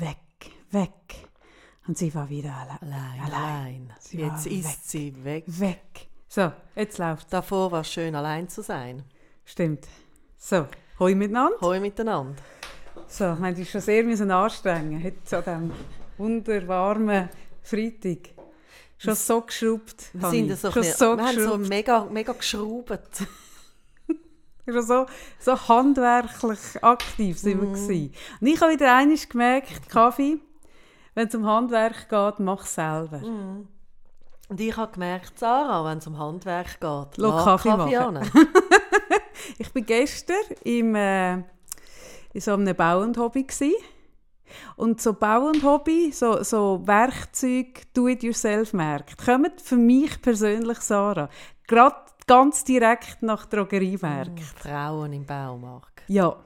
[0.00, 0.90] weg, weg.
[1.86, 3.92] Und sie war wieder alle Allein, allein.
[4.00, 4.78] Sie Jetzt ist weg.
[4.82, 5.44] sie weg.
[5.46, 6.08] Weg.
[6.28, 9.04] So, jetzt läuft Davor war es schön, allein zu sein.
[9.44, 9.86] Stimmt.
[10.38, 10.66] So,
[10.98, 11.58] hoi miteinander.
[11.60, 12.42] Hoi miteinander.
[13.06, 15.72] So, wir haben schon sehr müssen anstrengen heute an diesem
[16.16, 17.28] wunderwarmen
[17.62, 18.30] Freitag.
[18.96, 20.10] Schon so geschraubt.
[20.14, 23.22] Wir, sind so schon so wir haben so mega, mega geschraubt.
[24.66, 25.06] Schon so,
[25.38, 28.14] so handwerklich aktiv sind wir gewesen.
[28.40, 30.38] Und ich habe wieder einmal gemerkt, Kaffee,
[31.14, 33.20] wenn es um Handwerk geht, mach selber.
[34.48, 38.20] Und ich habe gemerkt, Sarah, wenn es um Handwerk geht, Lass lass Kaffee machen.
[39.58, 43.74] Ich bin gestern im, äh, in so einem Bau und Hobby gsi.
[44.76, 51.28] Und so Bau und Hobby, so, so Werkzeug, Do-it-yourself-Märkte, kommen für mich persönlich, Sarah,
[51.66, 54.40] gerade ganz direkt nach Drogeriewerk.
[54.56, 56.02] Frauen im Baumarkt.
[56.08, 56.36] Ja.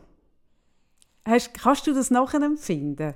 [1.25, 3.15] Hast, kannst du das nachempfinden?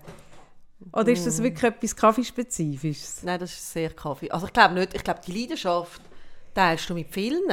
[0.92, 3.22] Oder ist das wirklich etwas Kaffeespezifisches?
[3.22, 4.30] Nein, das ist sehr Kaffee.
[4.30, 6.02] Also ich glaube nicht, ich glaube die Leidenschaft
[6.54, 7.48] teilst du mit vielen.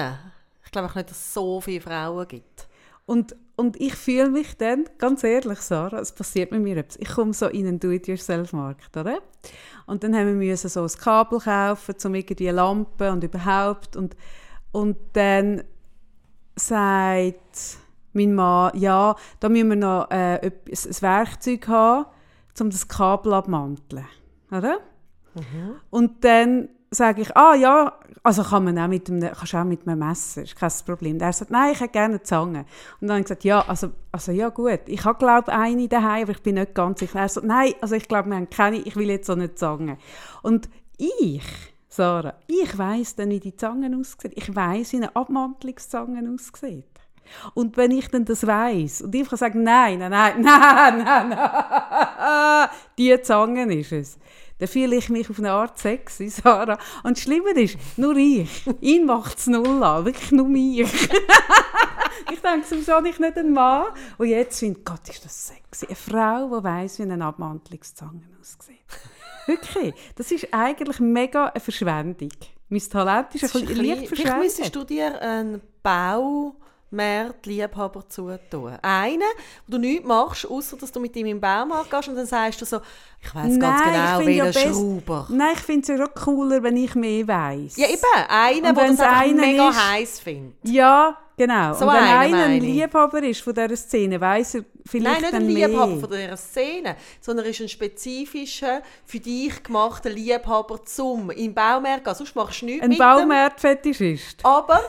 [0.66, 2.68] Ich glaube auch nicht, dass es so viele Frauen gibt.
[3.06, 6.98] Und, und ich fühle mich dann, ganz ehrlich, Sarah, es passiert mit mir etwas.
[6.98, 9.20] Ich komme so in einen Do-it-yourself-Markt, oder?
[9.88, 13.96] Und dann haben wir müssen so ein Kabel kaufen, um irgendwie Lampen und überhaupt.
[13.96, 14.16] Und,
[14.72, 15.64] und dann
[16.56, 17.78] sagt
[18.14, 22.06] mein Mann, ja, da müssen wir noch äh, ein Werkzeug haben,
[22.60, 24.06] um das Kabel abzumanteln.
[24.52, 24.80] Oder?
[25.90, 29.88] Und dann sage ich, ah ja, also kann man auch mit einem, kannst auch mit
[29.88, 31.14] einem Messer, ist kein Problem.
[31.14, 32.66] Und er sagt, nein, ich hätte gerne eine Zange.
[33.00, 36.24] Und dann habe ich gesagt, ja, also, also ja gut, ich habe glaube eine daheim,
[36.24, 37.20] aber ich bin nicht ganz sicher.
[37.20, 39.98] Er sagt, nein, also ich glaube, wir haben keine, ich will jetzt so eine Zange.
[40.42, 41.44] Und ich,
[42.00, 44.32] Sarah, ich weiss dann, wie die Zange aussieht.
[44.36, 46.86] Ich weiss, wie eine Abmantelungszange aussieht.
[47.56, 51.30] Und wenn ich dann das weiss und ich kann sagen, nein, nein, nein, nein, nein,
[51.30, 54.18] nein, die Zange ist es,
[54.60, 56.80] dann fühle ich mich auf eine Art sexy, Sarah.
[57.04, 58.50] Und das Schlimme ist, nur ich.
[58.80, 60.80] Ihn macht es null an, wirklich nur mich.
[62.32, 63.88] ich denke, wieso habe ich nicht einen Mann?
[64.18, 65.86] Und jetzt finde ich, Gott, ist das sexy.
[65.88, 68.78] Eine Frau, die weiss, wie eine Abmantelungszange aussieht.
[69.50, 69.94] Wirklich.
[70.16, 72.30] Das ist eigentlich mega eine Verschwendung.
[72.70, 74.76] Mein Talent ist, Das ein ist bisschen leicht bisschen- Vielleicht müsstest verschwendet.
[74.76, 75.62] du dir einen
[76.92, 78.78] Baumarkt-Liebhaber zutun.
[78.82, 79.22] Einen,
[79.68, 82.62] wo du nichts machst, außer dass du mit ihm im Baumarkt gehst und dann sagst
[82.62, 82.80] du so,
[83.22, 85.28] ich weiß ganz genau, finde ja welcher best- Schrauber.
[85.30, 87.76] Nein, ich finde es ja schon cooler, wenn ich mehr weiss.
[87.78, 88.02] Ja, eben.
[88.30, 90.56] Einen, der das einfach mega ist- heiß findet.
[90.64, 91.74] Ja, genau.
[91.74, 92.62] So und wenn einer ein.
[92.62, 95.68] Liebhaber ist von dieser Szene, weiss er vielleicht Nein, nicht ein mehr.
[95.68, 101.54] Liebhaber von dieser Szene, sondern er ist ein spezifischer, für dich gemachter Liebhaber zum im
[101.54, 102.16] Baumarkt gehen.
[102.16, 102.98] Sonst machst du nichts Ein.
[102.98, 104.40] Baumarktfetischist.
[104.46, 104.80] Aber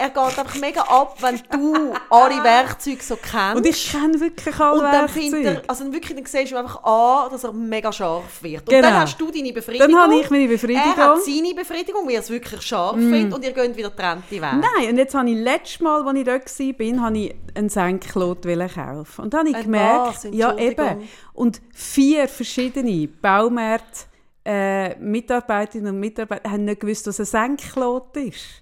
[0.00, 3.56] er geht einfach mega ab, wenn du alle Werkzeuge so kennst.
[3.56, 5.48] Und ich kenne wirklich alle und dann Werkzeuge.
[5.48, 8.62] er, also dann wirklich, dann siehst du einfach an, dass er mega scharf wird.
[8.62, 8.88] Und Genau.
[8.88, 9.92] dann hast du deine Befriedigung.
[9.92, 10.96] Dann habe ich meine Befriedigung.
[10.96, 10.98] Mm.
[10.98, 14.30] Er hat seine Befriedigung, wie er es wirklich scharf findet und ihr geht wieder getrennte
[14.30, 14.40] Wege.
[14.40, 18.42] Nein, und jetzt habe ich letztes Mal, als ich dort war, habe ich einen Senklot
[18.42, 19.22] kaufen.
[19.22, 24.10] Und dann habe ich Ein gemerkt, ja eben, und vier verschiedene Baumärkte
[24.44, 28.59] äh, Mitarbeiterinnen und Mitarbeiter haben nicht gewusst, was ein Senklot ist.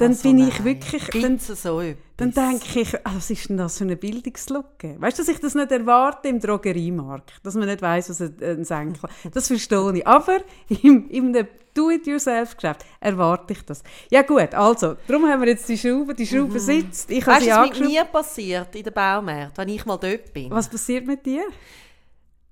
[0.00, 1.08] Dann Also bin ich wirklich...
[1.22, 1.82] Dann, so?
[2.16, 4.96] Dann denke ich, ah, was ist denn das für eine Bildungslücke?
[4.98, 8.64] Weißt du, dass ich das nicht erwarte im Drogeriemarkt, dass man nicht weiß, was ein,
[8.64, 10.06] Senkel Das verstehe ich.
[10.06, 10.38] Aber
[10.82, 13.82] im, einem Do-it-yourself-Geschäft erwarte ich das.
[14.10, 16.14] Ja gut, also, darum haben wir jetzt die Schraube.
[16.14, 17.50] Die Schraube sitzt, ich habe Mhm.
[17.50, 20.50] Weißt sie du, was mit mir passiert in den Baumärkten, wenn ich mal dort bin?
[20.50, 21.44] Was passiert mit dir?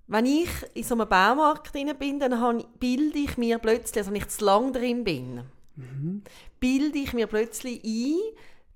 [0.06, 4.16] Wenn ich in so einem Baumarkt drin bin, dann bilde ich mir plötzlich, also wenn
[4.16, 5.42] ich zu lang drin bin,
[6.61, 8.17] bilde ich mir plötzlich ein,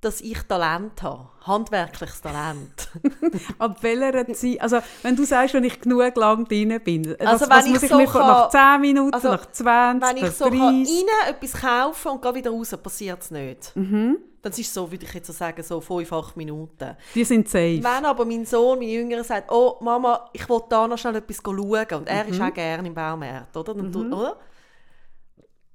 [0.01, 1.29] dass ich Talent habe.
[1.47, 2.91] Handwerkliches Talent.
[3.59, 4.61] Ab welcher Zeit?
[4.61, 7.73] Also, wenn du sagst, wenn ich genug lang drin bin, Also, was, wenn was ich
[7.73, 10.59] muss ich so mir nach kann- 10 Minuten, also, nach 20, Wenn ich so 30?
[10.61, 13.77] kann rein etwas kaufen und gehe wieder raus, passiert es nicht.
[13.77, 14.19] Mhm.
[14.43, 16.97] Dann ist so, würde ich jetzt so sagen, so 5, 8 Minuten.
[17.15, 17.79] Die sind safe.
[17.81, 21.37] Wenn aber mein Sohn, mein Jüngerer sagt, oh Mama, ich will da noch schnell etwas
[21.45, 23.73] schauen, und er ist auch gerne im Baumarkt, oder?
[23.73, 24.37] Dann, tut- oder?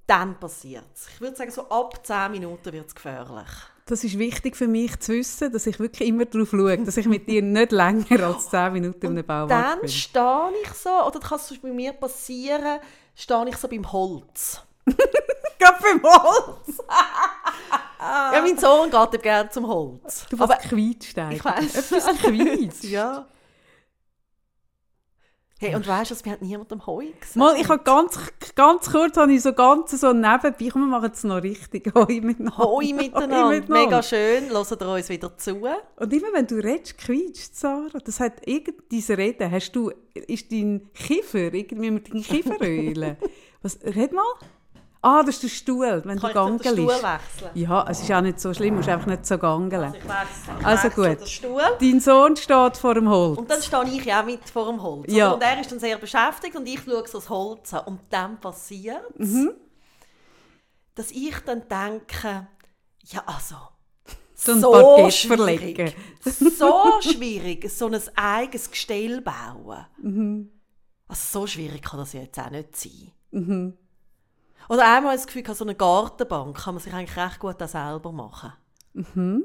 [0.07, 1.07] Dann passiert es.
[1.13, 3.47] Ich würde sagen, so ab 10 Minuten wird es gefährlich.
[3.85, 7.05] Das ist wichtig für mich zu wissen, dass ich wirklich immer darauf schaue, dass ich
[7.05, 9.89] mit dir nicht länger als 10 Minuten in einem Baumarkt Dann bin.
[9.89, 12.79] stehe ich so, oder das kann es bei mir passieren,
[13.15, 14.61] stehe ich so beim Holz.
[14.85, 16.77] Gerade beim Holz!
[17.99, 20.27] Ja, mein Sohn geht eben gerne zum Holz.
[20.29, 21.43] Du was quietscht ich eigentlich.
[21.43, 21.75] weiss.
[21.91, 22.83] Etwas quietscht.
[22.83, 23.25] ja.
[25.59, 27.35] Hey, und weißt du, wir haben niemandem Heu gesagt.
[27.35, 28.19] Mal, ich habe ganz,
[28.53, 32.21] ganz kurz habe ich so ganz so nebenbei, komm, wir machen es noch richtig, Hoi
[32.21, 32.57] miteinander.
[32.59, 35.55] Hoi miteinander, mega schön, hören ihr uns wieder zu.
[35.95, 40.51] Und immer wenn du redest, quietscht Sarah, das hat irgend diese Rede, hast du, ist
[40.51, 43.17] dein Kiefer, irgendwie mit deinem Kiefer ölen?
[43.63, 44.23] Was, red mal.
[45.09, 46.65] Ah, das ist der Stuhl, wenn Kann du gangelst.
[46.65, 47.51] ich den Stuhl wechseln?
[47.53, 49.83] Ja, es ist auch nicht so schlimm, du musst einfach nicht so gangeln.
[49.83, 51.81] Also ich wechsle, ich Also gut.
[51.81, 53.37] Dein Sohn steht vor dem Holz.
[53.37, 55.05] Und dann stehe ich ja auch mit vor dem Holz.
[55.13, 55.31] Ja.
[55.31, 57.85] Und er ist dann sehr beschäftigt und ich schaue so das Holz an.
[57.85, 59.51] Und dann passiert es, Mhm.
[60.95, 62.47] dass ich dann denke,
[63.05, 63.55] ja also,
[64.35, 65.93] So ein Parkett schwierig, verlegen.
[66.57, 69.85] so schwierig, so ein eigenes Gestell bauen.
[70.01, 70.51] Mhm.
[71.07, 73.77] Also so schwierig kann das ja jetzt auch nicht sein.
[74.69, 78.11] Oder einmal das Gefühl, so eine Gartenbank kann man sich eigentlich recht gut auch selber
[78.11, 78.53] machen.
[78.93, 79.43] Mhm.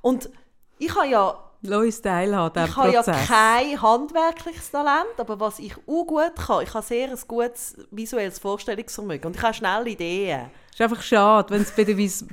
[0.00, 0.30] Und
[0.78, 1.38] ich habe ja
[1.72, 6.74] uns teilhaben ich habe ja kein handwerkliches Talent, aber was ich auch gut kann, ich
[6.74, 10.50] habe sehr ein gutes visuelles Vorstellungsvermögen und ich habe schnell Ideen.
[10.68, 11.84] Es ist einfach schade, wenn es bei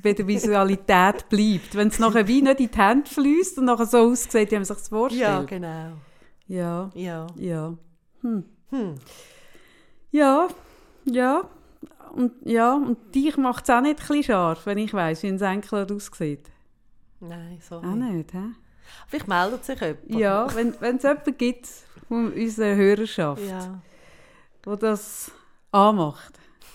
[0.04, 1.76] bei der Visualität bleibt.
[1.76, 4.66] Wenn es nachher wie nicht in die Hände fließt und nachher so aussieht, wie man
[4.66, 5.48] sich das Ja, vorstellt.
[5.48, 5.92] genau.
[6.48, 7.28] Ja, Ja.
[7.36, 7.74] ja.
[8.22, 8.46] Hm.
[8.72, 8.96] Hm.
[10.12, 10.48] Ja,
[11.06, 11.44] ja.
[12.14, 15.40] Und, ja, und dich macht es auch nicht ein scharf, wenn ich weiss, wie ein
[15.42, 16.50] Enkel aussieht.
[17.20, 18.44] Nein, so Auch nicht, hä?
[19.08, 20.00] Vielleicht meldet sich jemand.
[20.10, 21.68] Ja, wenn es jemanden gibt
[22.08, 23.80] von unserer Hörerschaft, ja.
[24.66, 25.32] der das
[25.72, 26.34] anmacht.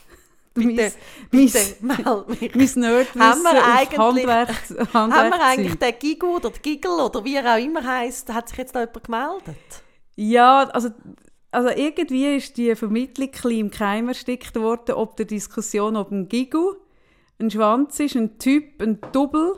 [0.54, 0.92] Bitte,
[1.30, 2.54] mein, bitte, meld mich.
[2.54, 7.34] mein Nerdwissen Haben wir eigentlich- Haben wir eigentlich den Gigu oder den Giggle oder wie
[7.36, 9.82] er auch immer heisst, hat sich jetzt da jemand gemeldet?
[10.14, 10.88] Ja, also,
[11.56, 16.74] also irgendwie ist die Vermittlung im Keim erstickt worden, ob der Diskussion, ob ein Gigu
[17.38, 19.54] ein Schwanz ist, ein Typ, ein Double.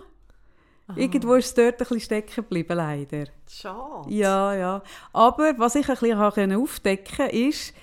[0.95, 3.25] Irgendwo ist es dort ein bisschen stecken geblieben, leider.
[3.51, 4.09] Schade.
[4.11, 4.83] Ja, ja.
[5.13, 7.75] Aber was ich ein bisschen aufdecken konnte, ist,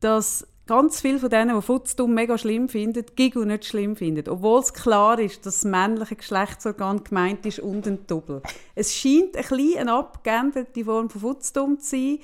[0.00, 4.30] dass ganz viele von denen, die Futzdumm mega schlimm finden, Gigu nicht schlimm finden.
[4.30, 8.40] Obwohl es klar ist, dass das männliche Geschlechtsorgan gemeint ist und ein Double.
[8.74, 12.18] Es scheint ein bisschen eine abgeänderte Form von Futzdumm zu sein,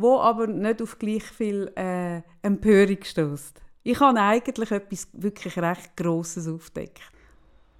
[0.00, 3.60] wo aber nicht auf gleich viel äh, Empörung stößt.
[3.82, 7.00] Ich habe eigentlich etwas wirklich recht Grosses aufdeckt.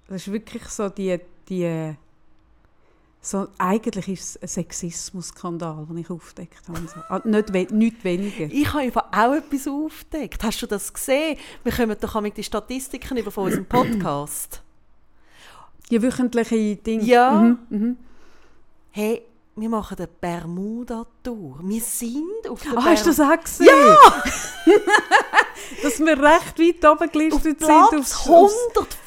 [0.07, 1.95] Das ist wirklich so die, die
[3.23, 6.87] so, eigentlich ist es ein Sexismus-Skandal, den ich aufgedeckt habe.
[6.87, 6.99] So.
[7.07, 8.45] Ah, nicht, we nicht weniger.
[8.45, 10.43] Ich habe einfach auch etwas aufgedeckt.
[10.43, 11.37] Hast du das gesehen?
[11.63, 14.63] Wir kommen doch mit den Statistiken über von unserem Podcast.
[15.91, 17.03] Die wöchentliche Dinge.
[17.03, 17.31] Ja.
[17.31, 17.97] Mhm, mhm.
[18.89, 19.21] Hey,
[19.55, 21.59] wir machen eine Bermuda-Tour.
[21.63, 23.67] Wir sind auf der Ah, hast du das auch gesehen?
[23.67, 24.23] Ja!
[25.83, 28.55] Dass wir recht weit oben gelistet sind Platz aufs, aufs,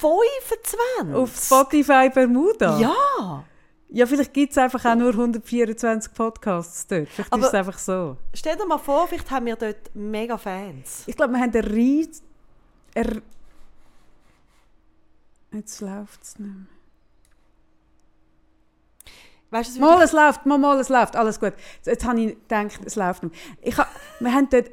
[0.00, 1.14] 125.
[1.14, 2.78] auf Spotify Bermuda.
[2.78, 3.44] Ja.
[3.88, 7.08] Ja, vielleicht gibt es einfach auch nur 124 Podcasts dort.
[7.08, 8.16] Vielleicht Aber- ist es einfach so.
[8.34, 11.04] Stell dir mal vor, vielleicht haben wir dort mega Fans.
[11.06, 12.22] Ich glaube, wir haben einen Ries...
[12.94, 13.22] Er
[15.52, 16.66] Jetzt läuft es nicht mehr.
[19.54, 21.52] Weißt du, Mal, würde- es läuft, mal, mal, es läuft, alles gut.
[21.76, 23.36] Jetzt, jetzt habe ich gedacht, es läuft nicht.
[23.62, 23.86] Ich, ha,
[24.18, 24.66] wir haben dort,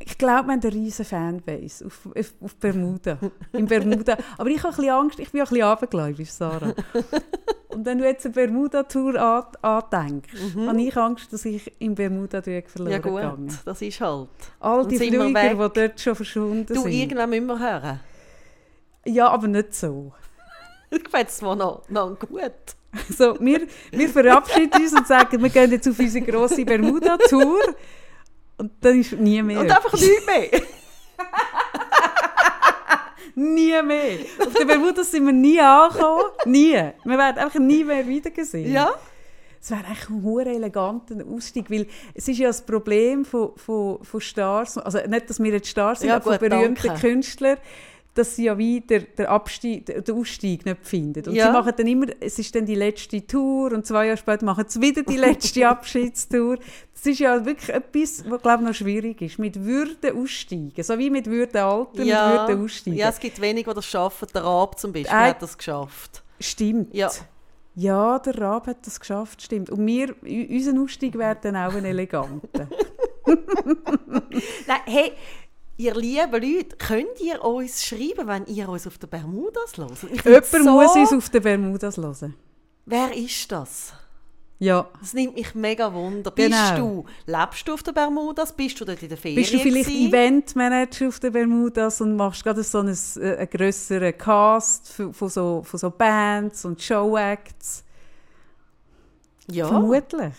[0.00, 3.18] ich glaube, wir haben eine riesen Fanbase auf, auf, auf Bermuda,
[3.54, 4.18] in Bermuda.
[4.36, 6.74] Aber ich habe ein bisschen Angst, ich bin ein bisschen abergläubisch, Sarah.
[7.68, 10.30] Und wenn du jetzt eine Bermuda-Tour an, andenkst,
[10.66, 13.58] habe ich Angst, dass ich in Bermuda-Dreieck verloren ja gut, gegangen.
[13.64, 14.28] das ist halt.
[14.60, 15.26] All die Flüger,
[15.68, 16.92] die dort schon verschwunden Du, sind.
[16.92, 18.00] irgendwann müssen wir hören.
[19.06, 20.12] Ja, aber nicht so.
[20.90, 22.52] Ich finde es zwar noch, noch gut.
[23.16, 27.60] So, wir, wir verabschieden uns und sagen, wir gehen jetzt auf unsere grosse Bermuda-Tour.
[28.56, 29.60] Und dann ist nie mehr.
[29.60, 30.48] Und einfach nichts mehr.
[33.34, 34.18] Nie mehr.
[34.40, 36.24] Auf der Bermuda sind wir nie angekommen.
[36.46, 36.72] Nie.
[37.04, 38.72] Wir werden einfach nie mehr wieder gesehen.
[38.72, 38.90] ja?
[39.60, 44.02] Es wäre eigentlich ein hure eleganter Ausstieg, weil es ist ja das Problem von, von,
[44.04, 47.00] von Stars, also nicht, dass wir jetzt Stars sind, Ja, aber von berühmten danke.
[47.00, 47.58] Künstlern,
[48.18, 51.26] dass sie ja wie der, der, Abstieg, der, der Ausstieg nicht finden.
[51.28, 51.46] Und Ja.
[51.46, 54.64] sie machen dann immer, es ist dann die letzte Tour und zwei Jahre später machen
[54.68, 56.58] sie wieder die letzte Abschiedstour.
[56.92, 59.38] Das ist ja wirklich etwas, was glaube ich noch schwierig ist.
[59.38, 62.96] Mit Würde aussteigen, so wie mit Würde altern, mit Würde aussteigen.
[62.98, 64.26] ja, es gibt wenige, die das schaffen.
[64.34, 66.22] Der Raab zum Beispiel Äh, hat das geschafft.
[66.40, 66.92] Stimmt.
[66.94, 67.10] Ja.
[67.76, 69.70] Ja, der Raab hat das geschafft, stimmt.
[69.70, 72.68] Und wir, unser Ausstieg wäre dann auch ein eleganter.
[74.66, 75.12] Nein, hey,
[75.78, 80.24] ihr lieben Leute, könnt ihr uns schreiben, wenn ihr uns auf der Bermudas hört?
[80.24, 82.34] Jemand find's muss uns auf den Bermudas hören.
[82.84, 83.94] Wer ist das?
[84.58, 84.88] Ja.
[85.00, 86.32] Das nimmt mich mega wunder.
[86.34, 86.56] Genau.
[86.56, 88.52] Bist du, lebst du auf der Bermudas?
[88.52, 89.88] Bist du dort in der Ferien Bist du vielleicht?
[89.88, 95.28] Eventmanager auf den Bermudas und machst gerade so einen, äh, einen grösseren Cast von, von,
[95.28, 97.84] so, von so Bands und Showacts?
[99.50, 99.68] Ja.
[99.68, 100.34] Vermutlich.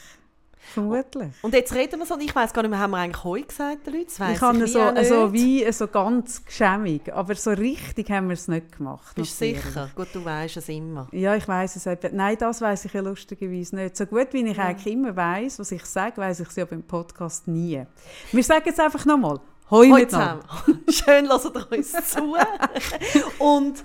[0.74, 1.34] Vermutlich.
[1.42, 3.88] Und jetzt reden wir so, ich weiß gar nicht mehr, haben wir eigentlich «Hoi» gesagt,
[3.88, 4.08] den Leuten?
[4.08, 5.08] Ich habe so, auch nicht.
[5.08, 9.16] so wie so ganz geschämig, aber so richtig haben wir es nicht gemacht.
[9.16, 9.90] Bist du sicher?
[9.96, 11.08] Gut, du weißt es immer.
[11.12, 12.10] Ja, ich weiß es etwa.
[12.12, 13.98] Nein, das weiß ich ja lustigerweise nicht.
[13.98, 16.84] So gut wie ich eigentlich immer weiß, was ich sage, weiß ich es ja beim
[16.84, 17.84] Podcast nie.
[18.32, 19.40] Wir sagen jetzt einfach nochmal.
[19.72, 20.42] Hoi Hoi zusammen.
[20.90, 22.36] Schön, lasst ihr uns zu.
[23.40, 23.84] Und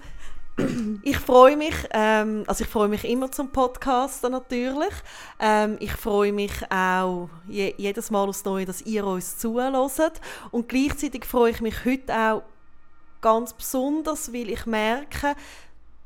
[1.02, 4.94] ich freue mich, ähm, also ich freue mich immer zum Podcasten natürlich.
[5.40, 10.20] Ähm, ich freue mich auch je, jedes Mal aufs Neue, dass ihr uns zuhört.
[10.50, 12.42] Und gleichzeitig freue ich mich heute auch
[13.20, 15.34] ganz besonders, weil ich merke,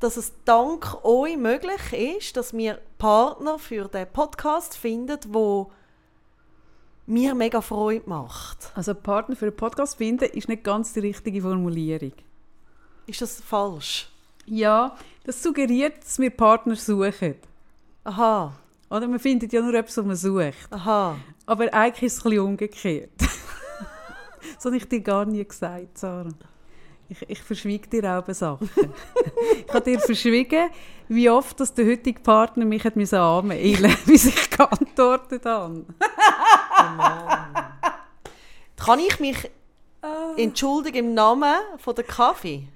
[0.01, 5.73] dass es dank euch möglich ist, dass wir Partner für den Podcast finden, wo
[7.07, 8.71] mir mega Freude macht.
[8.75, 12.13] Also Partner für einen Podcast finden ist nicht ganz die richtige Formulierung.
[13.07, 14.11] Ist das falsch?
[14.51, 17.35] Ja, das suggeriert, dass wir Partner suchen.
[18.05, 18.53] Aha,
[18.89, 20.73] Oder man findet ja nur etwas, was man sucht.
[20.73, 21.17] aha.
[21.45, 23.11] Aber eigentlich ist es ein bisschen umgekehrt.
[24.55, 26.29] das habe ich dir gar nie gesagt, Sarah.
[27.11, 28.71] Ich, ich verschwiege dir auch Sachen.
[29.67, 30.69] ich habe dir verschwiegen,
[31.09, 35.87] wie oft dass der heutige Partner mich hat anmailen musste, bis ich geantwortet habe.
[38.77, 39.51] Kann ich mich
[40.37, 42.69] entschuldigen im Namen von der Kaffee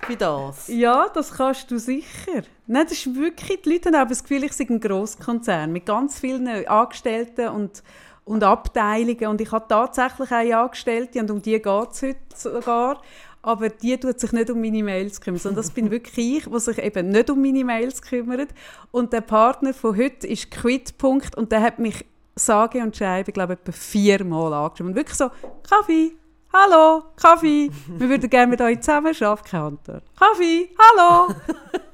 [0.00, 0.68] für das?
[0.68, 2.42] Ja, das kannst du sicher.
[2.66, 5.86] Nein, das ist wirklich, die Leute haben auch das Gefühl, ich sei ein Grosskonzern mit
[5.86, 7.82] ganz vielen Angestellten und,
[8.24, 9.26] und Abteilungen.
[9.26, 13.00] Und ich habe tatsächlich auch Angestellte und um die geht es heute sogar.
[13.42, 16.60] Aber die tut sich nicht um meine Mails kümmern, sondern das bin wirklich ich, der
[16.60, 18.48] sich eben nicht um meine Mails kümmert.
[18.90, 20.94] Und der Partner von heute ist Quit.
[21.02, 22.04] und der hat mich
[22.36, 24.90] sage und schreibe, glaube ich, etwa viermal angeschrieben.
[24.90, 25.30] Und wirklich so,
[25.68, 26.12] Kaffee,
[26.54, 29.44] hallo, Kaffee, wir würden gerne mit euch zusammen arbeiten.
[29.50, 30.02] Keine Antwort.
[30.18, 31.34] Kaffee, hallo.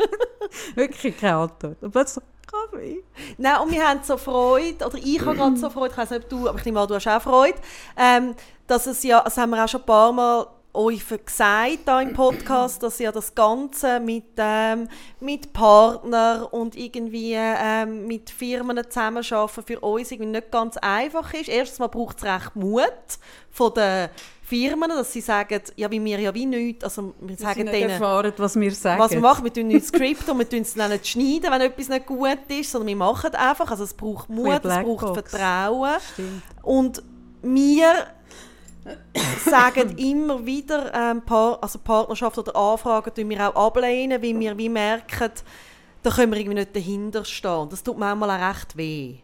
[0.75, 1.77] wirklich keine Antwort.
[1.81, 3.03] Und plötzlich Kaffee.
[3.39, 6.25] Nein, und wir haben so Freude, oder ich habe gerade so Freude, ich weiß nicht,
[6.25, 7.59] ob du, aber ich nehme an, du hast auch Freude,
[7.97, 8.35] ähm,
[8.67, 12.13] dass es ja, das haben wir auch schon ein paar Mal euch gesagt da im
[12.13, 14.89] Podcast, dass ja das Ganze mit, ähm,
[15.19, 21.49] mit Partnern und irgendwie ähm, mit Firmen zusammenarbeiten für uns irgendwie nicht ganz einfach ist.
[21.49, 22.93] Erstens mal braucht es recht Mut
[23.51, 24.11] von den
[24.51, 27.91] Firmen, dass sie sagen, ja, wie wir ja wie nichts, also wir Sie sagen denen,
[27.91, 29.01] erfahren, was wir sagen.
[29.01, 31.61] was wir machen, wir tun nicht Skript und wir tun es dann nicht schneiden, wenn
[31.61, 33.71] etwas nicht gut ist, sondern wir machen einfach.
[33.71, 35.15] Also es braucht Mut, es braucht.
[35.15, 36.01] Vertrauen.
[36.13, 36.43] Stimmt.
[36.63, 37.03] Und
[37.43, 38.07] wir
[39.45, 44.59] sagen immer wieder, ähm, Par also Partnerschaft oder Anfragen tun wir auch ablehnen, weil wir
[44.59, 45.31] wie merken,
[46.03, 47.69] da können wir irgendwie nicht dahinter stehen.
[47.69, 49.19] Das tut manchmal auch recht weh.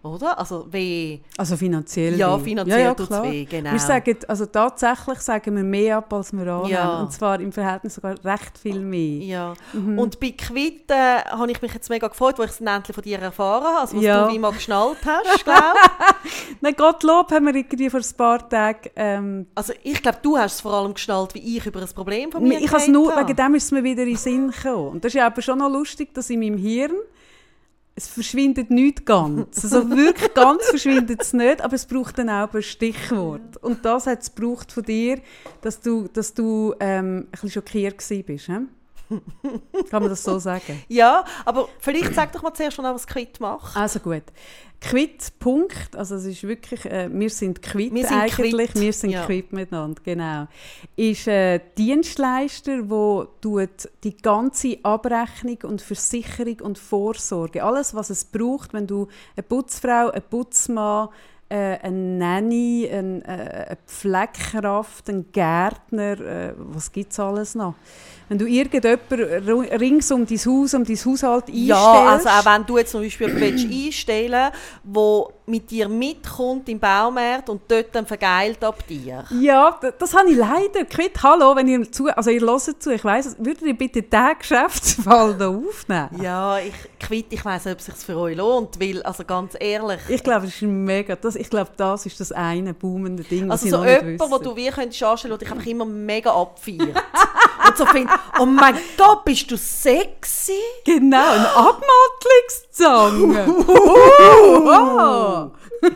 [0.00, 0.38] Oder?
[0.38, 1.18] Also weh.
[1.36, 2.16] Also finanziell.
[2.16, 3.24] Ja, finanziell tut's klar.
[3.24, 3.72] weh, genau.
[3.72, 6.70] Wir sagen, also tatsächlich sagen wir mehr ab, als wir annehmen.
[6.70, 7.00] Ja.
[7.00, 9.24] Und zwar im Verhältnis sogar recht viel mehr.
[9.24, 9.54] Ja.
[9.72, 9.98] Mhm.
[9.98, 13.02] Und bei Quitten äh, habe ich mich jetzt mega gefreut, wo ich es endlich von
[13.02, 14.26] dir erfahren habe, also was Ja.
[14.28, 15.62] du wie mal geschnallt hast, glaube
[16.60, 18.90] Nein, Gottlob haben wir irgendwie vor ein paar Tagen...
[18.94, 22.30] Ähm, Also ich glaube, du hast es vor allem geschnallt, wie ich über ein Problem
[22.30, 23.26] von mir ich has geredet nur, habe.
[23.26, 24.88] wegen dem ist es mir wieder in den Sinn gekommen.
[24.90, 26.92] Und das ist ja aber schon noch lustig, dass in meinem Hirn
[27.98, 29.64] es verschwindet nicht ganz.
[29.64, 33.56] Also wirklich ganz verschwindet es nicht, aber es braucht dann auch ein Stichwort.
[33.60, 34.30] Und das hat es
[34.72, 35.20] von dir,
[35.62, 38.46] dass du, dass du ähm, ein bisschen schockiert bist.
[38.46, 38.58] He?
[39.90, 40.82] Kann man das so sagen?
[40.88, 43.76] Ja, aber vielleicht sag doch mal zuerst schon, was Quit macht.
[43.76, 44.24] Also gut.
[44.80, 45.96] Quit, Punkt.
[45.96, 48.54] Also es ist wirklich, äh, wir sind quitt Wir sind eigentlich.
[48.54, 49.26] quitt, Wir sind ja.
[49.26, 50.46] quitt miteinander, genau.
[50.94, 58.24] Ist ein Dienstleister, wo tut die ganze Abrechnung und Versicherung und Vorsorge, alles was es
[58.24, 61.08] braucht, wenn du eine Putzfrau, einen Putzmann,
[61.48, 67.74] äh, eine Nanny, ein, äh, eine Pflegekraft, einen Gärtner, äh, was gibt es alles noch?
[68.28, 72.66] Wenn du irgendjemanden rings um dein Haus, um dein Haushalt einstellst, Ja, also auch wenn
[72.66, 74.50] du jetzt zum Beispiel jemanden willst einstellen
[74.84, 79.24] wo mit dir mitkommt im Baumarkt und dort dann vergeilt ab dir.
[79.40, 80.84] Ja, d- das habe ich leider.
[80.84, 84.38] Quitt, hallo, wenn ihr zu, also ihr hört zu, ich weiss, würdet ihr bitte diesen
[84.38, 86.08] Geschäftsfall da aufnehmen?
[86.22, 89.54] Ja, ich Quit, ich weiss nicht, ob es sich für euch lohnt, weil, also ganz
[89.58, 93.50] ehrlich, Ich glaube, das ist mega, das, ich glaube, das ist das eine boomende Ding,
[93.50, 96.94] also so jemand, wo du wie könntest anstellen, der dich einfach immer mega abfeiert.
[97.66, 100.52] und so findet, oh mein Gott, bist du sexy?
[100.84, 103.46] Genau, eine Abmattlungszange.
[104.66, 105.50] wow.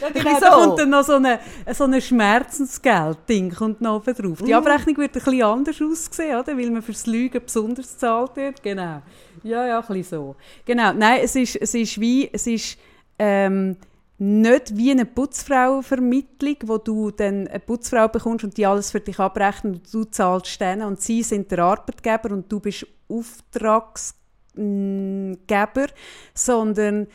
[0.00, 0.50] ja, genau, da Wieso?
[0.50, 1.40] kommt dann noch so eine,
[1.72, 4.40] so eine Schmerzensgeld-Ding kommt noch oben drauf.
[4.40, 4.46] Mm.
[4.46, 6.56] Die Abrechnung wird ein bisschen anders aussehen, oder?
[6.56, 8.62] weil man fürs Lügen besonders gezahlt wird.
[8.62, 9.02] Genau.
[9.42, 10.36] Ja, ja, ein bisschen so.
[10.64, 12.78] Genau, nein, es ist, es ist wie, es ist
[13.18, 13.76] ähm,
[14.22, 19.18] nicht wie eine Putzfrauenvermittlung, wo du dann eine Putzfrau bekommst und die alles für dich
[19.18, 24.22] abrechnen und du zahlst denen und sie sind der Arbeitgeber und du bist Auftragsgeber
[24.54, 25.86] Geber,
[26.34, 27.06] sondern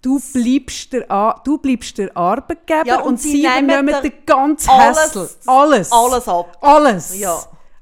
[0.00, 4.12] du bleibst der, A du bleibst der Arbeitgeber Ja, und, und sie nehmen übernehmen den
[4.24, 5.28] ganzen alles- Hassel.
[5.46, 5.90] Alles.
[5.90, 6.56] Alles ab.
[6.60, 7.18] Alles.
[7.18, 7.36] Ja.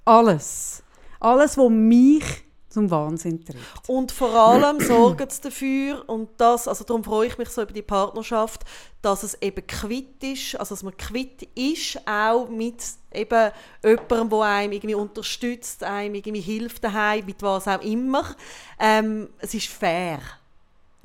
[0.07, 0.83] Alles.
[1.21, 2.44] Alles, was mich
[2.75, 3.89] zum Wahnsinn treibt.
[3.89, 7.73] Und vor allem sorgen sie dafür, und das, also darum freue ich mich so über
[7.73, 8.63] die Partnerschaft,
[9.01, 13.51] dass es eben quitt ist, also dass man quitt ist, auch mit eben
[13.83, 18.35] jemandem, der einem irgendwie unterstützt, einem irgendwie hilft daheim, mit was auch immer.
[18.79, 20.21] Ähm, es ist fair.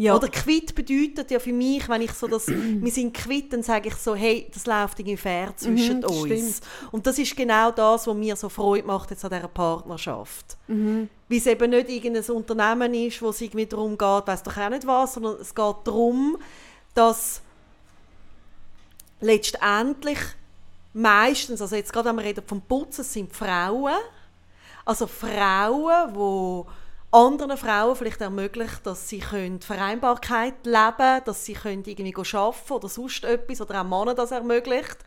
[0.01, 0.15] Ja.
[0.15, 3.89] Oder quitt bedeutet ja für mich, wenn ich so das, wir sind quitt, dann sage
[3.89, 6.25] ich so, hey, das läuft irgendwie fair zwischen Mhm, uns.
[6.25, 6.61] stimmt.
[6.93, 10.55] Und das ist genau das, was mir so Freude macht jetzt an dieser Partnerschaft.
[10.67, 11.09] Mhm.
[11.27, 14.69] Weil es eben nicht irgendein Unternehmen ist, wo es irgendwie darum geht, weiß doch auch
[14.69, 16.37] nicht was, sondern es geht darum,
[16.93, 17.41] dass
[19.19, 20.19] letztendlich
[20.93, 23.93] meistens, also jetzt gerade wenn wir reden vom Putzen, es sind Frauen,
[24.85, 26.69] also Frauen, die
[27.11, 32.73] anderen Frauen vielleicht ermöglicht, dass sie können Vereinbarkeit leben können, dass sie können irgendwie arbeiten
[32.73, 34.97] oder sonst etwas, oder auch Männer das ermöglicht.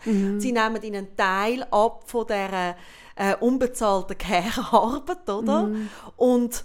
[0.40, 2.76] Sie nehmen ihnen einen Teil ab von dieser
[3.14, 5.68] äh, unbezahlten Care-Arbeit, oder?
[6.16, 6.64] Und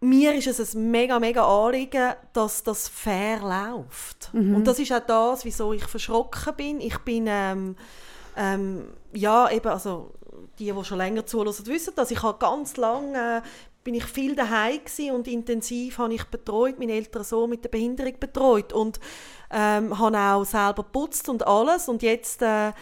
[0.00, 4.30] mir ist es ein mega, mega Anliegen, dass das fair läuft.
[4.56, 6.80] Und das ist auch das, wieso ich verschrocken bin.
[6.80, 7.76] Ich bin, ähm,
[8.36, 10.12] ähm, ja, eben, also
[10.58, 12.10] die, die schon länger zuhören, wissen das.
[12.10, 13.48] Ich habe ganz lange, äh,
[13.84, 14.80] bin ich viel daheim
[15.12, 19.00] und intensiv habe ich betreut, meinen älteren Sohn mit der Behinderung betreut und
[19.50, 21.88] ähm, habe auch selber putzt und alles.
[21.88, 22.72] Und jetzt äh,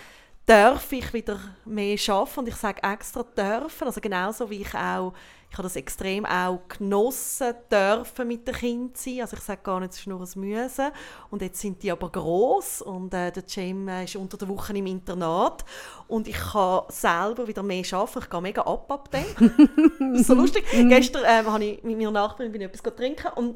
[0.47, 5.13] darf ich wieder mehr arbeiten und ich sage extra dürfen, also genauso wie ich auch
[5.57, 9.23] ich habe das extrem auch genossen, dürfen mit den Kindern sein.
[9.23, 10.91] Also ich sage gar nicht, es ist nur ein Müssen.
[11.31, 14.77] Und jetzt sind die aber gross und äh, der Jim äh, ist unter der Woche
[14.77, 15.65] im Internat
[16.09, 18.19] und ich kann selber wieder mehr arbeiten.
[18.19, 20.23] Ich gehe mega ab ab dem.
[20.23, 20.67] so lustig.
[20.73, 23.55] Gestern ähm, habe ich mit meiner Nachbarin bin ich etwas trinken und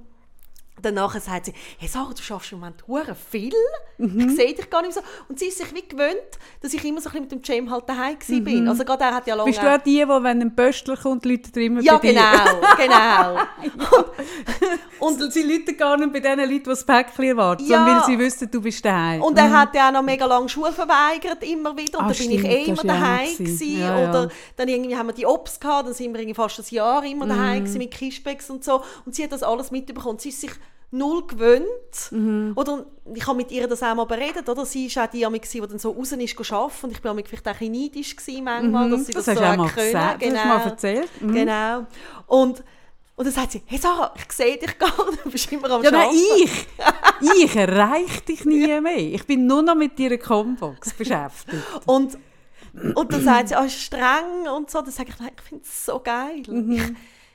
[0.82, 3.52] Danach sagt sie, hey Sarah, du schaffst im Moment hure viel.
[3.98, 5.00] Ich sehe dich gar nicht so.
[5.28, 7.70] Und sie ist sich wie gewöhnt, dass ich immer so ein bisschen mit dem Jam
[7.70, 8.44] halt daheim mhm.
[8.44, 8.68] bin.
[8.68, 9.50] Also gerade er hat ja lange...
[9.50, 12.22] Bist du auch die, die, wenn ein Pöstler kommt, Leute immer ja, bei dir?
[12.76, 13.40] genau, genau.
[15.00, 17.86] Und, und sie Leute gar nicht bei den Leuten, die das Päckchen erwarten, Ja.
[17.86, 19.22] weil sie wissen, du bist daheim.
[19.22, 21.98] Und er hat ja auch noch mega lange Schule verweigert, immer wieder.
[21.98, 23.78] Und Ah, dann bin ich eh immer ja daheim gewesen.
[23.80, 24.08] Ja, ja.
[24.08, 27.04] Oder dann irgendwie haben wir die Obst gehabt, dann sind wir irgendwie fast ein Jahr
[27.04, 28.82] immer daheim gewesen mit Kischbecks und so.
[29.04, 30.18] Und sie hat das alles mitbekommen.
[30.18, 30.52] Sie ist sich
[30.92, 31.66] null gewöhnt.
[32.10, 32.52] Mhm.
[32.56, 34.64] Oder ich habe mit ihr das auch mal beredet, oder?
[34.66, 36.86] Sie war auch die, die dann so raus ist arbeiten.
[36.86, 39.30] Und ich war vielleicht auch ein bisschen neidisch gewesen manchmal, dass sie das, Mhm.
[39.34, 39.86] das so auch mal können.
[39.86, 41.10] gesagt, das hast du mal erzählt.
[41.22, 41.32] Mhm.
[41.34, 41.86] Genau.
[42.26, 42.64] Und,
[43.16, 45.82] und dann sagt sie, hey Sarah, ich sehe dich gar nicht, du bist immer am
[45.84, 46.42] Ja, nein, Arbeiten.
[46.44, 46.66] ich.
[47.44, 48.96] Ich erreiche dich nie mehr.
[48.96, 51.62] Ich bin nur noch mit deiner Combox beschäftigt.
[51.86, 52.16] Und,
[52.94, 54.80] und dann sagt sie, oh, streng und so.
[54.80, 56.42] Dann sage ich, nein, ich finde es so geil.
[56.48, 56.72] Mhm.
[56.72, 56.82] Ich,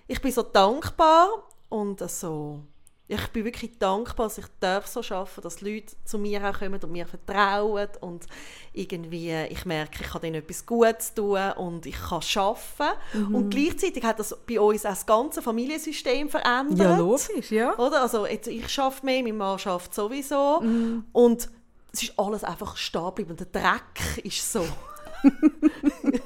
[0.07, 1.27] ich bin so dankbar
[1.69, 2.61] und so,
[3.07, 6.79] ich bin wirklich dankbar, dass ich darf so arbeiten dass Leute zu mir auch kommen
[6.81, 8.25] und mir vertrauen und
[8.73, 12.97] irgendwie, ich merke, ich kann denen etwas Gutes tun und ich kann arbeiten.
[13.13, 13.35] Mhm.
[13.35, 16.79] Und gleichzeitig hat das bei uns auch das ganze Familiensystem verändert.
[16.79, 17.77] Ja, logisch, ja.
[17.77, 18.01] Oder?
[18.01, 20.61] Also jetzt, ich arbeite mehr, mein Mann arbeitet sowieso.
[20.61, 21.05] Mhm.
[21.11, 21.49] Und
[21.93, 23.31] es ist alles einfach stehen geblieben.
[23.31, 24.65] Und der Dreck ist so.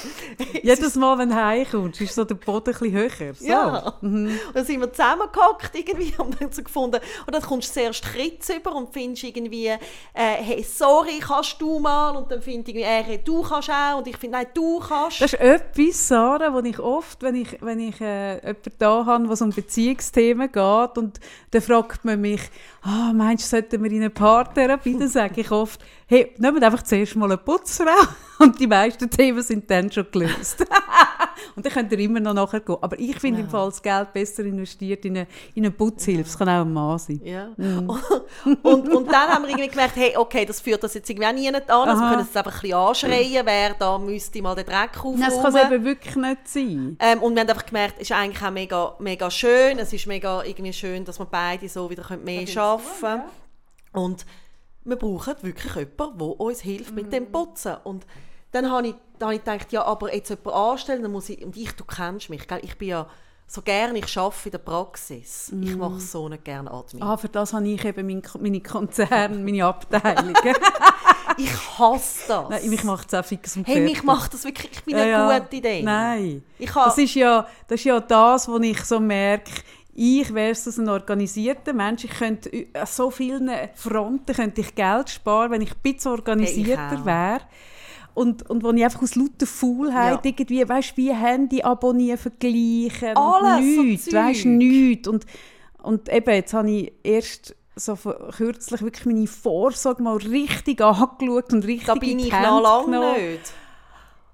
[0.62, 3.34] Jedes Mal, wenn du heimkommst, ist so der Boden ein bisschen höher.
[3.34, 3.46] So.
[3.46, 3.94] Ja.
[4.00, 7.00] Und dann sind wir zusammengehockt irgendwie und haben so gefunden.
[7.26, 9.78] Und dann kommst du zuerst Kritz über und findest irgendwie, äh,
[10.14, 12.10] hey, sorry, kannst du mal?
[12.16, 13.98] Und dann finde ich irgendwie, äh, hey, du kannst auch.
[13.98, 15.20] Und ich finde, nein, du kannst.
[15.20, 19.28] Das ist etwas, Sarah, wo ich oft, wenn ich, wenn ich äh, jemanden da habe,
[19.28, 22.40] wo es um Beziehungsthemen geht, und dann fragt man mich,
[22.82, 24.98] ah, meinst du, sollten wir in eine Paartherapie?
[24.98, 27.86] Dann sage ich oft, hey, nehmen einfach zuerst mal eine Putzfrau.
[28.42, 30.66] Und die meisten Themen sind dann schon gelöst.
[31.56, 32.76] und dann könnt ihr immer noch nachher gehen.
[32.80, 36.22] Aber ich finde im Fall das Geld besser investiert in eine, in eine Putzhilfe.
[36.22, 37.20] Es kann auch ein Mann sein.
[37.22, 37.50] Ja.
[37.56, 37.88] Mhm.
[38.62, 41.32] und, und dann haben wir irgendwie gemerkt, hey, okay, das führt das jetzt irgendwie auch
[41.32, 41.54] nie an.
[41.54, 45.20] Also wir können es einfach ein bisschen anschreien, wer da müsste mal den Dreck aufräumen.
[45.20, 46.96] Das kann es eben wirklich nicht sein.
[46.98, 49.78] Ähm, und wir haben einfach gemerkt, es ist eigentlich auch mega, mega schön.
[49.78, 53.22] Es ist mega irgendwie schön, dass wir beide so wieder mehr arbeiten können.
[53.92, 54.26] Und
[54.84, 57.76] wir brauchen wirklich jemanden, der uns hilft mit dem Putzen.
[57.84, 58.04] Und
[58.52, 61.44] dann habe ich, dann habe ich gedacht, ja, aber jetzt jemanden anstellen, dann muss ich,
[61.44, 62.60] und ich, du kennst mich, gell?
[62.62, 63.06] ich bin ja
[63.46, 65.52] so gerne, ich arbeite in der Praxis.
[65.60, 67.02] Ich mache so nicht gerne Admin.
[67.02, 70.34] Ah, für das habe ich eben mein, meine Konzerne, meine Abteilung.
[71.38, 72.48] Ich hasse das.
[72.50, 73.94] Nein, mich macht es auch fix und hey, fertig.
[73.94, 75.38] mich macht das wirklich, ich bin Ja, eine ja.
[75.38, 75.82] gute Idee.
[75.82, 76.42] Nein.
[76.58, 79.50] Ich das, ist ja, das ist ja das, wo ich so merke,
[79.94, 85.08] ich versus ein organisierter Mensch, ich könnte ü- an so vielen Fronten könnte ich Geld
[85.08, 87.06] sparen, wenn ich ein bisschen Hey, organisierter auch.
[87.06, 87.40] wäre.
[88.14, 90.30] Und, und wo ich einfach aus lauter Faulheit Ja.
[90.30, 94.14] irgendwie, weißt wie Handy abonnieren, vergleichen, Alles, so nichts, Zeug.
[94.14, 95.08] weißt nichts.
[95.08, 95.26] Und,
[95.82, 97.96] und eben, jetzt habe ich erst so
[98.36, 103.12] kürzlich wirklich meine Vorsorge mal richtig angeschaut und richtig Da in bin ich noch lange
[103.14, 103.52] nicht.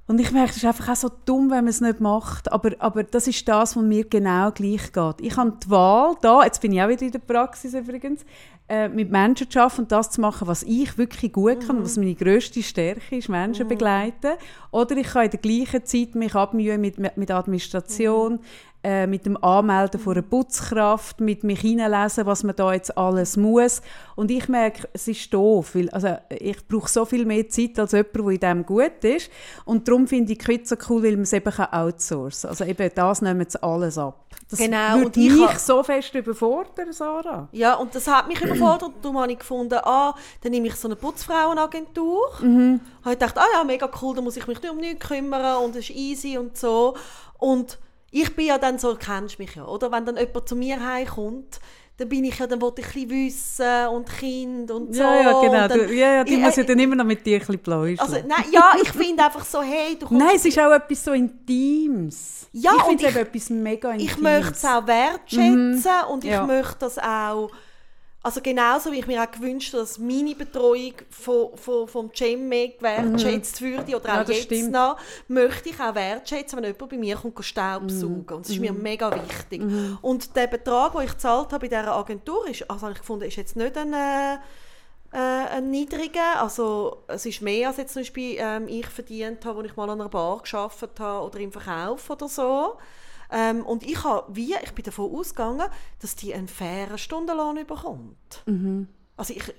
[0.09, 2.51] Und ich merke, es ist einfach auch so dumm, wenn man es nicht macht.
[2.51, 5.21] Aber, aber das ist das, was mir genau gleich geht.
[5.21, 8.25] Ich habe die Wahl da, jetzt bin ich auch wieder in der Praxis übrigens,
[8.69, 11.97] äh, mit Menschen zu arbeiten und das zu machen, was ich wirklich gut kann, was
[11.97, 14.33] meine grösste Stärke ist, Menschen begleiten.
[14.71, 18.41] Oder ich kann in der gleichen Zeit mich abmühen mit, mit Administration,
[18.85, 23.37] äh, mit dem Anmelden von einer Putzkraft, mit mich hineinlesen, was man da jetzt alles
[23.37, 23.83] muss.
[24.15, 27.93] Und ich merke, es ist doof, weil also, ich brauche so viel mehr Zeit als
[27.93, 29.31] jemand, der in dem gut ist.
[29.65, 32.51] Und darum finde ich Quid so cool, weil man es eben kann outsourcen kann.
[32.51, 34.25] Also eben das nehmen sie alles ab.
[34.51, 37.49] Das Genau, würde und ich mich ha- so fest überfordern, Sarah.
[37.53, 38.93] Ja, und das hat mich überfordert.
[39.03, 42.31] Darum habe ich gefunden, ah, dann nehme ich so eine Putzfrauenagentur.
[42.41, 42.81] Mhm.
[43.05, 45.65] Habe ich gedacht, ah ja, mega cool, da muss ich mich nicht um nichts kümmern
[45.65, 46.95] und es ist easy und so.
[47.39, 47.79] Und
[48.11, 49.91] ich bin ja dann so, kennst mich ja, oder?
[49.93, 51.61] Wenn dann jemand zu mir heimkommt,
[51.99, 55.03] dann bin ich ja, dann wollte ich ein bisschen wissen und Kind und so.
[55.03, 55.69] Ja, ja, genau.
[55.69, 57.41] Dann, Du, ja, ja, die Ich- muss ja äh, dann immer noch mit dir ein
[57.41, 57.99] bisschen pläuschen.
[57.99, 61.05] also, nein, ja, ich finde einfach so, hey, du kommst Nein, es ist auch etwas
[61.05, 62.47] so Intimes.
[62.53, 64.13] Ja, ich finde es etwas mega Intimes.
[64.13, 66.47] ich möchte es auch wertschätzen und ich Ja.
[66.47, 67.51] möchte das auch,
[68.23, 72.83] also genauso wie ich mir auch gewünscht habe, dass meine Betreuung von, von, vom GEMEG
[72.83, 74.07] wertschätzt würde oder Mhm.
[74.07, 74.73] Ja, auch das jetzt stimmt.
[74.73, 74.97] noch,
[75.29, 78.27] möchte ich auch wertschätzen, wenn jemand bei mir kommt staubsaugen.
[78.27, 78.35] Mhm.
[78.35, 79.63] Und das ist mir mega wichtig.
[80.03, 83.25] Und der Betrag, den ich gezahlt habe bei dieser Agentur, ist, also habe ich gefunden,
[83.25, 83.93] ist jetzt nicht ein...
[83.93, 84.39] Äh,
[85.11, 89.61] äh, ein niedriger, also es ist mehr als jetzt zum Beispiel ähm, ich verdient habe,
[89.61, 92.77] als ich mal an einer Bar gearbeitet habe oder im Verkauf oder so.
[93.31, 95.69] Ähm, und ich habe, wie, ich bin davon ausgegangen,
[96.01, 98.43] dass die einen fairen Stundenlohn bekommt.
[99.17, 99.53] Also ich,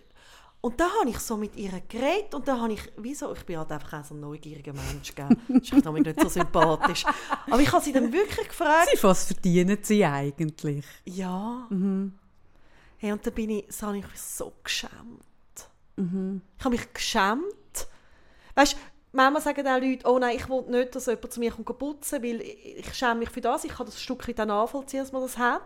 [0.61, 3.57] und da habe ich so mit ihr geredet und da habe ich, wieso, ich bin
[3.57, 5.29] halt einfach auch so ein neugieriger Mensch, gell?
[5.47, 7.05] Das ist nämlich nicht so sympathisch.
[7.49, 10.85] Aber ich habe sie dann wirklich gefragt, Sie, was verdienen sie eigentlich?
[11.05, 11.67] ja.
[13.01, 14.91] Hey, und dann bin ich, so habe ich mich so geschämt.
[15.95, 17.87] Ich habe mich geschämt.
[18.55, 18.77] Weißt du,
[19.11, 22.23] manchmal sagen auch Leute, oh nein, ich will nicht, dass jemand zu mir kommt putzen,
[22.23, 23.63] weil ich schäme mich für das.
[23.63, 25.61] Ich kann das ein Stück weit auch nachvollziehen, dass man das hat.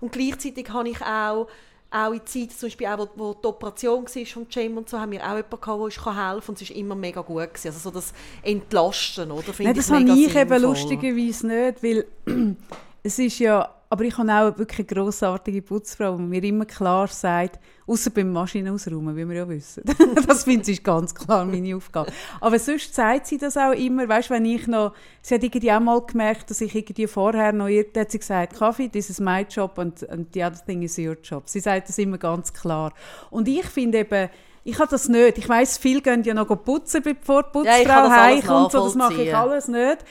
[0.00, 1.48] Und gleichzeitig habe ich auch,
[1.90, 5.00] auch in Zeit, zum Beispiel auch, wo, wo die Operation war vom Gym und so,
[5.00, 7.54] haben wir auch jemanden gehabt, der helfen kann und es war immer mega gut.
[7.54, 7.68] Gewesen.
[7.68, 8.12] Also so das
[8.42, 9.52] Entlasten, oder?
[9.52, 12.06] Finde Nein, das ich habe ich eben lustigerweise nicht, weil
[13.02, 17.08] es ist ja, aber ich habe auch wirklich eine grossartige Putzfrau, die mir immer klar
[17.08, 19.82] sagt, außer beim Maschinen ausräumen, wie wir ja wissen.
[20.26, 22.12] das finde ich ganz klar meine Aufgabe.
[22.40, 25.80] Aber sonst sagt sie das auch immer, weißt, wenn ich noch, sie hat irgendwie auch
[25.80, 29.46] mal gemerkt, dass ich irgendwie vorher noch, ihr hat sie gesagt, Kaffee, this is my
[29.48, 31.44] job and, and the other thing is your job.
[31.48, 32.92] Sie sagt das immer ganz klar.
[33.30, 34.28] Und ich finde eben,
[34.64, 35.38] ich habe das nicht.
[35.38, 38.72] Ich weiß, viele gehen ja noch putzen, bevor die Ja, Putzfrau alles heimkommt.
[38.72, 40.04] So, das mache ich alles nicht.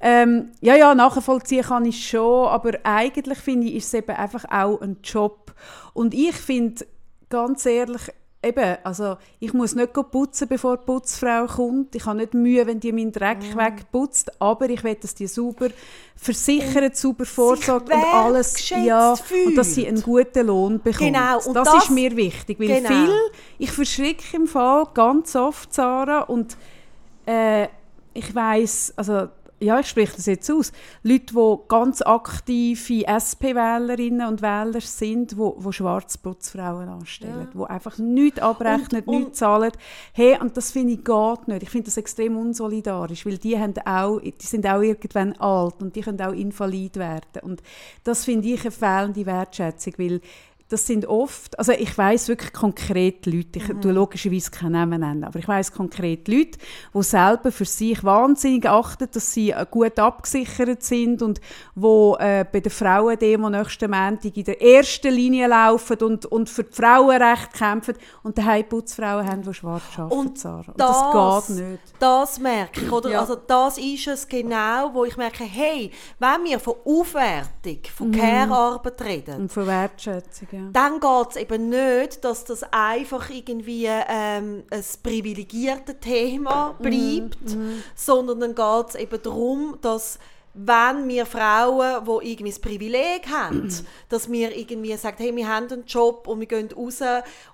[0.00, 4.44] Ähm, ja, ja, nachvollziehen kann ich schon, aber eigentlich finde ich, ist es eben einfach
[4.50, 5.52] auch ein Job.
[5.92, 6.86] Und ich finde,
[7.28, 8.00] ganz ehrlich,
[8.42, 11.94] eben, also ich muss nicht putzen, bevor die Putzfrau kommt.
[11.94, 13.58] Ich habe nicht Mühe, wenn die meinen Dreck Mhm.
[13.58, 15.68] wegputzt, aber ich will, dass die sauber
[16.16, 19.48] versichert, sauber vorsorgt und alles, ja, fühlt.
[19.48, 21.12] und dass sie einen guten Lohn bekommt.
[21.12, 22.88] Genau, und das, das- ist mir wichtig, weil Genau.
[22.88, 23.12] viel,
[23.58, 26.56] ich verschrecke im Fall ganz oft, Sarah, und
[27.26, 27.68] äh,
[28.14, 29.28] ich weiß, also
[29.60, 35.36] ja, ich spreche das jetzt aus, Leute, die ganz aktive SP-Wählerinnen und Wähler sind, die,
[35.36, 39.72] die schwarze Putzfrauen anstellen, die einfach nichts abrechnen, Und- und- nichts zahlen.
[40.12, 41.62] Hey, und das finde ich geht nicht.
[41.62, 45.94] Ich finde das extrem unsolidarisch, weil die, haben auch, die sind auch irgendwann alt und
[45.94, 47.42] die können auch invalid werden.
[47.42, 47.62] Und
[48.04, 50.20] das finde ich eine fehlende Wertschätzung, weil
[50.70, 53.90] das sind oft, also ich weiß wirklich konkret Leute, ich Mhm.
[53.90, 56.58] logischerweise keine Namen nennen, aber ich weiß konkret Leute,
[56.94, 61.40] die selber für sich wahnsinnig achten, dass sie äh, gut abgesichert sind und
[61.74, 66.64] wo äh, bei der Frauendemo nächsten Montag in der ersten Linie laufen und, und für
[66.64, 70.18] die Frauenrechte kämpfen und daheim Putzfrauen haben, die schwarz arbeiten.
[70.18, 70.70] Und Sarah.
[70.72, 71.82] Und das, das geht nicht.
[71.98, 73.10] Das merke ich, oder?
[73.10, 73.20] Ja.
[73.20, 77.88] Also das ist es genau, wo ich merke, hey, wenn wir von Aufwertung, Mhm.
[77.96, 80.59] von Care-Arbeit reden, Und von Wertschätzung, ja.
[80.72, 87.56] Dann geht es eben nicht, dass das einfach irgendwie ähm, ein privilegiertes Thema Mhm, bleibt,
[87.94, 90.18] sondern dann geht es eben darum, dass
[90.52, 93.72] wenn wir Frauen, die irgendwie das Privileg haben,
[94.08, 97.00] dass wir irgendwie sagen, hey, wir haben einen Job und wir gehen raus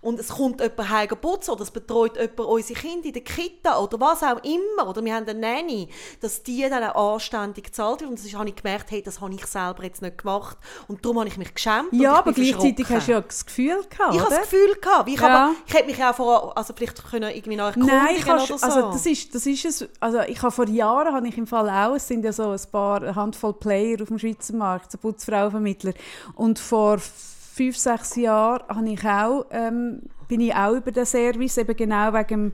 [0.01, 3.79] und es kommt jemand heim putzen oder es betreut jemand unsere Kinder in der Kita
[3.79, 5.89] oder was auch immer oder wir haben eine Nanny,
[6.21, 9.35] dass die dann auch anständig gezahlt wird und das habe ich gemerkt, hey, das habe
[9.35, 10.57] ich selber jetzt nicht gemacht
[10.89, 14.15] und darum habe ich mich geschämt Ja, aber gleichzeitig hast du ja das Gefühl gehabt,
[14.15, 15.27] Ich habe das Gefühl gehabt, ich, Ja.
[15.27, 18.51] aber, ich hätte mich auch vor, also vielleicht können irgendwie noch erkundigen Nein, ich kannst,
[18.51, 18.67] oder so.
[18.67, 19.89] also das ist, das ist es.
[20.01, 22.61] Also ich habe vor Jahren habe ich im Fall auch, es sind ja so ein
[22.73, 25.93] paar eine Handvoll Player auf dem Schweizer Markt, so Putzfrauenvermittler.
[26.35, 31.57] Und vor fünf, sechs Jahren habe ich auch, ähm, bin ich auch über den Service,
[31.59, 32.53] eben genau wegen, dem-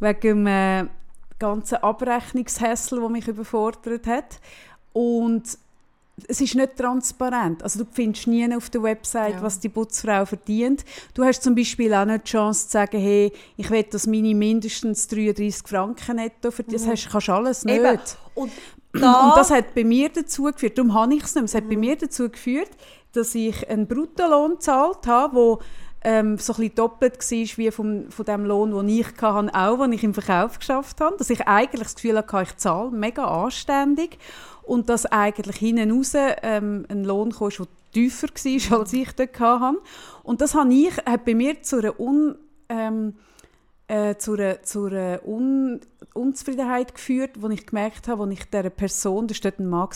[0.00, 0.84] wegen dem äh,
[1.38, 4.40] ganzen Abrechnungshässel, der mich überfordert hat.
[4.92, 5.42] Und
[6.28, 7.62] es ist nicht transparent.
[7.62, 9.42] Also du findest nie auf der Website, Ja.
[9.42, 10.82] was die Putzfrau verdient.
[11.12, 14.34] Du hast zum Beispiel auch nicht die Chance zu sagen, hey, ich will, dass meine
[14.34, 16.80] mindestens 33 Franken netto verdient.
[16.80, 17.76] Das hast, kannst du alles nicht.
[17.76, 17.98] Eben.
[18.34, 18.50] Und
[19.00, 21.58] da, Und das hat bei mir dazu geführt, darum habe ich es nicht es Mhm.
[21.58, 22.70] hat bei mir dazu geführt,
[23.12, 25.66] dass ich einen Bruttolohn gezahlt habe, der
[26.06, 29.92] ähm, so ein doppelt war wie vom, von dem Lohn, den ich hatte, auch, den
[29.92, 31.16] ich im Verkauf geschafft habe.
[31.16, 34.18] Dass ich eigentlich das Gefühl hatte, ich zahle mega anständig
[34.62, 39.40] und dass eigentlich hinten raus ähm, ein Lohn kam, der tiefer war, als ich dort
[39.40, 39.78] hatte.
[40.22, 42.36] Und das habe ich, hat bei mir zu einer un...
[42.68, 43.14] Ähm,
[43.88, 45.80] äh, zu einer, zu einer Un
[46.14, 49.88] Unzufriedenheit geführt, wo ich gemerkt habe, wo ich dieser Person, das war dort ein Mann,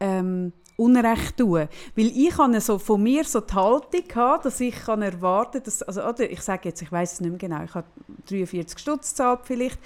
[0.00, 1.68] ähm, Unrecht tue.
[1.94, 5.82] Weil ich habe so von mir so die Haltung gehabt, dass ich kann erwarten dass,
[5.82, 7.86] also, oder ich sage jetzt, ich weiß es nicht mehr genau, ich habe
[8.28, 9.78] 43 Stutz gezahlt vielleicht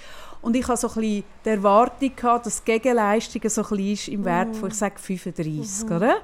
[0.42, 3.92] und ich habe so ein bisschen die Erwartung gehabt, dass die Gegenleistung so ein bisschen
[3.92, 6.16] ist im Wert von, ich sage 35, oder?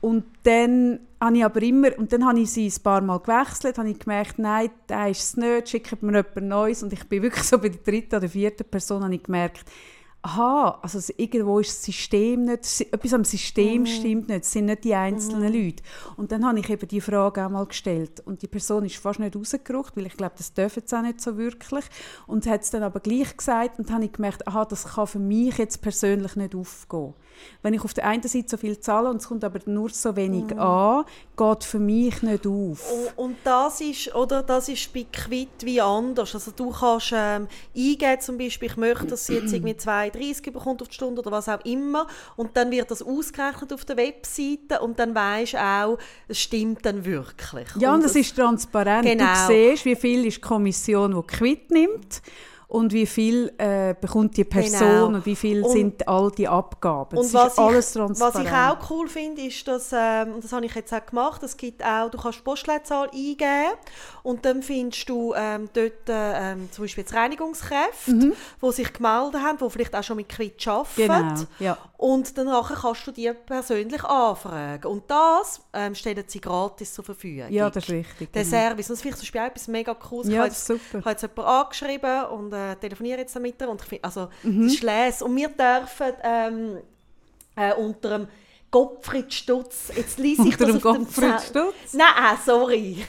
[0.00, 3.78] Und dann habe ich aber immer, und dann habe ich sie ein paar Mal gewechselt,
[3.78, 6.82] habe ich gemerkt, nein, der ist es nicht, schickt mir jemand Neues.
[6.82, 9.64] Und ich bin wirklich so bei der dritten oder vierten Person, habe ich gemerkt,
[10.24, 14.84] aha, also irgendwo ist das System nicht, etwas am System stimmt nicht, es sind nicht
[14.84, 15.82] die einzelnen Leute.
[16.16, 19.18] Und dann habe ich eben die Frage auch mal gestellt und die Person ist fast
[19.18, 21.84] nicht rausgerückt, weil ich glaube, das dürfen sie auch nicht so wirklich.
[22.28, 25.08] Und hat es dann aber gleich gesagt und dann habe ich gemerkt, aha, das kann
[25.08, 27.14] für mich jetzt persönlich nicht aufgehen.
[27.62, 30.14] Wenn ich auf der einen Seite so viel zahle und es kommt aber nur so
[30.14, 31.04] wenig an,
[31.36, 32.92] geht für mich nicht auf.
[32.92, 36.34] Und, und das ist, oder, das ist bei Quit wie anders.
[36.34, 40.82] Also du kannst ähm, eingeben, zum Beispiel, ich möchte, dass sie jetzt irgendwie 2,30 bekommt
[40.82, 42.06] auf die Stunde oder was auch immer.
[42.36, 46.84] Und dann wird das ausgerechnet auf der Webseite und dann weisst du auch, es stimmt
[46.84, 47.68] dann wirklich.
[47.78, 49.06] Ja, und es ist transparent.
[49.06, 49.24] Genau.
[49.24, 52.22] Du siehst, wie viel ist die Kommission, die Quit nimmt
[52.72, 55.06] und wie viel äh, bekommt die Person Genau.
[55.08, 57.18] und wie viel Und- sind all die Abgaben.
[57.18, 57.58] Und was ich,
[58.18, 61.42] was ich auch cool finde, ist, dass, ähm, und das habe ich jetzt auch gemacht,
[61.42, 63.74] es gibt auch, du kannst die Postleitzahl eingeben
[64.22, 68.32] und dann findest du ähm, dort ähm, zum Beispiel jetzt Reinigungskräfte, Mhm.
[68.62, 70.88] die sich gemeldet haben, die vielleicht auch schon mit Quit arbeiten.
[70.96, 71.76] Genau, ja.
[71.98, 74.86] Und dann nachher kannst du die persönlich anfragen.
[74.90, 77.46] Und das ähm, stellen sie gratis zur Verfügung.
[77.50, 78.32] Ja, das ist richtig.
[78.32, 78.56] Der genau.
[78.56, 78.88] Service.
[78.90, 80.26] Und das finde ich zum Beispiel auch etwas mega cooles.
[80.28, 80.98] Ich Ja, habe das jetzt- super.
[80.98, 83.60] ich habe jetzt jemanden angeschrieben und äh, telefoniere jetzt damit.
[83.62, 84.64] Und ich finde, also, Mhm.
[84.64, 85.22] das ist les.
[85.22, 86.78] Und wir dürfen ähm,
[87.56, 88.28] äh, unter dem
[88.70, 91.72] Gottfried Stutz, jetzt lese ich Unter das dem dem Gottfried Zettel.
[91.74, 91.92] Stutz?
[91.94, 93.04] Nein, ah, sorry.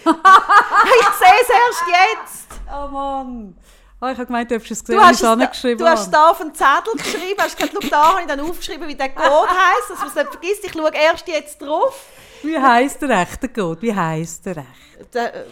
[0.04, 2.46] ich sehe es erst jetzt.
[2.68, 3.56] Oh Mann.
[4.02, 6.30] Oh, ich habe gemeint, du hast es gesehen, Du hast, es angeschrieben du hast da
[6.30, 9.50] auf den Zettel geschrieben, hast gesagt, schau, da habe ich dann aufgeschrieben, wie der Code
[9.50, 10.64] heisst, dass man es nicht vergisst.
[10.64, 12.06] Ich schaue erst jetzt drauf.
[12.42, 13.82] Wie heisst der rechte Gott?
[13.82, 15.14] Wie heisst der recht?
[15.14, 15.44] Der, äh,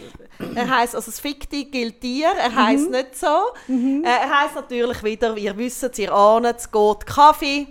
[0.55, 2.91] er heisst, also das Fikti gilt dir, er heisst Mhm.
[2.91, 3.27] nicht so.
[3.67, 7.67] Äh, er heisst natürlich wieder, ihr wisst, ihr ahnt, es geht Kaffee.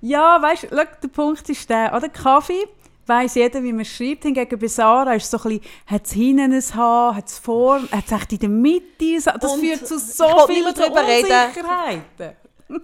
[0.00, 2.08] Ja, weißt du, der Punkt ist der, oder?
[2.08, 2.66] Kaffee
[3.06, 4.24] weiss jeder, wie man schreibt.
[4.24, 7.38] Hingegen bei Sarah ist es so ein bisschen, hat es hinten ein Haar, hat es
[7.38, 9.18] vorne, hat es echt in der Mitte.
[9.40, 10.66] Das Und führt zu so vielen.
[10.66, 12.36] Unsicherheiten.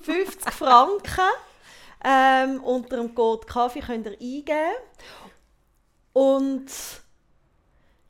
[0.03, 1.29] 50 Franken.
[2.07, 4.75] Ähm, unter dem Code Kaffee könnt ihr eingeben.
[6.14, 6.66] Und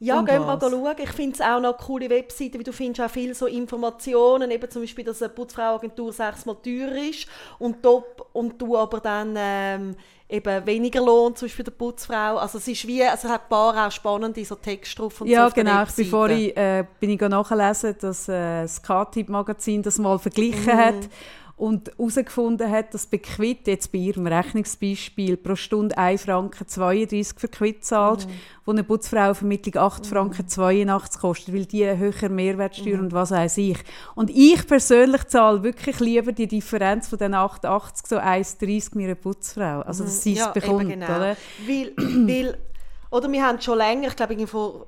[0.01, 0.71] ja, Und geht mal was?
[0.71, 0.95] schauen.
[0.99, 4.51] Ich finde es auch noch eine coole Webseite, weil du findest auch viele so Informationen,
[4.51, 7.27] eben zum Beispiel, dass eine Putzfrauagentur sechsmal teurer ist
[7.59, 9.97] und, top, und du aber dann ähm,
[10.29, 12.37] eben weniger Lohn, zum Beispiel der Putzfrau.
[12.37, 15.29] Also es ist wie, also es hat ein paar auch spannende so Texte drauf und
[15.29, 15.83] so Ja, der genau.
[15.85, 20.79] Ich bin vorhin äh, bin ich nachlesen, dass äh, das K-Typ-Magazin das mal verglichen Mhm.
[20.79, 21.09] hat
[21.57, 27.39] und herausgefunden hat, dass bei Quit, jetzt bei ihrem Rechnungsbeispiel, pro Stunde 1 Franken 32
[27.39, 28.31] für Quit zahlt, Mhm.
[28.65, 33.05] wo eine Putzfrauenvermittlung 8 Franken 82 kostet, weil die eine höhere Mehrwertsteuer Mhm.
[33.05, 33.79] und was weiß ich.
[34.17, 39.17] Und ich persönlich zahle wirklich lieber die Differenz von den 88 so 1,30 mir eine
[39.17, 39.83] Putzfrau.
[39.83, 40.45] Also, dass sie es Mhm.
[40.45, 41.07] Ja, bekommt, genau.
[41.07, 41.37] oder?
[41.69, 42.59] Weil, weil,
[43.11, 44.87] oder wir haben schon länger, ich glaube, vor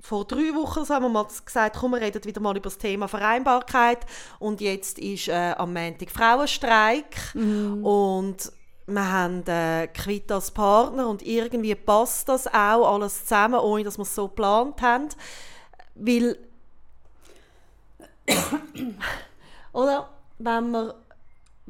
[0.00, 2.78] vor drei Wochen so haben wir mal gesagt, komm, wir reden wieder mal über das
[2.78, 4.06] Thema Vereinbarkeit.
[4.38, 7.34] Und jetzt ist äh, am Montag Frauenstreik.
[7.34, 7.84] Mhm.
[7.84, 8.52] Und
[8.86, 13.98] wir haben äh, Quit als Partner und irgendwie passt das auch alles zusammen, ohne dass
[13.98, 15.08] wir es so geplant haben.
[15.94, 16.38] Weil,
[19.72, 20.08] oder,
[20.38, 20.92] wenn man,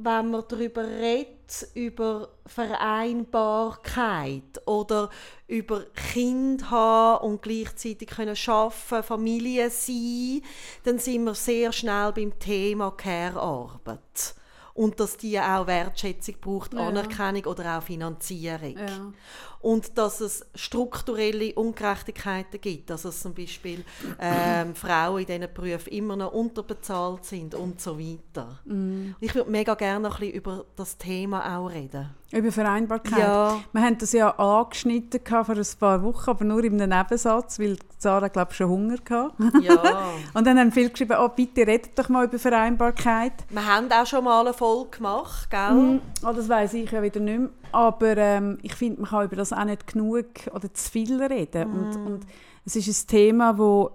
[0.01, 1.37] wenn man darüber redet,
[1.75, 5.11] über Vereinbarkeit oder
[5.47, 10.43] über Kind haben und gleichzeitig können schaffen, Familie sein,
[10.85, 14.35] dann sind wir sehr schnell beim Thema Care-Arbeit
[14.75, 16.87] und dass die auch Wertschätzung braucht, Ja.
[16.87, 18.77] Anerkennung oder auch Finanzierung.
[18.77, 19.13] Ja.
[19.61, 23.85] Und dass es strukturelle Ungerechtigkeiten gibt, dass es zum Beispiel
[24.21, 28.61] ähm, Frauen in diesen Berufen immer noch unterbezahlt sind und so weiter.
[28.65, 29.13] Mm.
[29.21, 32.11] Ich würde mega gerne noch ein bisschen über das Thema auch reden.
[32.31, 33.19] Über Vereinbarkeit.
[33.19, 33.59] Ja.
[33.73, 38.29] Wir haben das ja angeschnitten vor ein paar Wochen, aber nur im Nebensatz, weil Sarah,
[38.29, 39.33] glaube ich, schon Hunger hatte.
[39.63, 40.11] Ja.
[40.35, 43.33] Und dann haben viele geschrieben, oh, bitte redet doch mal über Vereinbarkeit.
[43.49, 45.73] Wir haben auch schon mal eine Folge gemacht, gell?
[45.73, 47.49] Mm, Oh, das weiß ich ja wieder nicht mehr.
[47.73, 51.73] Aber ähm, ich finde, man kann über das auch nicht genug oder zu viel reden.
[51.73, 52.27] Und, und
[52.65, 53.91] es ist ein Thema, wo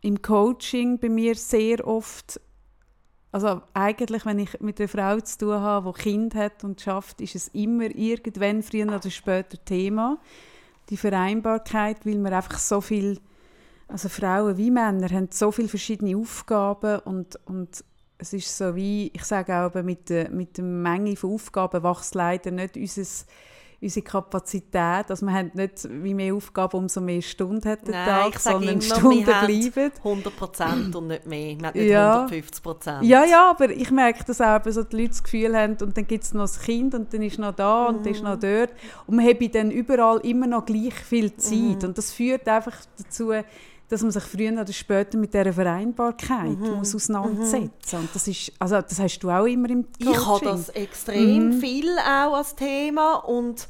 [0.00, 2.40] im Coaching bei mir sehr oft,
[3.30, 7.20] also eigentlich, wenn ich mit einer Frau zu tun habe, die Kind hat und schafft,
[7.20, 10.18] ist es immer irgendwann früher oder später Thema.
[10.90, 13.18] Die Vereinbarkeit, weil man einfach so viel,
[13.88, 17.84] also Frauen wie Männer haben so viele verschiedene Aufgaben und, und
[18.22, 22.14] es ist so wie, ich sage auch, mit der, mit der Menge von Aufgaben wächst
[22.14, 23.02] leider nicht unser,
[23.80, 25.10] unsere Kapazität.
[25.10, 28.74] Also wir haben nicht wie mehr Aufgaben, umso mehr Stunden hat der Nein, Tag, sondern
[28.74, 29.92] immer, Stunden wir haben bleiben.
[30.04, 31.58] 100% und nicht mehr.
[31.58, 32.26] Wir haben nicht Ja.
[32.26, 33.02] 150%.
[33.02, 36.06] Ja, ja, aber ich merke, dass auch so die Leute das Gefühl haben, und dann
[36.06, 38.70] gibt es noch das Kind und dann ist noch da und dann ist noch dort.
[39.08, 41.82] Und man habe dann überall immer noch gleich viel Zeit.
[41.82, 43.32] Und das führt einfach dazu,
[43.92, 48.80] dass man sich früher oder später mit dieser Vereinbarkeit muss auseinandersetzen Und das ist, also
[48.80, 50.12] das hast du auch immer im Coaching.
[50.12, 53.16] Ich habe das extrem viel auch als Thema.
[53.16, 53.68] Und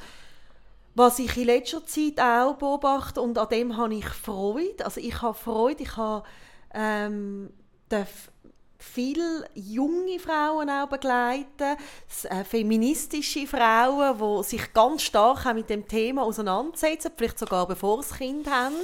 [0.95, 4.85] was ich in letzter Zeit auch beobachte und an dem habe ich Freude.
[4.85, 6.25] Also ich habe Freude, ich habe
[6.73, 7.51] ähm,
[7.89, 8.31] darf
[8.83, 11.77] viele junge Frauen auch begleiten,
[12.25, 18.15] äh, feministische Frauen, die sich ganz stark mit dem Thema auseinandersetzen, vielleicht sogar bevor sie
[18.17, 18.75] Kind haben.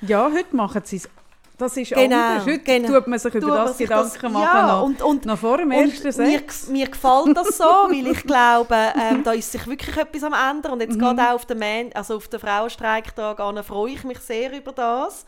[0.00, 1.08] Ja, heute machen sie es.
[1.62, 2.44] Das ist Genau, anders.
[2.46, 2.88] Heute genau.
[2.98, 4.42] tut man sich über Tut das Gedanken das- machen.
[4.42, 6.66] ja, noch, und- und- noch vor dem ersten mir, Sex.
[6.68, 10.72] mir gefällt das so, weil ich glaube, ähm, da ist sich wirklich etwas am ändern.
[10.72, 14.18] Und jetzt gerade auch auf den, Man also auf den Frauenstreiktag an, freue ich mich
[14.18, 15.24] sehr über das.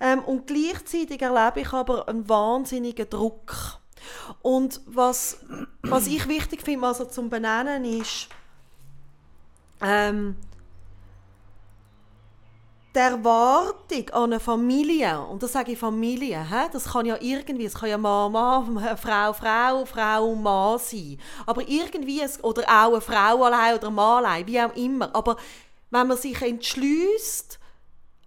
[0.00, 3.78] Ähm, und gleichzeitig erlebe ich aber einen wahnsinnigen Druck.
[4.42, 5.38] Und was,
[5.82, 8.28] was ich wichtig finde, also zum Benennen, ist,
[9.82, 10.36] ähm,
[12.94, 16.68] die Erwartung an eine Familie, und das sage ich Familie, hä?
[16.72, 22.22] das kann ja irgendwie, es kann ja Mann, Frau, Frau, Frau Mann sein, aber irgendwie,
[22.42, 25.36] oder auch eine Frau allein oder ein Mann allein, wie auch immer, aber
[25.90, 27.58] wenn man sich entschließt,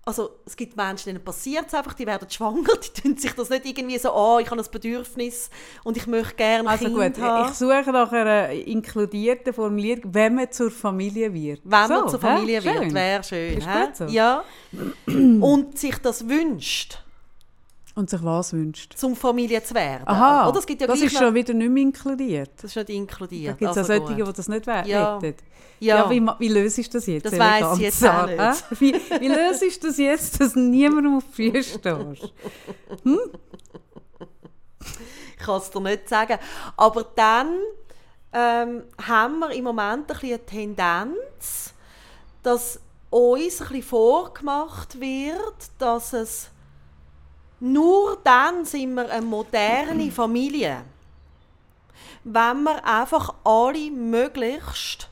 [0.04, 3.50] also es gibt Menschen, denen passiert es einfach, die werden schwanger, die tun sich das
[3.50, 5.50] nicht irgendwie so an, ich habe ein Bedürfnis
[5.84, 7.50] und ich möchte gerne Also Kind gut, haben.
[7.52, 11.62] ich suche nach einer inkludierten Formulierung, wenn man zur Familie wird.
[11.64, 12.66] Wenn So, man zur Familie hä?
[12.66, 12.94] wird, Schön.
[12.94, 13.58] wäre schön.
[13.60, 13.86] Ist hä?
[13.86, 14.06] gut so.
[14.06, 14.44] Ja.
[15.08, 17.04] Und sich das wünscht,
[18.02, 18.98] Und sich was wünscht.
[18.98, 20.08] zum Familie zu werden.
[20.08, 22.50] Aha, Oder es gibt ja das ist noch- schon wieder nicht mehr inkludiert.
[22.56, 23.58] Das ist nicht Da inkludiert.
[23.60, 25.20] gibt es also auch solche, die das nicht we- Ja.
[25.22, 25.34] Ja.
[25.80, 27.26] Ja, wie, wie löst das jetzt?
[27.26, 28.82] Das weiss ich jetzt auch nicht.
[28.82, 32.34] Wie, wie löst das jetzt, dass niemand auf die Füße stehst?
[35.38, 36.38] Ich kann es dir nicht sagen.
[36.78, 37.50] Aber dann
[38.34, 41.74] ähm, haben wir im Moment ein bisschen eine Tendenz,
[42.44, 46.50] dass uns ein bisschen vorgemacht wird, dass es
[47.62, 50.84] nur dann sind wir eine moderne Familie,
[52.24, 55.08] wenn wir einfach alle möglichst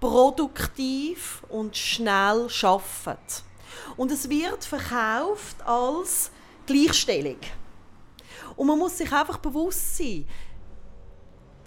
[0.00, 3.42] produktiv und schnell arbeiten.
[3.96, 6.32] Und es wird verkauft als
[6.66, 7.38] Gleichstellung.
[8.56, 10.26] Und man muss sich einfach bewusst sein,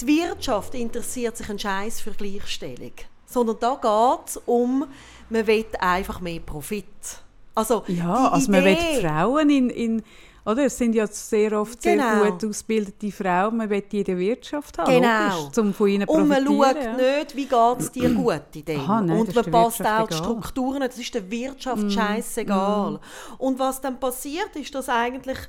[0.01, 2.91] die Wirtschaft interessiert sich einen Scheiß für Gleichstellung.
[3.25, 4.85] Sondern da geht es um,
[5.29, 7.23] man will einfach mehr Profit.
[7.55, 10.03] Also, Ja, also man will Idee- die Frauen in, in
[10.47, 12.29] oder es sind ja sehr oft sehr Genau.
[12.31, 15.39] gut ausgebildete Frauen, man will die in der Wirtschaft haben, Genau.
[15.39, 18.79] logisch, um von ihnen Und man schaut nicht, wie geht es dir gut in dem.
[18.81, 20.13] Aha, nein, und man passt auch die.
[20.13, 21.89] Strukturen, das ist der Wirtschaft Mm.
[21.89, 22.99] scheißegal.
[23.39, 25.39] Und was dann passiert, ist, dass eigentlich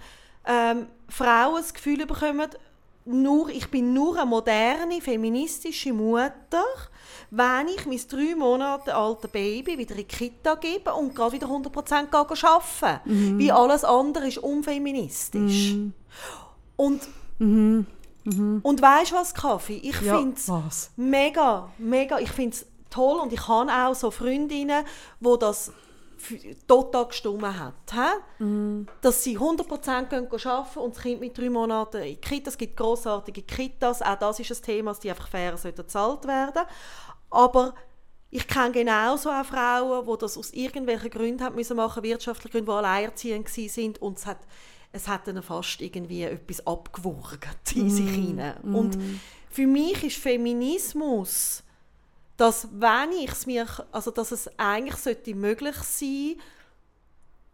[0.47, 2.49] ähm, Frauen das Gefühl bekommen,
[3.07, 6.65] nur, ich bin nur eine moderne, feministische Mutter,
[7.31, 11.47] wenn ich mein drei Monate altes Baby wieder in die Kita gebe und gerade wieder
[11.47, 13.39] 100% arbeiten mhm.
[13.39, 15.75] Wie alles andere ist unfeministisch.
[15.75, 15.93] Mhm.
[16.77, 17.87] Und, mhm.
[18.25, 18.61] Mhm.
[18.63, 19.81] und weißt du was, Kaffee?
[19.83, 20.37] Ich ja, finde
[20.69, 24.85] es mega, mega, ich finde es toll und ich habe auch so Freundinnen,
[25.21, 25.73] die das
[26.67, 27.75] total gestummen hat.
[28.39, 28.87] Mhm.
[29.01, 32.77] Dass sie 100% arbeiten können und das Kind mit drei Monaten in Kitas, es gibt
[32.77, 36.63] grossartige Kitas, auch das ist ein Thema, dass die einfach fair bezahlt werden
[37.31, 37.75] Aber
[38.31, 42.71] ich kenne genauso auch Frauen, die das aus irgendwelchen Gründen haben müssen machen, wirtschaftliche Gründe,
[42.71, 44.39] die alleinerziehend sind und es hat,
[44.93, 47.91] es hat ihnen fast irgendwie etwas abgewürgt in mm.
[47.91, 48.57] sich hinein.
[48.63, 48.75] Mm.
[48.75, 48.99] Und
[49.49, 51.63] für mich ist Feminismus
[52.37, 56.37] dass wenn ich es mir, also dass es eigentlich sollte möglich sein,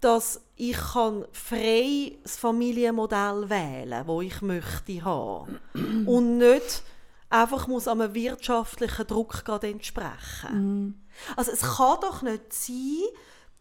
[0.00, 5.60] dass ich kann frei das Familienmodell wählen, wo ich möchte haben
[6.06, 6.82] und nicht
[7.30, 10.88] einfach muss einem wirtschaftlichen Druck gerade entsprechen.
[10.88, 10.94] Mm.
[11.36, 13.04] Also es kann doch nicht sein,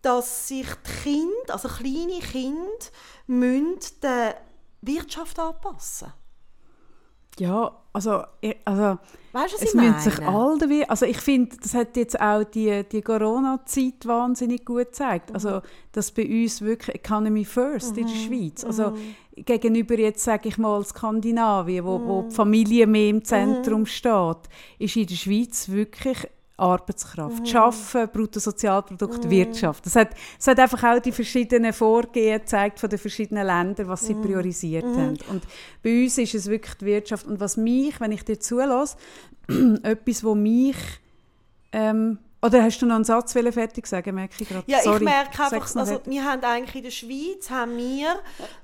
[0.01, 2.85] dass sich die Kinder, also kleine Kinder,
[3.27, 4.41] müssen der
[4.81, 6.11] Wirtschaft anpassen.
[7.39, 8.23] Ja, also,
[8.65, 8.99] also
[9.33, 13.01] weißt, was es müssen sich alle also ich finde, das hat jetzt auch die, die
[13.01, 15.29] Corona-Zeit wahnsinnig gut gezeigt.
[15.29, 15.35] Mhm.
[15.35, 15.61] Also,
[15.91, 17.99] dass bei uns wirklich Economy First mhm.
[17.99, 18.19] in der mhm.
[18.19, 19.45] Schweiz, also mhm.
[19.45, 22.31] gegenüber jetzt, sage ich mal, Skandinavien, wo, wo die mhm.
[22.31, 23.85] Familie mehr im Zentrum mhm.
[23.87, 24.37] steht,
[24.79, 26.27] ist in der Schweiz wirklich
[26.61, 27.39] Arbeitskraft.
[27.39, 27.45] Mhm.
[27.45, 29.29] Schaffen, Bruttosozialprodukt, mhm.
[29.29, 29.85] Wirtschaft.
[29.85, 34.05] Das hat, das hat einfach auch die verschiedenen Vorgehen gezeigt von den verschiedenen Ländern, was
[34.05, 34.21] sie mhm.
[34.21, 34.97] priorisiert mhm.
[34.97, 35.17] haben.
[35.29, 35.43] Und
[35.83, 37.25] bei uns ist es wirklich die Wirtschaft.
[37.25, 38.97] Und was mich, wenn ich dir zulasse,
[39.83, 40.77] etwas, wo mich
[41.71, 44.63] ähm, oder hast du noch einen Satz fertig sagen, merke ich gerade.
[44.65, 48.15] Ja, Sorry, ich merke einfach, also wir haben eigentlich in der Schweiz haben wir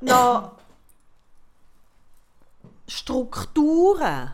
[0.02, 0.54] noch
[2.88, 4.32] Strukturen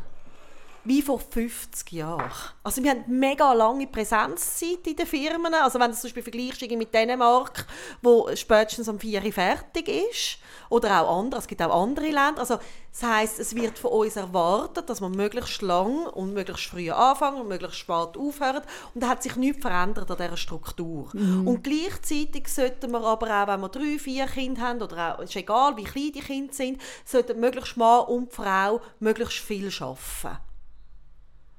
[0.85, 2.31] wie vor 50 Jahren.
[2.63, 5.53] Also wir haben mega lange Präsenzzeit in den Firmen.
[5.53, 7.65] Also wenn du zum Beispiel vergleichst mit Dänemark,
[8.01, 12.39] wo spätestens um 4 Uhr fertig ist, oder auch andere, es gibt auch andere Länder.
[12.39, 12.57] Also
[12.91, 17.41] das heißt, es wird von uns erwartet, dass man möglichst lang und möglichst früh anfangen
[17.41, 18.63] und möglichst spät aufhört.
[18.93, 21.09] Und da hat sich nichts verändert an dieser Struktur.
[21.13, 21.47] Mhm.
[21.47, 25.35] Und gleichzeitig sollten wir aber auch, wenn wir drei, vier Kinder haben, oder auch, ist
[25.35, 30.52] egal, wie klein die Kinder sind, sollten möglichst Mann und Frau möglichst viel arbeiten.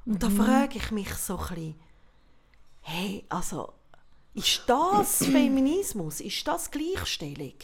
[0.06, 0.36] Und da mhm.
[0.36, 1.74] frage ich mich so ein bisschen,
[2.82, 3.72] hey, also,
[4.34, 6.20] ist das Feminismus?
[6.20, 7.54] Ist das Gleichstellung?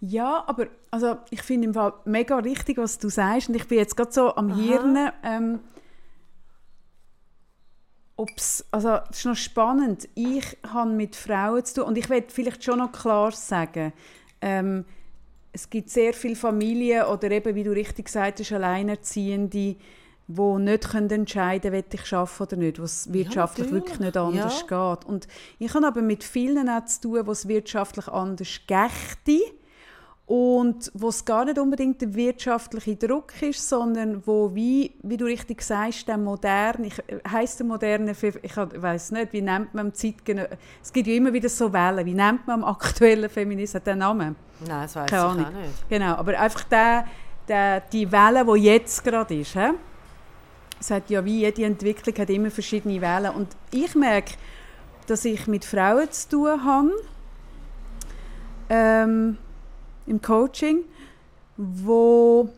[0.00, 3.48] Ja, aber also, ich finde im Fall mega richtig, was du sagst.
[3.48, 4.60] Und ich bin jetzt gerade so am Aha.
[4.60, 5.12] Hirn.
[5.22, 5.60] Ähm,
[8.16, 10.08] ob's, also, das ist noch spannend.
[10.14, 11.84] Ich habe mit Frauen zu tun.
[11.84, 13.92] Und ich werde vielleicht schon noch klar sagen,
[14.42, 14.84] ähm,
[15.52, 19.76] es gibt sehr viele Familien oder eben, wie du richtig gesagt hast, Alleinerziehende,
[20.28, 24.16] wo nicht können entscheiden können, ich arbeiten oder nicht, wo es wirtschaftlich ja, wirklich nicht
[24.16, 24.94] anders ja.
[24.94, 25.04] geht.
[25.04, 29.40] Und ich habe aber mit vielen auch zu tun, wo es wirtschaftlich anders gächte
[30.26, 35.24] und wo es gar nicht unbedingt der wirtschaftliche Druck ist, sondern wo, wie, wie du
[35.24, 37.00] richtig sagst, der moderne, ich,
[37.30, 40.42] heisst der moderne, ich weiß nicht, wie nennt man Zeitgeno
[40.82, 44.34] es gibt ja immer wieder so Wellen, wie nennt man am aktuellen Feminismus, der Namen?
[44.66, 45.50] Nein, das weiß ich auch nicht.
[45.88, 47.04] Genau, aber einfach der,
[47.46, 49.70] der, die Welle, die jetzt gerade ist, he?
[50.90, 53.34] Hat ja wie jede Entwicklung hat immer verschiedene Wellen.
[53.34, 54.34] Und ich merke,
[55.06, 56.90] dass ich mit Frauen zu tun habe,
[58.68, 59.38] ähm,
[60.06, 60.84] im Coaching,
[61.56, 62.48] wo,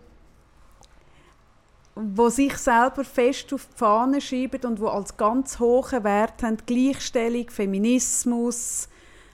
[1.94, 6.58] wo sich selber fest auf die Fahne schreiben und wo als ganz hohen Wert haben
[6.66, 8.88] Gleichstellung, Feminismus,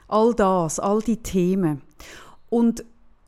[0.08, 1.82] all das, all die Themen.
[2.50, 2.84] Und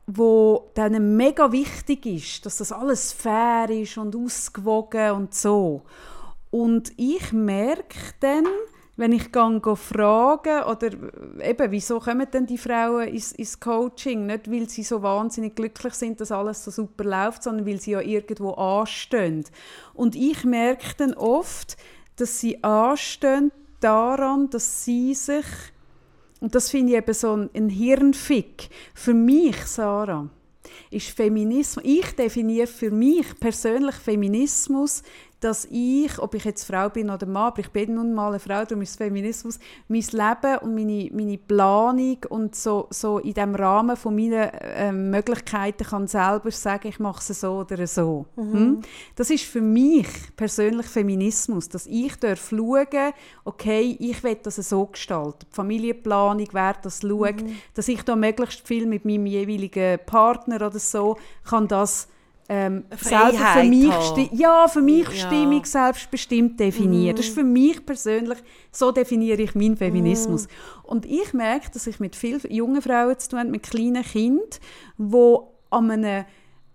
[0.07, 5.83] wo dann mega wichtig ist, dass das alles fair ist und ausgewogen und so.
[6.49, 8.45] Und ich merke dann,
[8.95, 10.87] wenn ich gehe fragen oder
[11.43, 14.25] eben, wieso kommen denn die Frauen ins, ins, Coaching?
[14.25, 17.91] Nicht, weil sie so wahnsinnig glücklich sind, dass alles so super läuft, sondern weil sie
[17.91, 19.45] ja irgendwo anstehen.
[19.93, 21.77] Und ich merke dann oft,
[22.15, 23.51] dass sie anstehen
[23.81, 25.45] daran, dass sie sich
[26.39, 28.69] und das finde ich eben so ein, ein Hirnfick.
[28.93, 30.29] Für mich, Sarah,
[30.91, 35.03] ist Feminismus, ich definiere für mich persönlich Feminismus
[35.39, 38.39] dass ich, ob ich jetzt Frau bin oder Mann, aber ich bin nun mal eine
[38.39, 43.53] Frau, darum ist Feminismus, mein Leben und meine, meine Planung und so, so in dem
[43.53, 48.25] Rahmen von meinen äh, Möglichkeiten kann selber sagen, ich mache es so oder so.
[48.35, 48.53] Mhm.
[48.53, 48.81] Hm?
[49.15, 53.13] Das ist für mich persönlich Feminismus, dass ich darf schauen,
[53.45, 55.45] okay, ich will das so gestalten.
[55.51, 57.57] Die Familienplanung, wer das schaut, mhm.
[57.75, 62.07] dass ich da möglichst viel mit meinem jeweiligen Partner oder so kann das
[62.49, 64.29] ähm, selber für mich, haben.
[64.31, 65.27] ja, für mich Ja.
[65.27, 67.15] Stimmung selbstbestimmt definieren.
[67.15, 68.37] Das ist für mich persönlich,
[68.71, 70.47] so definiere ich meinen Feminismus.
[70.47, 70.51] Mhm.
[70.83, 74.47] Und ich merke, dass ich mit vielen jungen Frauen zu tun habe, mit kleinen Kindern,
[74.97, 75.37] die
[75.69, 76.25] an einem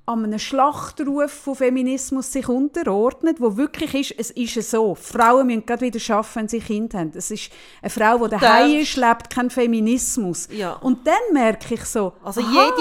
[0.05, 5.65] an einem Schlachtruf von Feminismus sich unterordnet, wo wirklich ist, es ist so, Frauen müssen
[5.65, 7.13] gerade wieder arbeiten, wenn sie Kinder haben.
[7.15, 7.51] Es ist
[7.81, 10.49] eine Frau, die daheim ist, lebt keinen Feminismus.
[10.51, 10.73] Ja.
[10.75, 12.77] Und dann merke ich so, Also aha, jede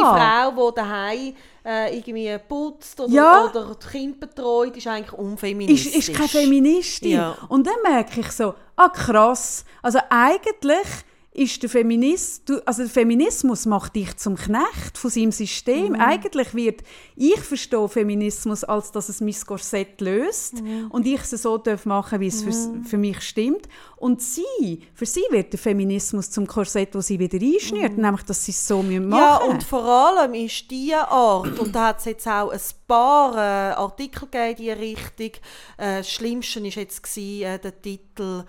[0.56, 3.46] Frau, die daheim äh, irgendwie putzt oder, Ja.
[3.46, 6.10] oder das Kind betreut, ist eigentlich ist, unfeministisch.
[6.10, 7.12] ist keine Feministin.
[7.12, 7.38] Ja.
[7.50, 10.88] Und dann merke ich so, ah krass, also eigentlich
[11.34, 15.94] ist der Feminist, du- also der Feminismus macht dich zum Knecht von seinem System.
[15.94, 16.02] Mhm.
[16.02, 16.82] Eigentlich wird,
[17.16, 20.88] ich verstehe Feminismus als, dass es mein Korsett löst Mhm.
[20.92, 22.52] und ich es so darf machen, wie es für,
[22.84, 23.70] für mich stimmt.
[23.96, 28.44] Und sie, für sie wird der Feminismus zum Korsett, wo sie wieder einschnürt, nämlich, dass
[28.44, 29.08] sie es so machen müssen.
[29.08, 29.14] Mhm.
[29.14, 33.36] Ja, und vor allem ist diese Art, und da hat es jetzt auch ein paar
[33.36, 35.42] äh, Artikel gegeben in diese Richtung,
[35.78, 38.44] äh, das Schlimmste war jetzt gewesen, äh, der Titel,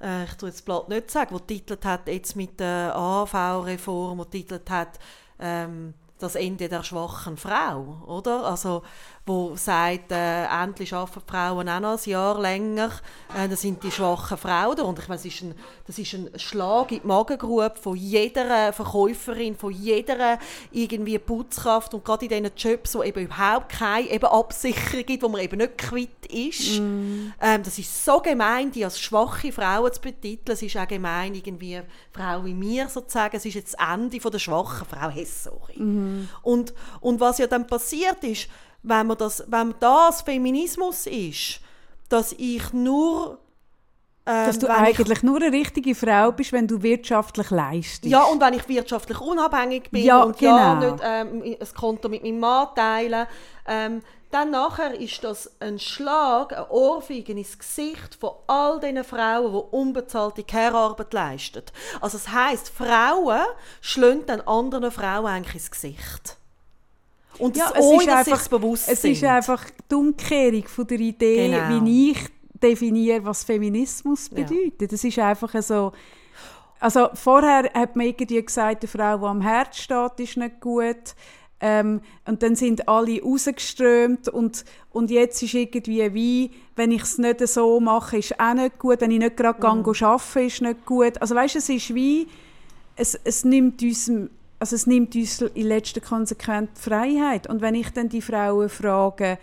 [0.00, 4.24] äh, ich tue jetzt Blatt nicht sagen, wo titelt hat jetzt mit der AV-Reform, wo
[4.24, 4.98] titelt hat,
[5.38, 8.44] ähm, das Ende der schwachen Frau, oder?
[8.44, 8.82] Also,
[9.26, 12.90] wo sagt, äh, endlich arbeiten Frauen auch noch ein Jahr länger,
[13.36, 14.80] äh, dann sind die schwachen Frauen.
[14.80, 15.54] Und ich meine, das ist ein,
[15.86, 20.38] das ist ein Schlag in die Magengrube von jeder Verkäuferin, von jeder
[20.72, 25.28] irgendwie Putzkraft und gerade in diesen Jobs, wo eben überhaupt keine eben Absicherung gibt, wo
[25.28, 26.78] man eben nicht quitt ist.
[26.78, 30.54] Ähm, das ist so gemein, die als schwache Frauen zu betiteln.
[30.54, 31.80] Es ist auch gemein, irgendwie
[32.12, 33.36] Frau wie mir sozusagen.
[33.36, 35.08] Es ist jetzt das Ende von der schwachen Frau.
[35.10, 35.76] Hey, sorry.
[36.42, 38.48] Und, und was ja dann passiert ist,
[38.82, 41.60] wenn man das, wenn das Feminismus ist,
[42.08, 43.38] dass ich nur
[44.26, 48.04] ähm, dass du wenn ich- eigentlich nur eine richtige Frau bist, wenn du wirtschaftlich leistest.
[48.04, 50.92] ja, und wenn ich wirtschaftlich unabhängig bin Ja, und ja genau.
[50.92, 53.26] nicht ähm, ein Konto mit meinem Mann teile,
[53.66, 59.52] ähm, dann nachher ist das ein Schlag, ein Ohrfeigen ins Gesicht von all diesen Frauen,
[59.52, 61.62] die unbezahlte Care-Arbeit leisten.
[62.00, 63.40] Also das heisst, Frauen
[63.80, 66.36] schlagen dann anderen Frauen eigentlich ins Gesicht.
[67.40, 71.48] Und Ja, das, es ist einfach- bewusst Es ist einfach die Umkehrung von der Idee,
[71.48, 71.84] Genau.
[71.84, 72.18] wie ich
[72.62, 74.42] definiere, was Feminismus Ja.
[74.44, 74.92] bedeutet.
[74.92, 75.92] Es ist einfach so...
[76.78, 81.14] Also vorher hat man irgendwie gesagt, eine Frau, die am Herz steht, ist nicht gut.
[81.62, 87.18] Ähm, und dann sind alle rausgeströmt und, und jetzt ist irgendwie wie, wenn ich es
[87.18, 89.02] nicht so mache, ist auch nicht gut.
[89.02, 89.84] Wenn ich nicht gerade Mhm.
[90.04, 91.20] arbeiten ist nicht gut.
[91.20, 92.28] Also weißt, es ist wie,
[92.96, 94.10] es, es nimmt uns,
[94.60, 97.48] also es nimmt uns in letzter Konsequenz die Freiheit.
[97.48, 99.38] Und wenn ich dann die Frauen frage,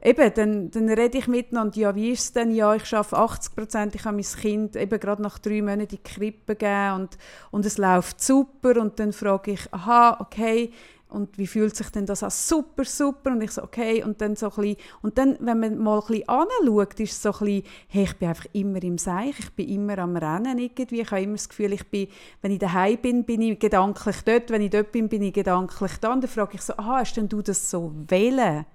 [0.00, 2.54] eben, dann, dann rede ich miteinander, ja, wie ist es denn?
[2.54, 5.88] Ja, ich arbeite 80 Prozent, ich habe mein Kind eben gerade nach drei Monaten in
[5.88, 7.18] die Krippe gegeben und,
[7.50, 8.80] und es läuft super.
[8.80, 10.70] Und dann frage ich, aha, okay,
[11.14, 12.30] und wie fühlt sich denn das an?
[12.30, 13.30] Super, super.
[13.30, 14.02] Und ich so, okay.
[14.02, 17.22] Und dann so ein bisschen, und dann, wenn man mal ein bisschen anschaut, ist es
[17.22, 20.58] so ein bisschen, hey, ich bin einfach immer im Seich, ich bin immer am Rennen
[20.58, 21.00] irgendwie.
[21.00, 22.08] Ich habe immer das Gefühl, ich bin,
[22.42, 25.92] wenn ich daheim bin, bin ich gedanklich dort, wenn ich dort bin, bin ich gedanklich
[26.00, 26.12] da.
[26.12, 28.66] Und dann frage ich so, aha, hast denn du das so wählen?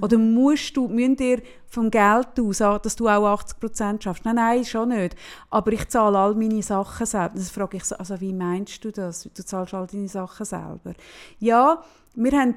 [0.00, 4.24] Oder musst du, müsst ihr vom Geld aus, dass du auch 80 Prozent schaffst?
[4.24, 5.16] Nein, nein, schon nicht.
[5.50, 7.34] Aber ich zahle all meine Sachen selber.
[7.34, 9.28] Dann frage ich so, also wie meinst du das?
[9.34, 10.94] Du zahlst all deine Sachen selber.
[11.38, 11.82] Ja,
[12.14, 12.54] wir haben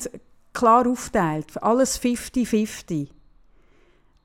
[0.54, 3.10] klar aufgeteilt, alles 50-50.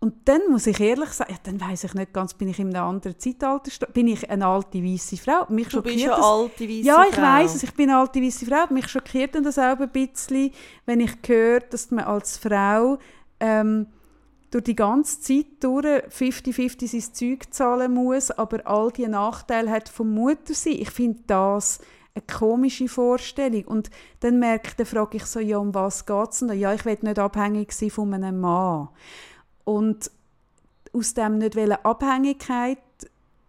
[0.02, 2.74] Und dann muss ich ehrlich sagen, ja, dann weiß ich nicht ganz, bin ich in
[2.74, 5.46] einem anderen Zeitalter, bin ich eine alte weiße Frau?
[5.48, 7.22] Mich Du bist eine das- alte weiße ja, ich Frau.
[7.22, 7.62] weiß es.
[7.62, 8.64] Ich bin eine alte weiße Frau.
[8.74, 10.50] Mich schockiert dann das auch ein bisschen,
[10.86, 12.98] wenn ich höre, dass man als Frau
[13.38, 13.86] ähm,
[14.50, 19.88] durch die ganze Zeit durch 50-50 sein Zeug zahlen muss, aber all die Nachteile hat
[19.88, 20.74] vom Muttersein.
[20.80, 21.78] Ich finde das
[22.14, 23.64] eine komische Vorstellung.
[23.66, 23.88] Und
[24.18, 26.54] dann merke ich, dann frage ich so, ja, um was geht es denn da?
[26.54, 28.88] Ja, ich will nicht abhängig sein von einem Mann.
[29.64, 30.10] Und
[30.92, 32.78] aus dem nicht Abhängigkeit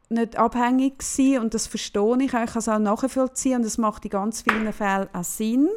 [0.10, 3.78] nicht abhängig sein und das verstehe ich auch, ich kann es auch nachvollziehen und das
[3.78, 5.70] macht in ganz vielen Fällen auch Sinn,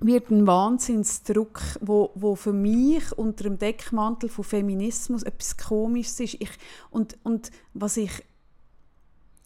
[0.00, 6.34] wird ein Wahnsinnsdruck, wo, wo für mich unter dem Deckmantel von Feminismus etwas Komisches ist.
[6.40, 6.50] Ich,
[6.90, 8.10] und, und was ich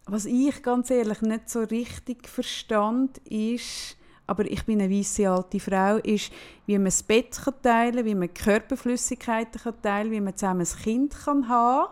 [0.06, 3.96] was ich ganz ehrlich nicht so richtig verstand, ist,
[4.26, 6.30] aber ich bin eine weiße alte Frau, ist,
[6.66, 10.82] wie man das Bett kann teilen wie man Körperflüssigkeiten kann teilen wie man zusammen ein
[10.82, 11.88] Kind kann haben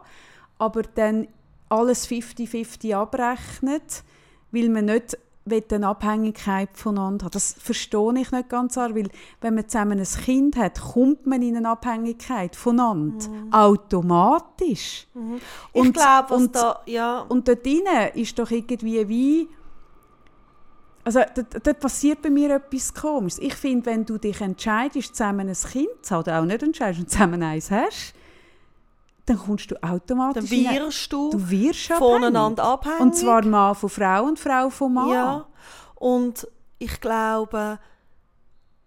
[0.59, 1.26] aber dann
[1.68, 4.05] alles 50-50 abrechnet,
[4.53, 5.16] weil man nicht
[5.72, 7.35] eine Abhängigkeit voneinander hat.
[7.35, 9.09] Das verstehe ich nicht ganz, weil
[9.41, 13.26] wenn man zusammen ein Kind hat, kommt man in eine Abhängigkeit voneinander.
[13.51, 15.07] Automatisch.
[15.72, 17.83] Ich Und- glaube, und- da, ja, Und dort drin
[18.14, 19.49] ist doch irgendwie wie,
[21.05, 21.20] also
[21.62, 23.40] da passiert bei mir etwas Komisches.
[23.42, 27.00] Ich finde, wenn du dich entscheidest, zusammen ein Kind zu haben, oder auch nicht entscheidest
[27.00, 28.14] und zusammen eins hast,
[29.26, 30.50] dann kommst du automatisch...
[30.50, 33.00] Dann wirst du, du wirst voneinander abhängig.
[33.00, 35.11] Und zwar Mann von Frau und Frau von Mann.
[35.11, 35.46] Ja,
[35.96, 36.48] und
[36.78, 37.78] ich glaube,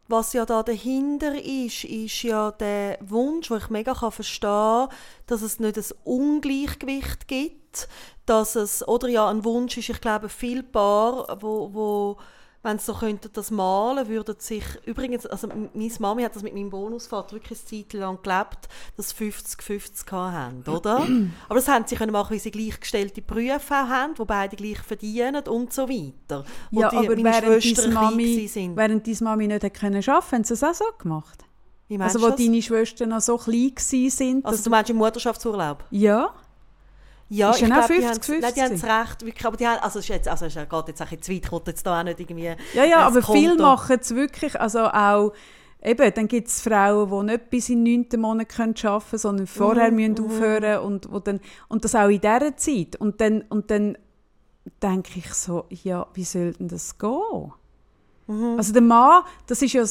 [0.07, 4.89] was ja da dahinter ist, ist ja der Wunsch, den ich mega verstehen kann,
[5.25, 7.87] dass es nicht ein Ungleichgewicht gibt,
[8.25, 12.17] dass es, oder ja, ein Wunsch ist, ich glaube, viel Paar, wo, wo
[12.65, 16.55] wenn sie so könnten das malen, würden sich, übrigens, also meine Mami hat das mit
[16.55, 18.67] meinem Bonusvater wirklich eine Zeit lang gelebt,
[18.97, 21.05] dass sie 50-50 haben, oder?
[21.47, 25.47] Aber das haben sie können machen, weil sie gleichgestellte Berufe haben, wo beide gleich verdienen
[25.47, 26.43] und so weiter.
[26.71, 28.75] Wo ja, die, aber während deine Mami, sind.
[28.75, 31.45] während deine Mami nicht können arbeiten haben sie es auch so gemacht?
[31.99, 32.37] Also wo das?
[32.37, 34.43] deine Schwestern noch so klein waren.
[34.43, 35.83] Also du meinst im Mutterschaftsurlaub?
[35.91, 36.33] Ja.
[37.27, 40.05] Ja, ist ich glaube, 50, die, haben, es recht, wirklich, aber die haben, also es
[40.05, 42.55] ist jetzt, also es geht jetzt auch zu weit, kommt jetzt da auch nicht irgendwie
[42.73, 45.33] Ja, ja, aber viele machen es wirklich, also auch,
[45.85, 48.21] eben, dann gibt es Frauen, die nicht bis in den 9.
[48.21, 50.25] Monat arbeiten können, sondern vorher mm, müssen mm.
[50.25, 52.95] aufhören und, wo dann, und das auch in dieser Zeit.
[52.97, 53.97] Und dann, und dann
[54.81, 57.53] denke ich so, ja, wie soll denn das gehen?
[58.27, 58.57] Mm.
[58.57, 59.83] Also der Mann, das ist ja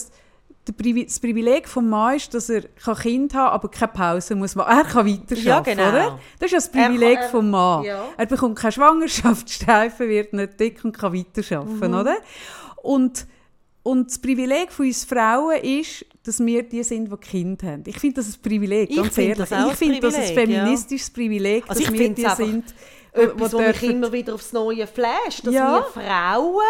[0.64, 4.54] das Privileg des Mannes ist, dass er ein Kind haben kann, aber keine Pause muss
[4.54, 4.78] machen.
[4.78, 5.88] Er kann weiter ja, genau.
[5.88, 6.18] oder?
[6.38, 7.86] Das ist ja das Privileg des Mannes.
[7.86, 8.08] Ja.
[8.16, 11.98] Er bekommt keine Schwangerschaftsstreifen, wird nicht dick und kann weiter arbeiten, mhm.
[11.98, 12.16] oder?
[12.82, 13.26] Und,
[13.82, 17.84] und das Privileg von uns Frauen ist, dass wir die sind, die Kind haben.
[17.86, 19.36] Ich finde das ein Privileg, ich ganz ehrlich.
[19.36, 21.14] Das ich finde das ein feministisches ja.
[21.14, 22.74] Privileg, also dass wir die sind.
[23.12, 25.74] Etwas, wo mich immer wieder aufs Neue flasht, dass ja.
[25.74, 26.64] wir Frauen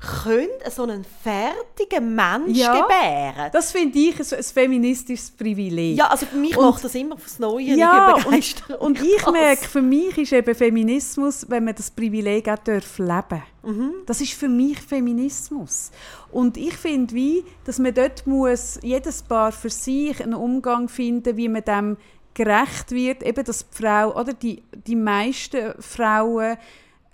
[0.00, 3.50] können so einen fertigen Mensch ja, gebären.
[3.52, 5.98] Das finde ich ein, ein, feministisches Privileg.
[5.98, 9.68] Ja, also für mich und, macht das immer aufs Neue ja, und, und ich merke,
[9.68, 13.92] für mich ist eben Feminismus, wenn man das Privileg auch darf leben mhm.
[14.06, 15.90] Das ist für mich Feminismus.
[16.32, 21.36] Und ich finde, wie, dass man dort muss, jedes Paar für sich einen Umgang finden,
[21.36, 21.96] wie man dem
[22.32, 26.56] gerecht wird, eben dass die Frau, oder die, die meisten Frauen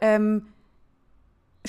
[0.00, 0.46] ähm,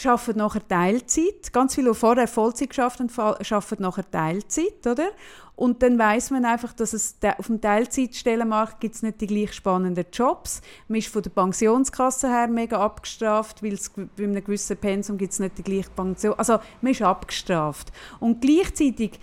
[0.05, 1.51] arbeiten nachher Teilzeit.
[1.51, 5.09] Ganz viele, die vorher Vollzeit geschafft haben, arbeiten nachher Teilzeit, oder?
[5.57, 9.53] Und dann weiß man einfach, dass es auf dem Teilzeitstellenmarkt gibt es nicht die gleich
[9.53, 10.61] spannenden Jobs.
[10.87, 15.33] Man ist von der Pensionskasse her mega abgestraft, weil es bei einem gewissen Pensum gibt
[15.33, 16.35] es nicht die gleiche Pension.
[16.37, 17.91] Also man ist abgestraft.
[18.19, 19.19] Und gleichzeitig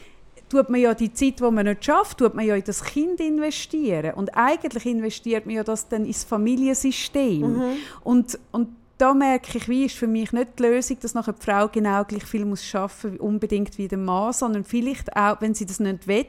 [0.48, 3.20] tut man ja die Zeit, die man nicht schafft, tut man ja in das Kind
[3.20, 4.14] investieren.
[4.14, 7.40] Und eigentlich investiert man ja das dann ins Familiensystem.
[7.42, 7.76] Mhm.
[8.02, 8.68] Und, und
[9.04, 12.04] da merke ich, wie ist für mich nicht die Lösung, dass nachher die Frau genau
[12.04, 16.08] gleich viel muss schaffen unbedingt wie der Mann, sondern vielleicht auch, wenn sie das nicht
[16.08, 16.24] will,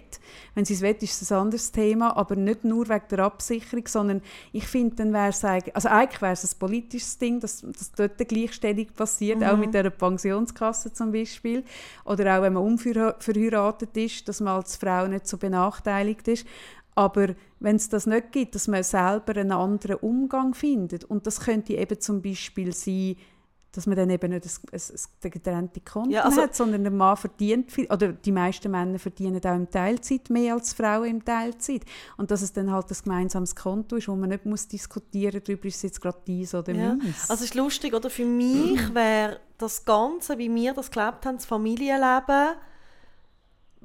[0.55, 3.88] wenn sie es will, ist es ein anderes Thema, aber nicht nur wegen der Absicherung,
[3.88, 4.21] sondern
[4.51, 7.93] ich finde, dann wäre es eigentlich, also eigentlich wäre es ein politisches Ding, dass, dass
[7.93, 9.45] dort eine Gleichstellung passiert, mhm.
[9.45, 11.63] auch mit der Pensionskasse zum Beispiel,
[12.03, 16.45] oder auch wenn man unverheiratet ist, dass man als Frau nicht so benachteiligt ist,
[16.96, 21.41] aber wenn es das nicht gibt, dass man selber einen anderen Umgang findet, und das
[21.41, 23.18] könnte eben zum Beispiel sein,
[23.76, 27.72] dass man dann eben nicht ein, getrennte Konto ja, also, hat, sondern der Mann verdient
[27.72, 31.82] viel, oder die meisten Männer verdienen auch im Teilzeit mehr als Frauen im Teilzeit.
[32.18, 35.66] Und dass es dann halt ein gemeinsames Konto ist, wo man nicht muss diskutieren darüber,
[35.66, 36.96] ist es jetzt gerade dies oder ja.
[36.96, 37.30] meins.
[37.30, 38.10] Also es ist lustig, oder?
[38.10, 42.56] Für mich wäre das Ganze, wie wir das gelebt haben, das Familienleben,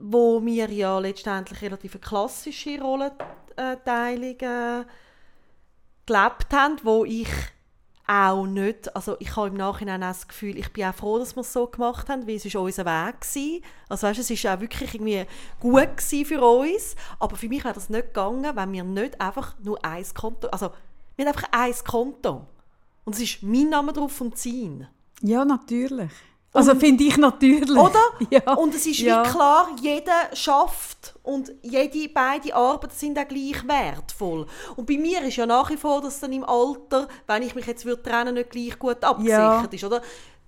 [0.00, 4.84] wo wir ja letztendlich relativ klassische Rollenteilung äh,
[6.06, 7.28] gelebt haben, wo ich
[8.10, 11.36] auch nicht, also ich habe im Nachhinein auch das Gefühl, ich bin auch froh, dass
[11.36, 13.62] wir es so gemacht haben, weil es ist unser Weg gewesen.
[13.88, 15.26] Also weißt, es ist auch wirklich irgendwie
[15.60, 19.84] gut für uns, aber für mich wäre das nicht gegangen, wenn wir nicht einfach nur
[19.84, 20.70] ein Konto, also
[21.14, 22.46] wir haben einfach ein Konto
[23.04, 24.88] und es ist mein Name drauf und sein.
[25.22, 26.10] Ja, natürlich.
[26.52, 27.70] Also finde ich natürlich.
[27.70, 28.00] Oder?
[28.30, 28.54] Ja.
[28.54, 29.24] Und es ist ja.
[29.24, 34.46] wie klar, jeder schafft und jede, beide Arbeiten sind auch gleich wertvoll.
[34.76, 37.66] Und bei mir ist ja nach wie vor, dass dann im Alter, wenn ich mich
[37.66, 39.68] jetzt würde trennen, nicht gleich gut abgesichert ja.
[39.72, 40.02] ist, oder?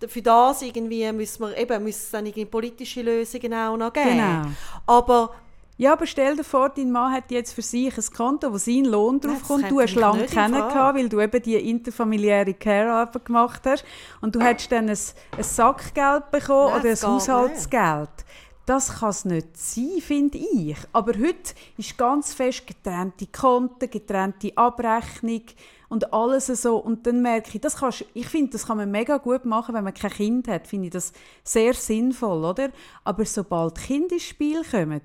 [0.06, 4.10] Für das irgendwie müssen wir eben müssen dann irgendwie politische Lösungen auch noch geben.
[4.10, 4.42] Genau.
[4.86, 5.34] Aber
[5.82, 8.84] ja, aber stell dir vor, dein Mann hat jetzt für sich ein Konto, wo sein
[8.84, 9.68] Lohn drauf kommt.
[9.68, 13.84] Du hast lange kennengelernt, weil du eben die interfamiliäre Care-Arbeit gemacht hast.
[14.20, 14.96] Und du hättest dann ein,
[15.36, 18.10] ein Sackgeld bekommen Nein, oder ein Haushaltsgeld.
[18.10, 18.26] Nicht.
[18.64, 20.76] Das kann es nicht sein, finde ich.
[20.92, 25.42] Aber heute ist ganz fest getrennte Konten, getrennte Abrechnung
[25.88, 26.76] und alles so.
[26.76, 29.82] Und dann merke ich, das kannst, ich finde, das kann man mega gut machen, wenn
[29.82, 30.68] man kein Kind hat.
[30.68, 31.12] Finde ich das
[31.42, 32.70] sehr sinnvoll, oder?
[33.02, 35.02] Aber sobald Kinder ins Spiel kommen,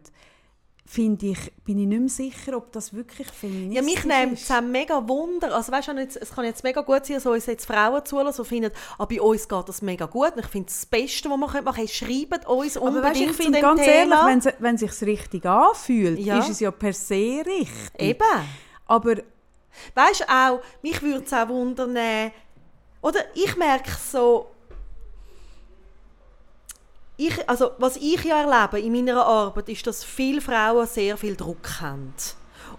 [0.89, 4.49] finde ich, bin ich nicht mehr sicher, ob das wirklich feministisch Ja, mich nimmt es
[4.61, 5.53] mega Wunder.
[5.53, 8.47] Also weißt du, es kann jetzt mega gut sein, dass uns jetzt Frauen zulassen und
[8.47, 10.33] finden, ah, bei uns geht das mega gut.
[10.35, 13.31] Und ich finde, das Beste, was man machen können, schreibt uns Aber unbedingt weißt, ich
[13.33, 14.29] finde ganz Thema.
[14.29, 16.39] ehrlich, wenn es sich's richtig anfühlt, Ja.
[16.39, 17.91] ist es ja per se richtig.
[17.99, 18.23] Eben.
[18.85, 19.15] Aber
[19.93, 22.31] Weißt du auch, mich würde es auch wundern, äh,
[23.01, 24.47] oder ich merke so,
[27.17, 31.35] ich, also was ich ja erlebe in meiner Arbeit, ist, dass viele Frauen sehr viel
[31.35, 32.13] Druck haben.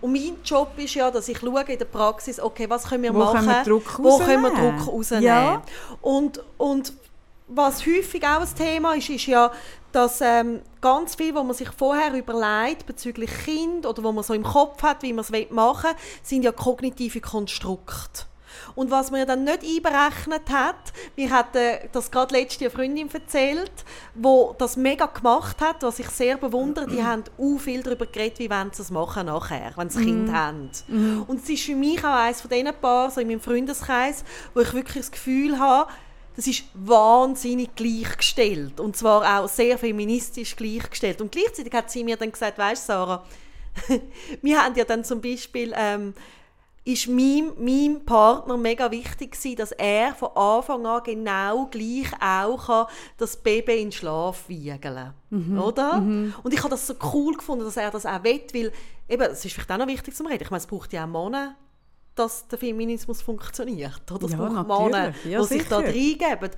[0.01, 3.15] Und mein Job ist ja, dass ich schaue in der Praxis, okay, was können wir
[3.15, 4.51] Wo machen, können wir Druck wo können wir?
[4.51, 5.25] Druck rausnehmen.
[5.25, 5.63] Ja.
[6.01, 6.93] Und, und
[7.49, 9.51] was häufig auch ein Thema ist, ist ja,
[9.91, 14.35] dass ähm, ganz viel, was man sich vorher überlegt bezüglich Kind oder wo man so
[14.35, 18.28] im Kopf hat, wie man es machen will, sind ja kognitive Konstrukte.
[18.79, 21.49] Und was ja dann nicht einberechnet hat, mir hat
[21.91, 23.73] das gerade letzte eine Freundin erzählt,
[24.15, 28.39] wo das mega gemacht hat, was ich sehr bewundere, die haben auch viel darüber geredet,
[28.39, 30.71] wie wollen sie es machen nachher, wenn sie Kind haben.
[31.27, 34.23] Und es ist für mich auch eines von diesen Paar, so in meinem Freundeskreis,
[34.55, 35.91] wo ich wirklich das Gefühl habe,
[36.37, 38.79] das ist wahnsinnig gleichgestellt.
[38.79, 41.21] Und zwar auch sehr feministisch gleichgestellt.
[41.21, 43.25] Und gleichzeitig hat sie mir dann gesagt, weißt du, Sarah,
[44.43, 46.15] wir haben ja dann zum Beispiel, ähm,
[46.93, 52.67] ist meinem, meinem Partner mega wichtig gewesen, dass er von Anfang an genau gleich auch
[52.67, 52.87] kann,
[53.19, 55.13] das Baby in den Schlaf wiegeln
[55.59, 55.97] oder?
[56.43, 58.73] Und ich habe das so cool gefunden, dass er das auch will, weil
[59.09, 60.43] eben, es ist vielleicht auch noch wichtig zum Reden.
[60.45, 61.57] Ich meine, es braucht ja auch Männer,
[62.15, 64.11] dass der Feminismus funktioniert.
[64.11, 64.25] Oder?
[64.27, 64.91] Es Ja, braucht.
[64.93, 66.51] Männer, Ja, die sich da reingeben.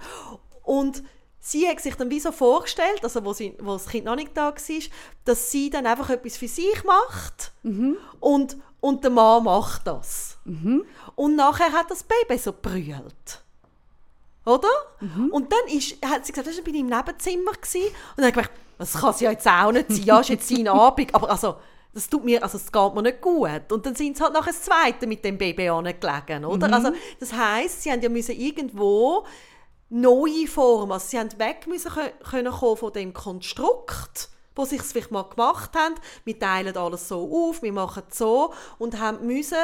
[0.62, 1.02] Und
[1.40, 4.36] sie hat sich dann wie so vorgestellt, also wo, sie, wo das Kind noch nicht
[4.36, 4.54] da war,
[5.24, 7.96] dass sie dann einfach etwas für sich macht Mhm.
[8.20, 10.38] und, und der Mann macht das.
[10.44, 13.42] Und nachher hat das Baby so brüllt.
[14.46, 14.68] Oder?
[15.00, 15.28] Mhm.
[15.32, 17.86] Und dann ist, hat sie gesagt, das war bin ich im Nebenzimmer gewesen.
[18.16, 20.30] und dann habe ich gedacht, das kann es ja jetzt auch nicht sein, ja, ist
[20.30, 21.56] jetzt sein Abend, aber also,
[21.92, 23.70] das tut mir, also es geht mir nicht gut.
[23.70, 26.68] Und dann sind sie halt nachher das Zweite mit dem Baby angelegen, oder?
[26.68, 26.74] Mhm.
[26.74, 29.26] Also, das heisst, sie haben ja müssen irgendwo
[29.90, 34.28] neue Formen, also sie haben weg müssen kö- können kommen von dem Konstrukt,
[34.60, 35.94] wo sie es vielleicht mal gemacht haben.
[36.24, 39.56] Wir teilen alles so auf, wir machen es so und haben müssen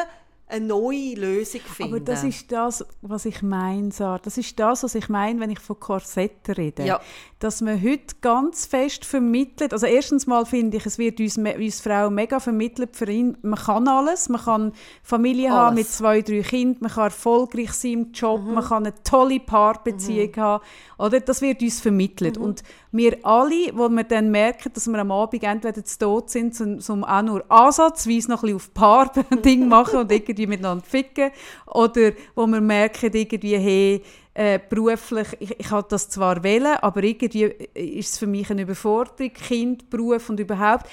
[0.49, 1.95] eine neue Lösung finden.
[1.95, 4.19] Aber das ist das, was ich meine, Sarah.
[4.19, 6.85] Das ist das, was ich meine, wenn ich von Korsetten rede.
[6.85, 7.01] Ja.
[7.39, 11.83] Dass man heute ganz fest vermittelt, also erstens mal finde ich, es wird uns, uns
[11.83, 14.73] Frauen mega vermittelt, für ihn, man kann alles, man kann
[15.03, 15.79] Familie haben Alles.
[15.79, 18.55] mit zwei, drei Kindern, man kann erfolgreich sein im Job, Mhm.
[18.55, 20.65] man kann eine tolle Paarbeziehung haben,
[20.99, 21.21] oder?
[21.21, 21.83] Das wird uns Mhm.
[21.83, 22.39] vermittelt.
[22.39, 26.55] Und wir alle, wo wir dann merken, dass wir am Abend entweder zu tot sind,
[26.55, 31.31] zum, zum auch nur ansatzweise noch ein bisschen auf Paar-Ding machen und irgendwie miteinander ficken,
[31.67, 34.03] oder wo wir merken, irgendwie, hey,
[34.37, 38.63] äh, beruflich, ich, ich habe das zwar wählen, aber irgendwie ist es für mich eine
[38.63, 40.87] Überforderung, Kind, Beruf und überhaupt.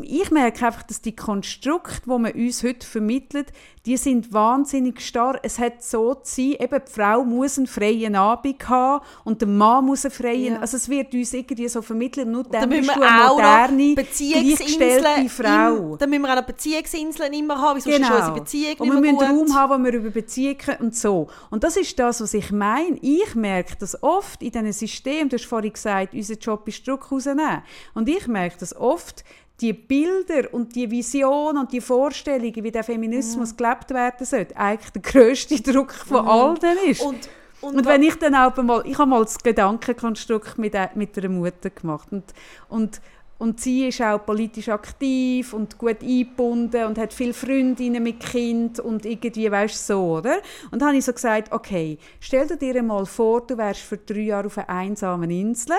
[0.00, 3.52] Ich merke einfach, dass die Konstrukte, die man uns heute vermittelt,
[3.86, 5.38] die sind wahnsinnig starr.
[5.42, 9.48] Es hat so zu sein, eben die Frau muss einen freien Abend haben und der
[9.48, 10.60] Mann muss einen freien, Ja.
[10.60, 13.94] also es wird uns irgendwie so vermittelt, nur dann dann bist wir du eine moderne,
[13.94, 15.92] gleichgestellte Frau.
[15.92, 18.84] Im, dann müssen wir auch noch Beziehungsinseln immer haben, weil sonst ist unsere Beziehung Genau.
[18.96, 19.28] und wir müssen gut.
[19.50, 21.28] Raum haben, wo wir über Beziehungen und so.
[21.50, 22.98] Und das ist das, was ich meine.
[23.02, 27.10] Ich merke das oft in diesem System, du hast vorhin gesagt, unser Job ist Druck
[27.10, 27.62] rausnehmen.
[27.94, 29.24] Und ich merke das oft,
[29.60, 34.90] die Bilder und die Vision und die Vorstellungen, wie der Feminismus gelebt werden sollte, eigentlich
[34.90, 37.02] der grösste Druck von all dem ist.
[37.02, 37.28] Und,
[37.60, 41.16] und, Und wenn ich dann auch mal, ich habe mal das Gedankenkonstrukt mit, der- mit
[41.16, 42.24] einer Mutter gemacht und,
[42.68, 43.00] und,
[43.38, 48.80] und sie ist auch politisch aktiv und gut eingebunden und hat viele Freundinnen mit Kind
[48.80, 50.36] und irgendwie, weißt so, oder?
[50.70, 53.98] Und dann habe ich so gesagt, okay, stell dir dir mal vor, du wärst für
[53.98, 55.76] drei Jahre auf einer einsamen Insel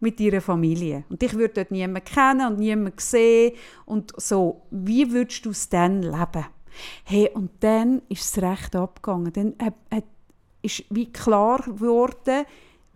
[0.00, 1.04] mit ihrer Familie.
[1.08, 3.54] Und ich würde dort niemanden kennen und niemanden sehen
[3.86, 4.62] und so.
[4.70, 6.46] Wie würdest du es dann leben?
[7.04, 9.32] Hey, und dann ist es recht abgegangen.
[9.32, 10.04] Dann hat, hat,
[10.62, 12.44] ist wie klar geworden,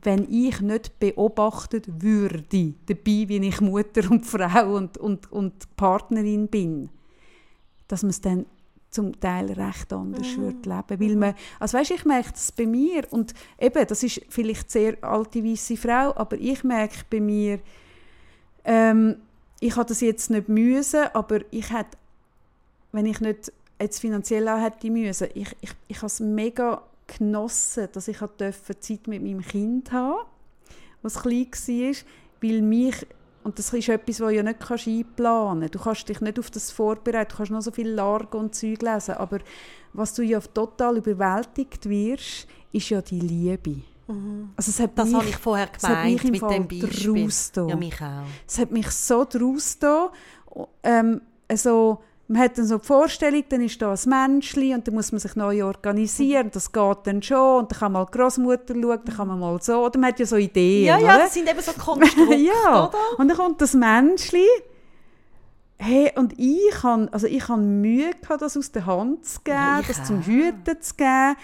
[0.03, 6.49] wenn ich nicht beobachtet würde, dabei, wie ich Mutter und Frau und, und, und Partnerin
[6.49, 6.90] bin,
[7.88, 8.46] dass man es dann
[8.91, 11.01] zum Teil recht anders würde leben.
[11.01, 14.97] Weil man, also weißt, ich merke das bei mir und eben, das ist vielleicht sehr
[15.03, 17.61] alte weiße Frau, aber ich merke bei mir,
[18.64, 19.16] ähm,
[19.61, 21.97] ich habe das jetzt nicht müssen, aber ich hätte,
[22.93, 27.89] wenn ich nicht jetzt finanziell auch hätte müssen, ich, ich, ich habe es mega genossen,
[27.93, 30.26] dass ich durfte Zeit mit meinem Kind haben,
[31.03, 31.95] was klein war,
[32.41, 33.07] weil mich
[33.45, 35.74] und das ist etwas, was du ja nicht kannst einplanen kannst.
[35.74, 38.82] Du kannst dich nicht auf das vorbereiten, du kannst noch so viel Largo und Zeug
[38.82, 39.39] lesen, aber
[39.93, 43.76] was du ja total überwältigt wirst, ist ja die Liebe.
[44.57, 44.95] Also es hat Mhm.
[44.97, 46.89] das mich, habe ich vorher gemeint mit Fall dem Beispiel.
[47.68, 48.24] Ja, mich auch.
[48.47, 50.11] es hat mich so draus da
[50.82, 51.20] ähm,
[51.55, 55.12] so, man hat dann so die Vorstellung, dann ist da ein Menschli und dann muss
[55.12, 56.50] man sich neu organisieren.
[56.52, 57.60] Das geht dann schon.
[57.60, 59.84] Und dann kann man die Großmutter schauen, dann kann man mal so.
[59.86, 60.84] Oder man hat ja so Ideen.
[60.86, 61.24] Ja, ja, oder?
[61.24, 62.88] das sind eben so Konstrukte, ja.
[62.88, 62.98] oder?
[63.16, 64.46] Und dann kommt das Menschli.
[65.78, 69.56] Hey, und ich habe also ich hab Mühe gehabt, das aus der Hand zu geben,
[69.56, 70.22] Ja, das zum.
[70.22, 71.36] Hüten zu geben.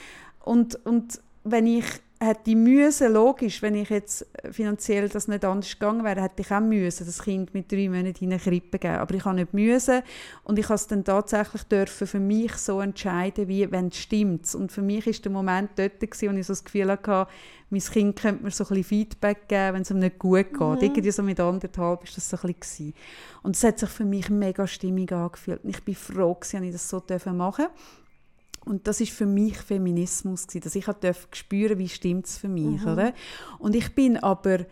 [0.44, 1.84] Und, und wenn ich
[2.24, 6.60] hätte müssen, logisch, wenn ich jetzt finanziell das nicht anders gegangen wäre, hätte ich auch
[6.60, 8.96] müssen, das Kind mit drei Monaten in eine Krippe geben.
[8.96, 10.02] Aber ich habe nicht müssen
[10.44, 14.54] und ich habe es dann tatsächlich dürfen für mich so entscheiden, wie wenn es stimmt.
[14.54, 17.26] Und für mich ist der Moment dort gewesen, wo ich so das Gefühl hatte,
[17.70, 20.82] mein Kind könnte mir so ein bisschen Feedback geben, wenn es ihm nicht gut geht.
[20.82, 22.94] Irgendwie so mit anderthalb ist das so ein bisschen.
[23.42, 25.64] Und es hat sich für mich mega stimmig angefühlt.
[25.64, 27.02] Und ich bin froh, dass ich das so
[27.32, 27.70] machen durfte.
[28.64, 32.48] Und das ist für mich Feminismus gewesen, dass ich halt spüren, wie stimmt es für
[32.48, 33.12] mich, oder?
[33.58, 34.66] Und ich bin aber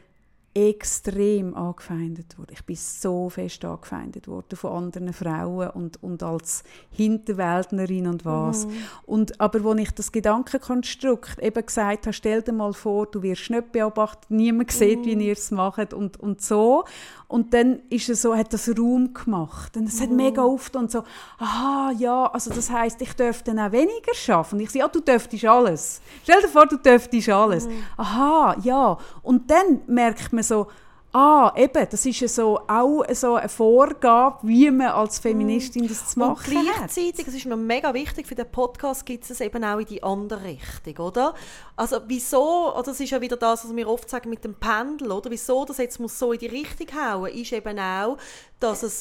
[0.55, 2.51] extrem angefeindet worden.
[2.53, 8.67] Ich bin so fest angefeindet worden von anderen Frauen und, und als Hinterwäldnerin und was.
[9.07, 13.49] Und, aber als ich das Gedankenkonstrukt eben gesagt habe, stell dir mal vor, du wirst
[13.49, 16.85] nicht beobachtet, niemand sieht, wie ihr es macht und, und so.
[17.33, 19.75] Und dann ist es so, hat das Raum gemacht.
[19.79, 21.03] Und es hat mega oft und so,
[21.39, 24.57] aha, ja, also das heißt, ich dürfte dann auch weniger schaffen.
[24.57, 26.03] Und ich sage, ja, du dürftest alles.
[26.25, 27.67] Stell dir vor, du dürftest alles.
[27.97, 28.99] Aha, ja.
[29.23, 30.67] Und dann merkt man so,
[31.13, 36.09] ah, eben, das ist ja so, auch so eine Vorgabe, wie man als Feministin das
[36.11, 36.77] zu Und machen hat.
[36.77, 40.03] gleichzeitig, es ist mir mega wichtig, für den Podcast gibt es eben auch in die
[40.03, 41.35] andere Richtung, oder?
[41.77, 45.13] Also wieso, oder das ist ja wieder das, was wir oft sagen mit dem Pendel,
[45.13, 45.31] oder?
[45.31, 48.17] Wieso das jetzt muss so in die Richtung hauen, ist eben auch,
[48.61, 49.01] dass es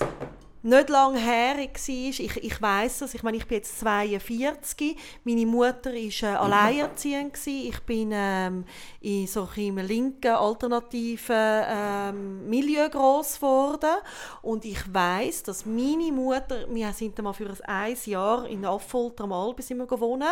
[0.63, 1.65] nicht lange her war.
[1.65, 7.33] Ich, ich weiss es, ich meine, ich bin jetzt 42, meine Mutter war äh, alleinerziehend,
[7.33, 7.69] gewesen.
[7.69, 8.65] ich bin ähm,
[9.01, 14.01] in so einem linken, alternativen ähm, Milieu gross geworden.
[14.41, 19.33] Und ich weiss, dass meine Mutter, wir sind einmal für ein Jahr in Affolter am
[19.33, 20.23] Albi sind wir gewohnt.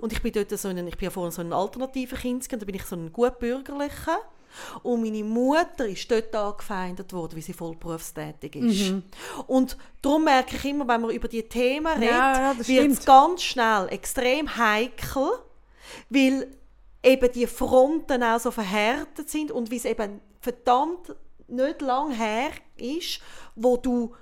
[0.00, 2.56] Und ich bin dort so ein, ich bin ja vorher so ein alternativer Kind, da
[2.56, 4.18] bin ich so ein gut bürgerlicher
[4.82, 8.94] und meine Mutter ist dort angefeindet worden, wie sie voll berufstätig ist.
[9.46, 13.42] Und darum merke ich immer, wenn man über die Themen redet, Ja, wird es ganz
[13.42, 15.28] schnell extrem heikel,
[16.08, 16.50] weil
[17.02, 21.14] eben die Fronten auch so verhärtet sind und wie es eben verdammt
[21.48, 23.20] nicht lang her ist,
[23.54, 24.14] wo du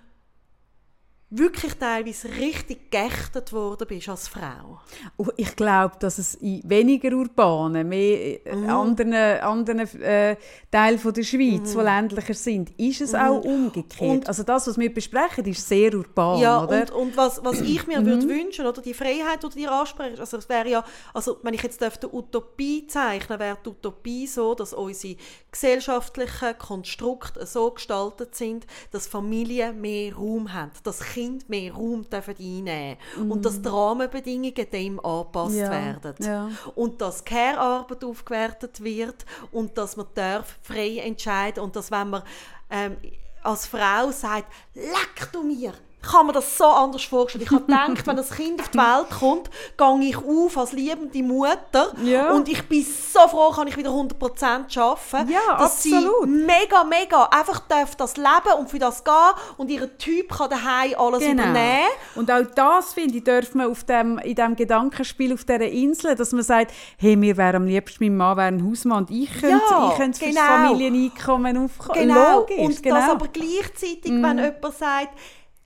[1.36, 4.78] wirklich teilweise richtig geächtet worden bist als Frau.
[5.16, 8.70] Oh, Ich glaube, dass es in weniger urbanen, mehr äh, Mhm.
[8.70, 10.36] anderen, anderen äh,
[10.70, 14.00] Teilen von der Schweiz, die ländlicher sind, ist es auch umgekehrt.
[14.00, 14.10] Mhm.
[14.10, 16.80] Und- also das, was wir besprechen, ist sehr urban, Ja, oder?
[16.82, 18.06] und, und was, was ich mir Mhm.
[18.06, 21.54] würde wünschen, oder die Freiheit, die du dir ansprichst, also es wäre ja, also wenn
[21.54, 25.16] ich jetzt dürfte Utopie zeichnen, wäre die Utopie so, dass unsere
[25.50, 32.34] gesellschaftlichen Konstrukte so gestaltet sind, dass Familien mehr Raum haben, dass Kinder mehr Raum dürfen
[32.38, 32.96] einnehmen
[33.28, 35.60] und dass die Rahmenbedingungen dem angepasst Mhm.
[35.60, 36.14] Ja, werden.
[36.20, 36.50] ja.
[36.74, 42.22] Und dass Care-Arbeit aufgewertet wird und dass man darf frei entscheiden und dass wenn man
[42.70, 42.96] ähm,
[43.42, 45.74] als Frau sagt, leck du mir,
[46.04, 47.44] kann man das so anders vorstellen.
[47.44, 51.22] Ich habe gedacht, wenn das Kind auf die Welt kommt, gehe ich auf als liebende
[51.22, 52.32] Mutter Ja.
[52.32, 55.30] und ich bin so froh, kann ich wieder 100% arbeiten.
[55.30, 56.24] Ja, dass absolut.
[56.24, 59.12] sie mega, mega einfach darf das leben und für das gehen
[59.56, 61.42] und ihr Typ kann daheim alles Genau.
[61.42, 61.88] übernehmen.
[62.14, 66.14] Und auch das, finde ich, dürfen wir auf dem, in diesem Gedankenspiel auf dieser Insel,
[66.14, 69.30] dass man sagt, hey, mir wäre am liebsten, mein Mann wäre ein Hausmann und ich
[69.32, 70.40] könnte, Ja, ich könnte genau.
[70.40, 72.08] Familieneinkommen aufkommen.
[72.08, 72.38] Genau.
[72.40, 72.94] Logisch, und genau.
[72.96, 73.00] Mhm.
[73.00, 75.08] das aber gleichzeitig, wenn jemand sagt,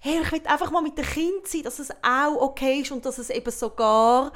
[0.00, 3.04] hey, ich will einfach mal mit dem Kind sein, dass es auch okay ist und
[3.04, 4.32] dass es eben sogar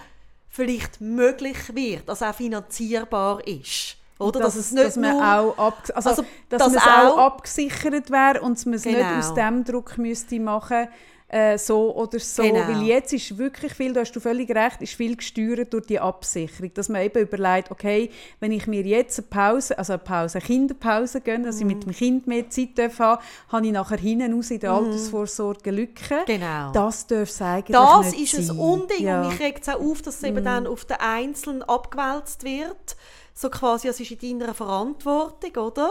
[0.48, 3.96] vielleicht möglich wird, also auch finanzierbar ist.
[4.18, 4.38] Oder?
[4.40, 7.18] dass, es, dass man nur- auch, ab, also, Also, dass das man es auch auch-
[7.18, 9.18] abgesichert wäre und man es nicht Genau.
[9.18, 10.88] aus dem Druck müsste machen
[11.32, 12.42] äh, so oder so.
[12.42, 12.68] Genau.
[12.68, 15.98] Weil jetzt ist wirklich viel, da hast du völlig recht, ist viel gesteuert durch die
[15.98, 16.72] Absicherung.
[16.74, 20.46] Dass man eben überlegt, okay, wenn ich mir jetzt eine Pause, also eine Pause, eine
[20.46, 21.68] Kinderpause gönne, dass ich Mhm.
[21.68, 25.70] mit dem Kind mehr Zeit darf haben habe ich nachher hinten raus in der Altersvorsorge
[25.70, 26.18] Lücken.
[26.18, 26.24] Mhm.
[26.26, 26.72] Genau.
[26.72, 28.56] Das darf es eigentlich Das nicht ist sein.
[28.56, 29.18] ein Unding Ja.
[29.18, 29.24] Mhm.
[29.26, 32.96] und mich regt es auch auf, dass es eben dann auf den Einzelnen abgewälzt wird.
[33.34, 35.90] So quasi, es ist in deiner Verantwortung, oder?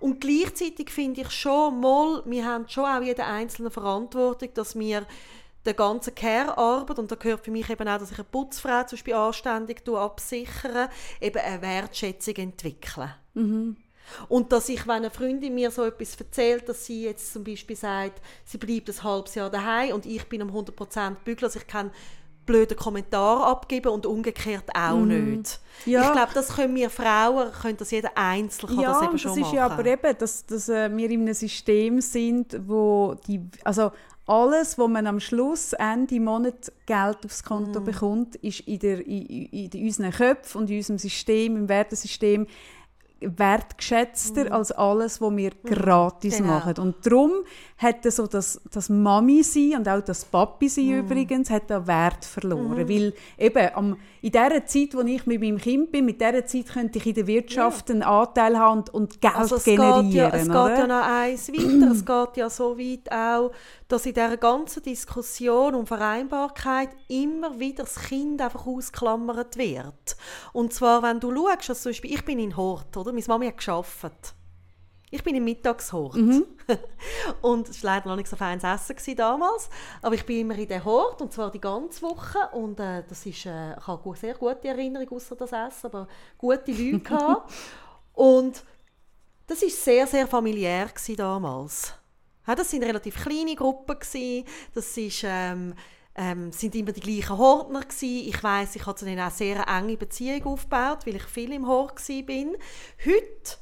[0.00, 5.06] Und gleichzeitig finde ich schon mal, wir haben schon auch jeder Einzelne Verantwortung, dass wir
[5.64, 8.96] der ganzen Care-Arbeit, und da gehört für mich eben auch, dass ich eine Putzfrau zum
[8.96, 10.88] Beispiel anständig absichere,
[11.20, 13.10] eben eine Wertschätzung entwickeln.
[14.28, 17.76] Und dass ich, wenn eine Freundin mir so etwas erzählt, dass sie jetzt zum Beispiel
[17.76, 21.66] sagt, sie bleibt ein halbes Jahr daheim und ich bin um 100% bügeln, also ich
[21.66, 21.90] kenne
[22.48, 25.36] blöden Kommentar abgeben und umgekehrt auch Mhm.
[25.36, 25.60] nicht.
[25.86, 26.06] Ja.
[26.06, 29.30] Ich glaube, das können wir Frauen, können das jeder Einzelne kann ja, das eben schon
[29.30, 29.56] das ist machen.
[29.56, 33.92] ja aber eben, dass, dass äh, wir in einem System sind, wo die, also
[34.26, 37.48] alles, wo man am Schluss Ende Monat Geld aufs Mhm.
[37.48, 41.68] Konto bekommt, ist in, der, in, in, in unseren Köpfen und in unserem System, im
[41.68, 42.46] Wertesystem
[43.20, 46.48] wertgeschätzter als alles, was wir gratis genau.
[46.54, 46.74] machen.
[46.78, 47.32] Und darum
[47.78, 52.24] hat so das, das Mami sein und auch das Papi sein übrigens, hat da Wert
[52.24, 52.88] verloren.
[52.88, 56.66] Weil eben am, in der Zeit, wo ich mit meinem Kind bin, mit dieser Zeit
[56.66, 60.10] könnte ich in der Wirtschaft einen Anteil haben und, und Geld Also es generieren.
[60.10, 60.78] geht, ja, es geht oder?
[60.78, 61.92] ja noch eins weiter.
[61.92, 63.52] es geht ja so weit auch,
[63.86, 70.16] dass in dieser ganzen Diskussion um Vereinbarkeit immer wieder das Kind einfach ausklammert wird.
[70.52, 73.12] Und zwar, wenn du schaust, also zum Beispiel, ich bin in Hort, oder?
[73.12, 74.34] Meine Mami hat gearbeitet.
[75.10, 76.16] Ich bin im Mittagshort.
[77.42, 79.70] und es war leider noch nicht so feines Essen damals.
[80.02, 82.38] Aber ich bin immer in der Hort, und zwar die ganze Woche.
[82.52, 86.72] Und äh, das ist, äh, ich habe sehr gute Erinnerungen, außer das Essen, aber gute
[86.72, 87.52] Leute gehabt.
[88.12, 88.62] Und
[89.46, 91.94] das war sehr, sehr familiär damals.
[92.46, 93.98] Ja, das sind relativ kleine Gruppen.
[93.98, 94.44] Gewesen.
[94.74, 95.74] Das ist, ähm,
[96.14, 98.28] ähm, sind immer die gleichen Hortner gewesen.
[98.28, 101.52] Ich weiß, ich habe zu denen auch sehr eine enge Beziehung aufgebaut, weil ich viel
[101.52, 102.56] im Hort bin.
[103.04, 103.58] Heute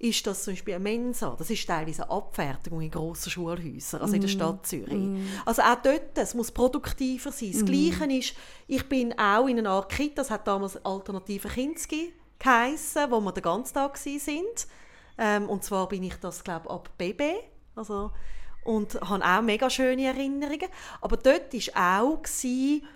[0.00, 1.36] ist das zum Beispiel eine Mensa.
[1.38, 5.08] Das ist teilweise eine Abfertigung in grossen Schulhäusern, also in der Stadt Zürich.
[5.44, 7.52] Also auch dort, es muss produktiver sein.
[7.52, 8.34] Das Gleiche ist,
[8.66, 13.32] ich bin auch in einer Art Kita, das hat damals Alternative Kinski geheissen, wo wir
[13.32, 14.66] den ganzen Tag sind.
[15.18, 17.34] Ähm, und zwar bin ich das, glaube ich, ab Baby.
[17.74, 18.10] Also,
[18.64, 20.68] und habe auch mega schöne Erinnerungen.
[21.02, 22.86] Aber dort war auch, gewesen,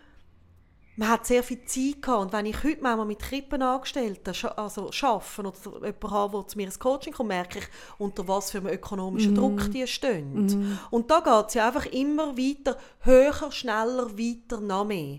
[0.97, 2.22] man hat sehr viel Zeit gehabt.
[2.22, 6.66] Und wenn ich heute manchmal mit Krippenangestellten also arbeite oder jemanden habe, der zu mir
[6.66, 7.64] ins Coaching kommt, merke ich,
[7.99, 10.78] unter was für einem ökonomischen Druck die stehen.
[10.90, 15.18] Und da geht es ja einfach immer weiter, höher, schneller, weiter, noch mehr.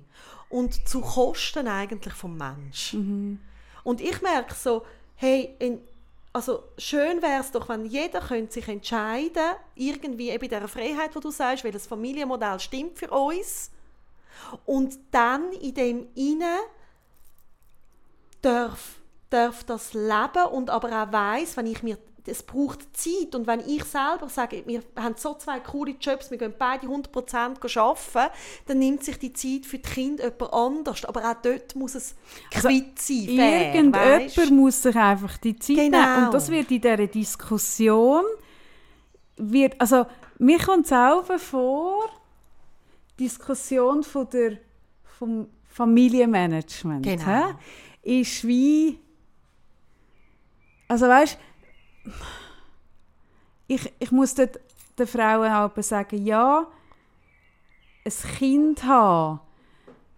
[0.50, 2.94] Und zu Kosten eigentlich vom Mensch.
[3.84, 4.84] Und ich merke so,
[5.16, 5.80] hey, in,
[6.32, 11.16] also schön wäre es doch, wenn jeder könnte sich entscheiden irgendwie eben in dieser Freiheit,
[11.16, 13.72] wo du sagst, welches Familienmodell stimmt für uns
[14.66, 16.56] und dann in dem inne
[18.42, 23.46] darf, darf das leben und aber auch weiß, wenn ich mir es braucht Zeit und
[23.46, 28.34] wenn ich selber sage, wir haben so zwei coole Jobs, wir gehen beide 100% arbeiten,
[28.66, 31.06] dann nimmt sich die Zeit für die Kinder jemand anders.
[31.06, 32.16] Aber auch dort muss es
[32.52, 34.50] Also, quitt sein, fair, Irgendjemand weisst?
[34.52, 35.98] muss sich einfach die Zeit Genau.
[36.00, 36.26] nehmen.
[36.26, 38.24] Und das wird in dieser Diskussion,
[39.38, 40.08] wird, also
[40.40, 42.10] mir kommt es auch vor,
[43.20, 44.58] Diskussion von der,
[45.04, 47.06] vom Familienmanagement.
[47.06, 47.26] Genau.
[47.26, 49.00] hä, Ist wie,
[50.88, 51.38] also weißt
[53.68, 54.60] ich, ich muss dort
[54.98, 56.68] den Frauen auch sagen, ja,
[58.06, 59.40] ein Kind haben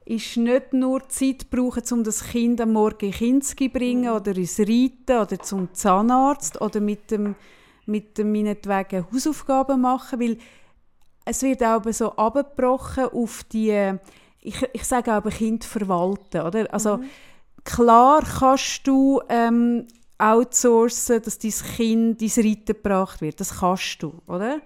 [0.07, 4.35] ist nicht nur Zeit brauchen, um das Kind am Morgen ins Kind zu bringen oder
[4.37, 7.35] ins Reiten oder zum Zahnarzt oder mit dem,
[7.85, 10.37] mit dem meinetwegen Hausaufgaben machen, weil
[11.27, 13.93] es wird auch so abgebrochen auf die,
[14.41, 16.73] ich, ich sage auch Kind verwalten, oder?
[16.73, 16.99] Also
[17.63, 24.13] klar kannst du ähm, outsourcen, dass dein Kind dein Reiten gebracht wird, das kannst du,
[24.27, 24.61] oder?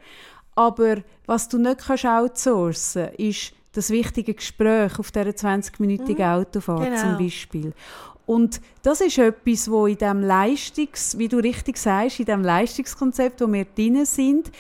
[0.56, 6.98] Aber was du nicht kannst outsourcen, ist das wichtige Gespräch auf dieser 20-minütigen Autofahrt Genau.
[7.02, 7.74] zum Beispiel.
[8.26, 13.42] Und das ist etwas, wo in dem Leistungs, wie du richtig sagst, in dem Leistungskonzept,
[13.42, 14.52] wo wir drin sind,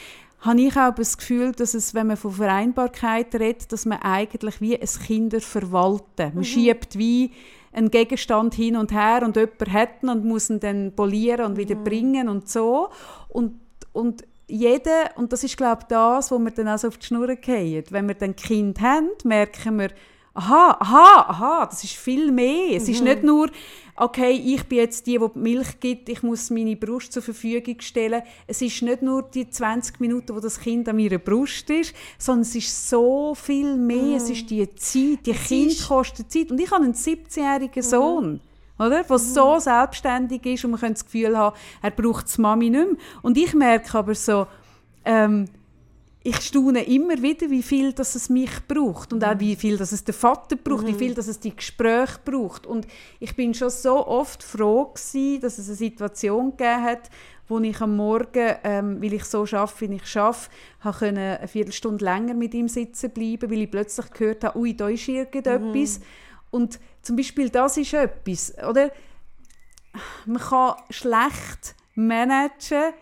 [0.42, 4.60] habe ich auch das Gefühl, dass es, wenn man von Vereinbarkeit redet, dass man eigentlich
[4.60, 6.32] wie ein Kinder verwalten.
[6.34, 7.32] Man schiebt wie
[7.72, 11.58] einen Gegenstand hin und her und jemand hat ihn und muss ihn dann polieren und
[11.58, 12.90] wieder bringen und so.
[13.30, 13.54] Und,
[13.94, 17.38] und jeder, und das ist glaube ich das, wo wir dann also auf die Schnur
[17.42, 17.84] fallen.
[17.90, 19.90] Wenn wir dann Kind haben, merken wir,
[20.34, 22.76] aha, aha, aha, das ist viel mehr.
[22.76, 23.50] Es ist nicht nur,
[23.96, 27.80] okay, ich bin jetzt die, die die Milch gibt, ich muss meine Brust zur Verfügung
[27.82, 28.22] stellen.
[28.48, 32.44] Es ist nicht nur die 20 Minuten, wo das Kind an meiner Brust ist, sondern
[32.44, 34.18] es ist so viel mehr.
[34.18, 36.50] Es ist die Zeit, die Kind ist- kostet Zeit.
[36.52, 38.40] Und ich habe einen 17-jährigen Sohn.
[38.80, 39.04] Oder?
[39.04, 42.88] Der so selbstständig ist und man könnte das Gefühl haben, er braucht die Mami nicht
[42.88, 42.98] mehr.
[43.22, 44.48] Und ich merke aber so,
[45.06, 45.46] ähm,
[46.24, 49.92] ich staune immer wieder, wie viel dass es mich braucht und auch wie viel dass
[49.92, 52.68] es der Vater braucht, wie viel dass es die Gespräche braucht.
[52.68, 52.86] Und
[53.20, 57.10] ich bin schon so oft froh gewesen, dass es eine Situation gegeben hat,
[57.48, 60.52] wo ich am Morgen, ähm, weil ich so schaffe, wie ich schaffe,
[60.82, 64.90] habe eine Viertelstunde länger mit ihm sitzen bleiben, weil ich plötzlich gehört habe, ui, da
[64.90, 66.02] ist irgendetwas.
[66.52, 68.92] Und zum Beispiel das ist etwas, oder?
[70.26, 72.94] Man kann schlecht managen,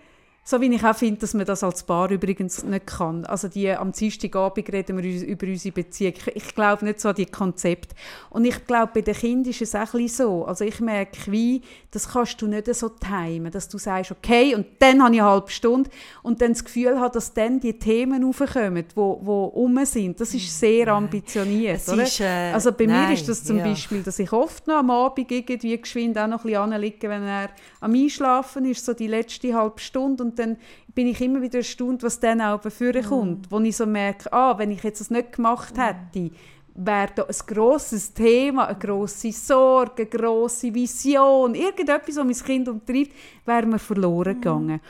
[0.50, 3.24] So wie ich auch finde, dass man das als Paar übrigens nicht kann.
[3.26, 6.14] Also die, am Dienstagabend reden wir über unsere Beziehung.
[6.18, 7.94] Ich, ich glaube nicht so an die Konzepte.
[8.32, 10.46] Und ich glaube, bei den Kindern ist es auch ein so.
[10.46, 14.66] Also ich merke, wie, das kannst du nicht so timen, dass du sagst, okay, und
[14.80, 15.92] dann habe ich eine halbe Stunde
[16.24, 20.20] und dann das Gefühl habe, dass dann die Themen aufkommen, die wo, wo um sind.
[20.20, 21.88] Das ist sehr ambitioniert.
[21.88, 22.02] Oder?
[22.02, 23.66] Ist, äh, also bei nein, mir ist das zum ja.
[23.66, 27.22] Beispiel, dass ich oft noch am Abend irgendwie geschwind auch noch ein bisschen anliege, wenn
[27.22, 27.50] er
[27.82, 30.58] am Einschlafen ist, so die letzte halbe Stunde und dann
[30.96, 33.10] bin ich immer wieder erstaunt, was dann auch befürchten mm.
[33.10, 35.80] kommt, wo ich so merke, ah, wenn ich jetzt das nicht gemacht mm.
[35.80, 36.32] hätte,
[36.74, 42.70] wäre da ein grosses Thema, eine grosse Sorge, eine grosse Vision, irgendetwas, was mein Kind
[42.70, 43.12] umtreibt,
[43.46, 44.42] wäre mir verloren mm.
[44.42, 44.82] gegangen.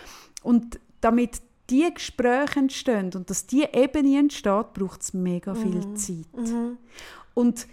[0.43, 5.95] Und damit die Gespräche entstehen und dass diese Ebene entsteht, braucht es mega viel mm.
[5.95, 6.37] Zeit.
[6.37, 6.77] Mm.
[7.33, 7.67] Und,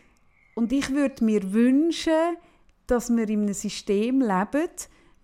[0.55, 2.37] und ich würde mir wünschen,
[2.87, 4.71] dass wir in einem System leben,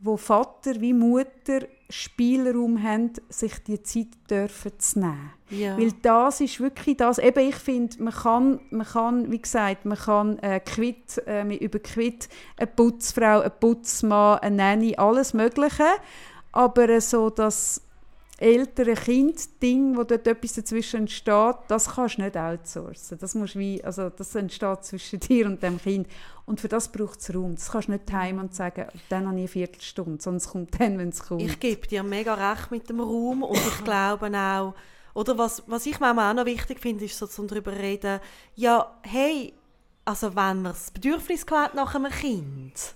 [0.00, 1.60] wo Vater wie Mutter
[1.92, 5.30] Spielraum haben, sich die Zeit dürfen zu nehmen.
[5.50, 5.76] Ja.
[5.76, 9.98] Weil das ist wirklich das, eben ich finde, man kann, man kann, wie gesagt, man
[9.98, 15.84] kann äh, Quit, äh, über Quit eine Putzfrau, einen Putzmann, eine Nanny, alles mögliche,
[16.52, 17.82] aber äh, so das
[18.42, 23.18] ältere Kind-Ding, wo dort etwas dazwischen entsteht, das kannst du nicht outsourcen.
[23.18, 26.08] Das, musst wie, also das entsteht zwischen dir und dem Kind.
[26.44, 27.54] Und für das braucht es Raum.
[27.54, 30.98] Das kannst du nicht heim und sagen, dann habe ich eine Viertelstunde, es kommt dann,
[30.98, 31.42] wenn es kommt.
[31.42, 34.74] Ich gebe dir mega recht mit dem Raum und ich glaube auch,
[35.14, 38.20] oder was, was ich manchmal auch noch wichtig finde, ist so zum darüber reden,
[38.56, 39.52] ja, hey,
[40.04, 42.94] also wenn man das Bedürfnis hat nach einem Kind,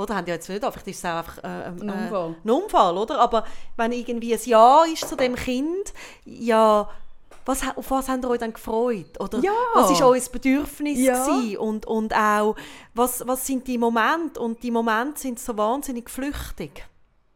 [0.00, 0.16] oder?
[0.16, 2.34] Haben die jetzt nicht, vielleicht ist es auch einfach äh, ein, ein, Unfall.
[2.44, 3.20] ein Unfall, oder?
[3.20, 3.44] Aber
[3.76, 5.92] wenn irgendwie ein Ja ist zu dem Kind,
[6.24, 6.88] ja,
[7.44, 9.18] was, auf was habt ihr euch dann gefreut?
[9.18, 9.52] Oder ja.
[9.74, 10.98] was war euer Bedürfnis?
[10.98, 11.26] Ja.
[11.58, 12.56] Und, und auch,
[12.94, 14.40] was, was sind die Momente?
[14.40, 16.86] Und die Momente sind so wahnsinnig flüchtig.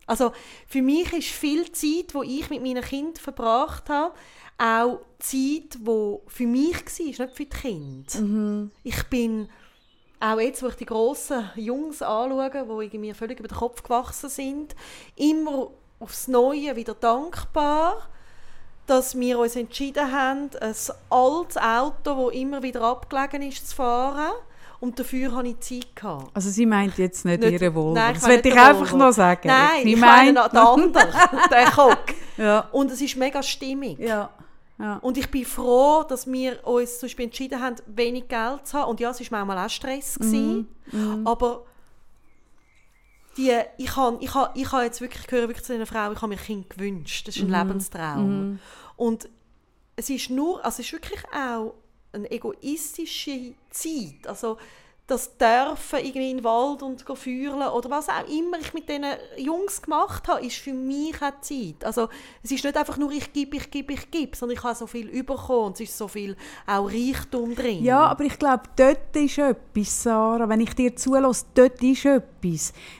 [0.07, 0.33] Also
[0.67, 4.15] für mich ist viel Zeit, wo ich mit meinen Kindern verbracht habe,
[4.59, 8.21] auch Zeit, die für mich war, nicht für die Kinder.
[8.21, 8.71] Mhm.
[8.83, 9.49] Ich bin
[10.21, 14.31] auch jetzt, wo ich die grossen Jungs anschaue, die mir völlig über den Kopf gewachsen
[14.31, 14.75] sind,
[15.17, 15.69] immer
[16.01, 18.09] aufs Neue wieder dankbar,
[18.87, 20.75] dass wir uns entschieden haben, ein
[21.11, 24.33] altes Auto, das immer wieder abgelegen ist, zu fahren.
[24.81, 25.97] Und dafür hatte ich Zeit.
[25.97, 26.31] Gehabt.
[26.35, 27.95] Also sie meint jetzt nicht, nicht ihre Volvo.
[27.95, 29.49] Nein, das wollte ich einfach noch sagen.
[29.49, 30.93] Nein, sie ich meint meine den anderen,
[31.51, 32.05] den Kock.
[32.37, 32.69] Ja.
[32.71, 33.99] Und es ist mega stimmig.
[33.99, 34.29] Ja.
[34.79, 34.97] Ja.
[34.97, 38.91] Und ich bin froh, dass wir uns zum Beispiel entschieden haben, wenig Geld zu haben.
[38.91, 40.18] Und ja, es war manchmal auch Stress.
[40.18, 40.66] Mhm.
[40.91, 41.27] Mhm.
[41.27, 41.64] Aber
[43.37, 46.16] die, ich habe ich hab, ich hab jetzt wirklich, gehört wirklich zu einer Frau, ich
[46.16, 47.29] habe mir ein Kind gewünscht.
[47.29, 47.55] Das ist ein mhm.
[47.55, 48.51] Lebenstraum.
[48.51, 48.59] Mhm.
[48.97, 49.29] Und
[49.97, 51.75] es ist nur, also es ist wirklich auch
[52.12, 54.27] eine egoistische Zeit.
[54.27, 54.59] Also
[55.07, 59.05] das Dürfen irgendwie in den Wald und fühlen oder was auch immer ich mit diesen
[59.37, 61.85] Jungs gemacht habe, ist für mich auch Zeit.
[61.85, 62.09] Also
[62.43, 64.87] es ist nicht einfach nur ich gebe, ich gebe, ich gebe, sondern ich habe so
[64.87, 66.37] viel bekommen und es ist so viel
[66.67, 67.85] auch Reichtum drin.
[67.85, 72.34] Ja, aber ich glaube, dort ist etwas, Sarah, wenn ich dir zulasse, dort ist etwas,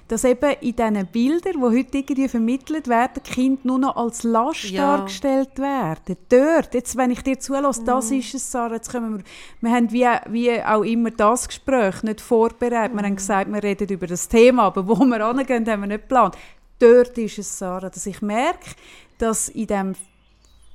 [0.09, 4.65] dass eben in diesen Bildern, die heute irgendwie vermittelt werden, Kinder nur noch als Last
[4.65, 4.97] ja.
[4.97, 6.17] dargestellt werden.
[6.29, 7.87] Dort, jetzt, wenn ich dir zulasse, mhm.
[7.87, 9.25] das ist es, Sarah, jetzt kommen wir,
[9.61, 12.93] wir haben wie, wie auch immer das Gespräch nicht vorbereitet.
[12.93, 12.99] Mhm.
[12.99, 13.17] Wir haben mhm.
[13.17, 16.37] gesagt, wir reden über das Thema, aber wo wir angehen, haben wir nicht geplant.
[16.79, 18.71] Dort ist es, Sarah, dass ich merke,
[19.19, 19.95] dass in dem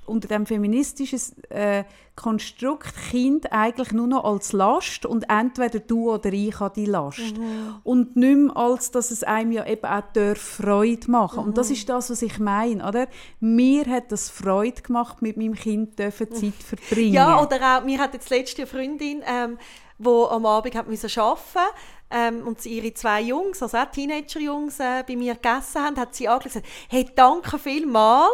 [0.09, 1.83] unter dem feministischen äh,
[2.15, 7.37] Konstrukt Kind eigentlich nur noch als Last und entweder du oder ich habe die Last.
[7.37, 7.75] Mhm.
[7.83, 11.47] Und nicht mehr als, dass es einem ja eben auch Freude machen mhm.
[11.47, 11.75] Und das mhm.
[11.75, 13.07] ist das, was ich meine, oder?
[13.39, 17.13] Mir hat das Freude gemacht, mit meinem Kind dürfen Zeit verbringen.
[17.13, 19.57] Ja, oder auch, mir hat jetzt letzte Freundin, ähm,
[19.97, 21.69] wo am Abend hat müssen arbeiten
[22.09, 26.27] ähm, und ihre zwei Jungs, also auch Teenager-Jungs, äh, bei mir gegessen haben, hat sie
[26.27, 28.31] angesagt, hey, danke vielmals,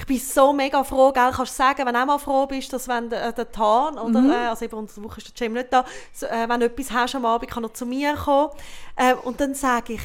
[0.00, 2.72] ich bin so mega froh, gell, kannst du sagen, wenn du auch mal froh bist,
[2.72, 4.30] dass wenn der, äh, der Tan, oder, mhm.
[4.30, 6.66] äh, also eben unter der Woche ist der Jam nicht da, so, äh, wenn du
[6.66, 8.50] etwas hast am Abend, kann er zu mir kommen.
[8.96, 10.00] Äh, und dann sage ich,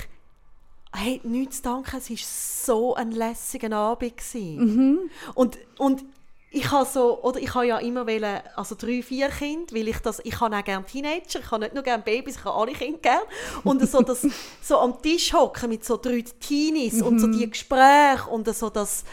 [0.93, 4.15] hey, nichts zu danken, es war so ein lässiger Abend.
[4.33, 5.09] Mhm.
[5.33, 6.03] Und, und
[6.51, 9.99] ich habe so, oder ich habe ja immer wollen, also drei, vier Kinder, weil ich
[9.99, 12.73] das, ich habe auch gerne Teenager, ich habe nicht nur gerne Babys, ich habe alle
[12.73, 13.23] Kinder gerne.
[13.63, 14.27] Und so, das,
[14.61, 17.07] so am Tisch hocken mit so drei Teenies mhm.
[17.07, 19.05] und so die Gespräche und so das,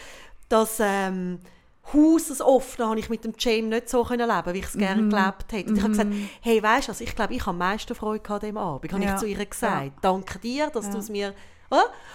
[0.53, 1.41] das ähm,
[1.93, 4.79] Haus, das offene, habe ich mit dem James nicht so können leben wie ich es
[4.79, 5.11] gerne mhm.
[5.11, 5.71] gelebt hätte.
[5.71, 6.29] Und ich habe gesagt, mhm.
[6.41, 8.93] hey, weißt du, also ich glaube, ich habe am meisten Freude an dem Abend.
[8.93, 9.15] Habe ja.
[9.15, 9.93] ich zu ihr gesagt, ja.
[10.01, 10.93] danke dir, dass ja.
[10.93, 11.35] du es mir...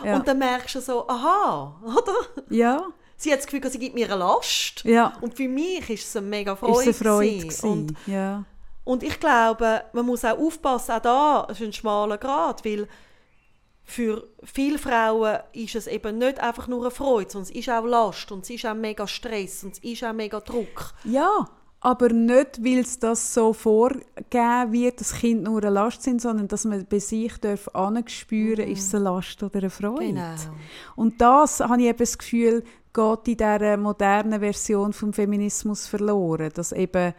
[0.04, 0.16] Ja.
[0.16, 2.14] Und dann merkst du so, aha, oder?
[2.50, 2.84] Ja.
[3.16, 4.84] Sie hat das Gefühl, sie gibt mir eine Last.
[4.84, 5.14] Ja.
[5.22, 6.92] Und für mich ist es eine mega Freude.
[6.92, 8.44] Ist eine Freude und, ja.
[8.84, 12.88] und ich glaube, man muss auch aufpassen, auch da ist ein schmaler Grad, weil
[13.90, 17.86] für viele Frauen ist es eben nicht einfach nur eine Freude, sondern es ist auch
[17.86, 20.94] Last und es ist auch mega Stress und es ist auch mega Druck.
[21.06, 21.48] Ja,
[21.80, 26.50] aber nicht, weil es das so vorgegeben wird, dass Kinder nur eine Last sind, sondern
[26.50, 27.70] dass man bei sich darf
[28.08, 28.72] spüren, mm.
[28.74, 30.06] ist es eine Last oder eine Freude.
[30.06, 30.36] Genau.
[30.98, 36.52] Und das, habe ich eben das Gefühl, geht in dieser modernen Version vom Feminismus verloren,
[36.54, 37.14] dass eben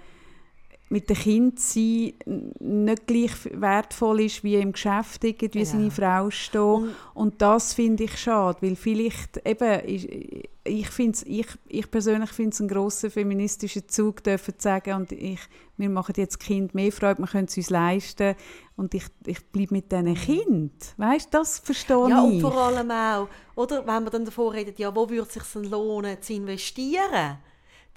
[0.90, 2.14] mit dem Kind sein
[2.60, 5.70] nicht gleich wertvoll ist wie im Geschäft irgendwie genau.
[5.70, 6.62] seine Frau stehen.
[6.62, 12.30] Und, und das finde ich schade, weil vielleicht eben, ich, ich, find's, ich, ich persönlich
[12.30, 15.40] finde es einen grossen feministischen Zug, dürfen zu sagen, und ich,
[15.76, 18.34] wir machen jetzt Kind mehr Freude, wir können es uns leisten
[18.76, 20.94] und ich, ich bleibe mit diesen Kind.
[20.96, 22.10] Weißt du, das verstehe ja, ich.
[22.10, 25.34] Ja, und vor allem auch, oder, wenn man dann davor redet, ja, wo würde es
[25.34, 27.38] sich lohnen, zu investieren?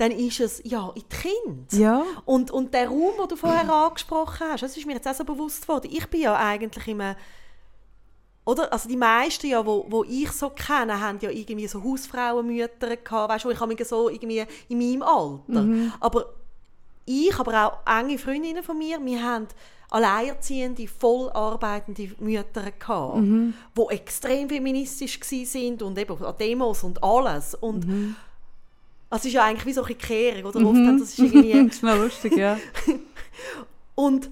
[0.01, 1.77] Dann ist es ja in die Kinder.
[1.77, 2.03] Ja.
[2.25, 5.23] Und, und der Raum, den du vorher angesprochen hast, das ist mir jetzt auch so
[5.23, 5.89] bewusst geworden.
[5.91, 7.15] Ich bin ja eigentlich immer
[8.43, 8.73] oder?
[8.73, 13.31] Also die meisten, ja, wo, wo ich so kenne, haben ja irgendwie so Hausfrauenmütter gehabt,
[13.31, 15.61] weißt du, ich habe so irgendwie in meinem Alter.
[15.61, 15.93] Mhm.
[15.99, 16.25] Aber
[17.05, 19.47] ich, aber auch enge Freundinnen von mir, wir haben
[19.91, 23.53] alleinerziehende, voll arbeitende Mütter gehabt, mhm.
[23.77, 27.53] die extrem feministisch sind und eben an Demos und alles.
[27.53, 28.15] Und mhm.
[29.11, 30.59] Also es ist ja eigentlich wie so eine Kehrung, oder?
[30.61, 30.65] Mhm.
[30.65, 31.67] Oft, das ist irgendwie...
[31.67, 32.57] das ist lustig, ja.
[33.95, 34.31] und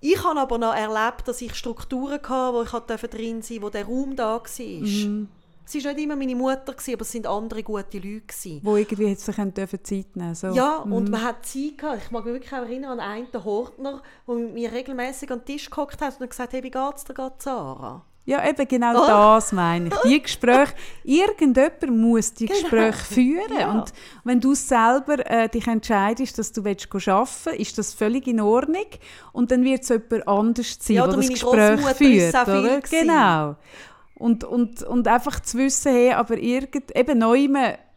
[0.00, 3.84] ich habe aber noch erlebt, dass ich Strukturen hatte, wo ich drin sein wo der
[3.84, 4.40] Raum da war.
[4.58, 5.28] Mhm.
[5.64, 8.22] Es war nicht immer meine Mutter, aber es waren andere gute Leute.
[8.42, 10.48] Die irgendwie sich Zeit nehmen so.
[10.48, 10.92] Ja, mhm.
[10.92, 12.02] und man hat Zeit gehabt.
[12.04, 15.70] Ich mag mich wirklich erinnern an einen Hortner, der mit mir regelmäßig an den Tisch
[15.70, 18.04] gekocht hat und gesagt hat, hey, wie geht es dir gerade, Sarah?
[18.26, 19.06] Ja, eben genau oh.
[19.06, 19.94] das meine ich.
[20.04, 20.74] Die Gespräche,
[21.04, 22.60] irgendjemand muss die genau.
[22.60, 23.58] Gespräche führen.
[23.58, 23.70] Ja.
[23.70, 23.92] Und
[24.24, 28.40] wenn du selber äh, dich entscheidest, dass du willst arbeiten willst, ist das völlig in
[28.40, 28.86] Ordnung.
[29.32, 32.48] Und dann wird es jemand anders sein, ja, der das Gespräch führt.
[32.48, 32.80] Oder?
[32.80, 33.56] Genau.
[34.16, 37.48] Und, und, und einfach zu wissen, hey, aber irgend, eben neu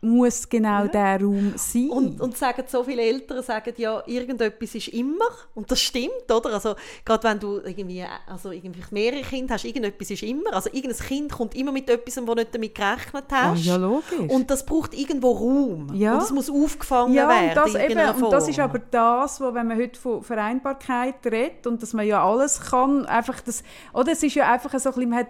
[0.02, 0.88] muss genau ja.
[0.88, 1.90] der Raum sein.
[1.90, 6.54] Und, und sagen so viele Eltern sagen ja, irgendetwas ist immer und das stimmt, oder?
[6.54, 10.54] Also gerade wenn du irgendwie, also irgendwie mehrere Kinder hast, irgendetwas ist immer.
[10.54, 13.66] Also irgendein Kind kommt immer mit etwas, wo du nicht damit gerechnet hast.
[13.66, 14.30] Ja, ja logisch.
[14.30, 15.94] Und das braucht irgendwo Raum.
[15.94, 16.14] Ja.
[16.14, 17.56] Und das muss aufgefangen ja, werden.
[17.56, 21.82] Das eben, und das ist aber das, wo, wenn man heute von Vereinbarkeit redet und
[21.82, 23.64] dass man ja alles kann, einfach das,
[23.94, 25.28] oder es ist ja einfach so ein bisschen, man hat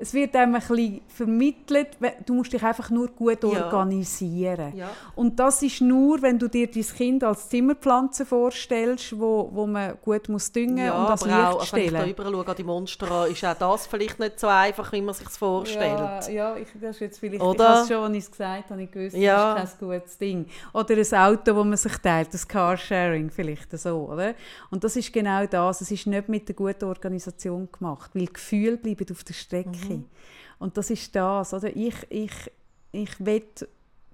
[0.00, 1.88] es wird einem ein bisschen vermittelt,
[2.24, 3.64] du musst dich einfach nur gut ja.
[3.64, 4.72] organisieren.
[4.76, 4.90] Ja.
[5.16, 9.98] Und das ist nur, wenn du dir dein Kind als Zimmerpflanze vorstellst, wo, wo man
[10.00, 11.94] gut muss düngen ja, und das Licht auch, stellen.
[11.94, 14.92] Wenn ich da schaue an die Monster an, ist auch das vielleicht nicht so einfach,
[14.92, 15.98] wie man sich vorstellt.
[15.98, 17.82] Ja, ja ich, das ist jetzt vielleicht, Oder?
[17.82, 19.56] ich schon, als ich es gesagt habe, ich gewusst, ja.
[19.56, 20.46] das ist kein gutes Ding.
[20.72, 24.34] Oder ein Auto, das man sich teilt, das Carsharing vielleicht so, oder?
[24.70, 28.76] Und das ist genau das, es ist nicht mit einer guten Organisation gemacht, weil Gefühle
[28.76, 29.70] bleiben auf der Strecke.
[29.70, 29.87] Mhm.
[29.96, 30.04] Mhm.
[30.58, 31.54] Und das ist das.
[31.54, 31.74] Oder?
[31.74, 32.32] Ich, ich,
[32.92, 33.44] ich will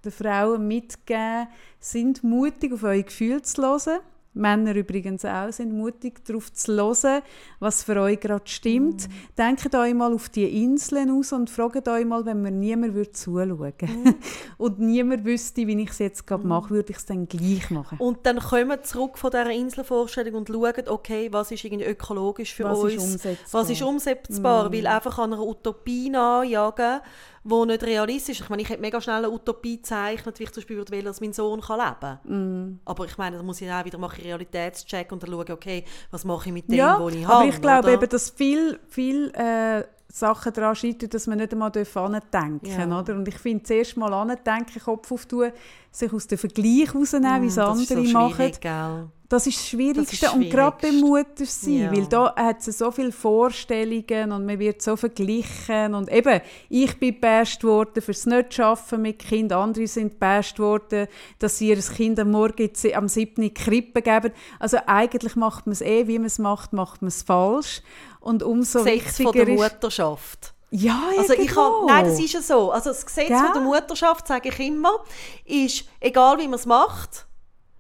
[0.05, 1.49] den Frauen mitgeben,
[1.81, 4.01] sind mutig auf eure Gefühle zu hören
[4.35, 7.23] Männer übrigens auch, sind mutig darauf zu hören,
[7.61, 9.09] was für euch gerade stimmt.
[9.09, 9.13] Mm.
[9.39, 13.13] Denkt euch mal auf die Inseln aus und fragt euch mal, wenn mir niemand würde
[13.13, 14.15] zuschauen würde mm.
[14.59, 16.49] und niemand wüsste, wie ich es jetzt gerade mm.
[16.49, 17.99] mache, würde ich es dann gleich machen.
[17.99, 22.55] Und dann kommen wir zurück von dieser Inselvorstellung und schauen, okay, was ist irgendwie ökologisch
[22.55, 23.25] für was uns?
[23.25, 23.55] Ist?
[23.55, 24.69] Was ist umsetzbar?
[24.69, 24.73] Mm.
[24.73, 27.01] Weil einfach an einer Utopie nachjagen,
[27.45, 28.45] wo nicht realistisch ist.
[28.45, 31.21] Ich meine, ich hätte mega schnell eine Utopie gezeichnet, wie ich zum Beispiel würde dass
[31.21, 32.65] mein Sohn kann leben kann.
[32.67, 32.81] Mm.
[32.87, 36.25] Aber ich meine, da muss ich auch wieder machen, Realitätscheck und dann schauen, okay, was
[36.25, 37.35] mache ich mit dem, ja, wo ich habe.
[37.35, 41.73] aber ich glaube eben, dass viel, viel äh, Sachen daran scheitern, dass man nicht einmal
[41.75, 43.01] andenken ja.
[43.01, 43.15] oder?
[43.15, 45.51] Und ich finde, zuerst mal andenken, Kopf auftun,
[45.95, 48.53] sich aus dem Vergleich rausnehmen, mm, wie es andere so machen.
[48.61, 49.09] Gell?
[49.29, 50.17] Das ist das Schwierigste.
[50.21, 51.93] Das ist und gerade beim Muttersein, ja.
[51.93, 55.95] weil da hat es so viele Vorstellungen und man wird so verglichen.
[55.95, 61.07] Und eben, ich bin gebasht worden fürs nicht arbeiten mit Kind, andere sind gebasht worden,
[61.39, 63.55] dass sie ihr Kind am Morgen am 7.
[63.55, 64.33] Krippe geben.
[64.59, 67.83] Also eigentlich macht man es eh, wie man es macht, macht man es falsch.
[68.21, 70.54] Und umso Gesetz wichtiger von der Mutterschaft.
[70.75, 71.87] Ja, ja also ich genau.
[71.87, 72.73] nein, das ist ja so.
[72.73, 73.45] Also das Gesetz ja.
[73.45, 75.05] von der Mutterschaft, sage ich immer,
[75.45, 77.27] ist, egal wie man es macht,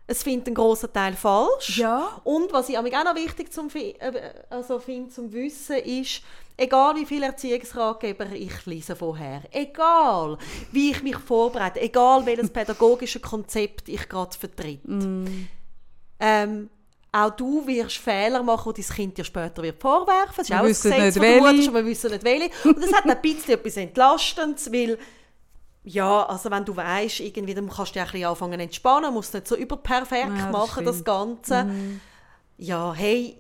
[0.07, 1.79] es findet einen grossen Teil falsch.
[1.79, 2.21] Ja.
[2.23, 3.97] Und was ich auch noch wichtig zum, äh,
[4.49, 6.23] also finde, zum Wissen ist,
[6.57, 10.39] egal wie viele Erziehungsratgeber ich lese vorher, egal
[10.71, 15.49] wie ich mich vorbereite, egal welches pädagogische Konzept ich gerade vertrete, mm.
[16.21, 16.71] ähm,
[17.15, 20.35] auch du wirst Fehler machen, die dein Kind dir später wird vorwerfen.
[20.37, 22.51] Das ist wir auch ein Gesetz von der Mutter, wir wissen nicht welche.
[22.69, 24.99] Und das hat ein bisschen etwas Entlastendes, weil
[25.85, 29.35] ja, also wenn du weißt, irgendwie, dann kannst du ja ein bisschen anfangen entspannen, musst
[29.35, 30.89] nicht so überperfekt ja, das machen, stimmt.
[30.89, 31.65] das Ganze.
[31.65, 32.01] Mhm.
[32.57, 33.37] Ja, hey,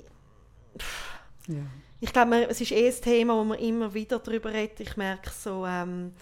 [1.48, 1.62] ja.
[2.00, 4.80] ich glaube, es ist eh ein Thema, wo man immer wieder darüber redet.
[4.80, 6.12] Ich merke so, ähm,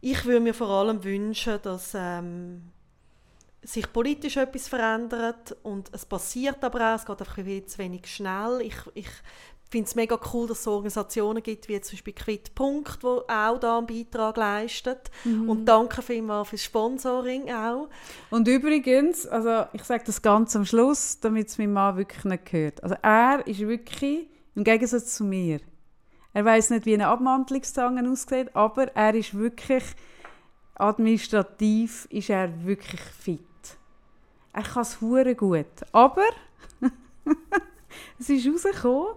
[0.00, 2.70] ich würde mir vor allem wünschen, dass ähm,
[3.64, 8.06] sich politisch etwas verändert und es passiert aber auch, es geht einfach viel zu wenig
[8.06, 8.60] schnell.
[8.60, 9.08] Ich, ich
[9.74, 13.58] finde es mega cool, dass es Organisationen gibt, wie zum Beispiel Quit Punkt, die auch
[13.58, 15.10] da einen Beitrag leistet.
[15.24, 15.50] Mhm.
[15.50, 17.88] Und danke vielmals fürs Sponsoring auch.
[18.30, 22.52] Und übrigens, also ich sage das ganz am Schluss, damit es mein Mann wirklich nicht
[22.52, 22.82] hört.
[22.84, 25.60] Also er ist wirklich, im Gegensatz zu mir,
[26.32, 29.84] er weiß nicht, wie eine Abmantelungszange aussieht, aber er ist wirklich,
[30.74, 33.40] administrativ ist er wirklich fit.
[34.54, 35.66] Er kann es gut.
[35.92, 36.22] Aber
[38.20, 39.14] es ist herausgekommen,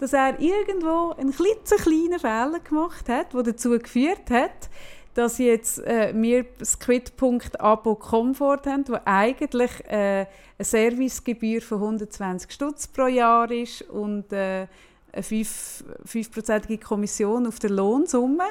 [0.00, 4.68] dass er irgendwo einen klitzekleinen Fehler gemacht hat, der dazu geführt hat,
[5.14, 12.50] dass jetzt äh, wir das Quid.abo Comfort haben, wo eigentlich äh, eine Servicegebühr von 120
[12.50, 14.66] Stutz pro Jahr ist und äh,
[15.12, 18.44] eine 5%ige Kommission auf der Lohnsumme,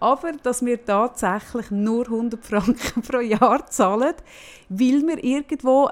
[0.00, 4.14] aber dass wir tatsächlich nur 100 Franken pro Jahr zahlen,
[4.68, 5.88] weil wir irgendwo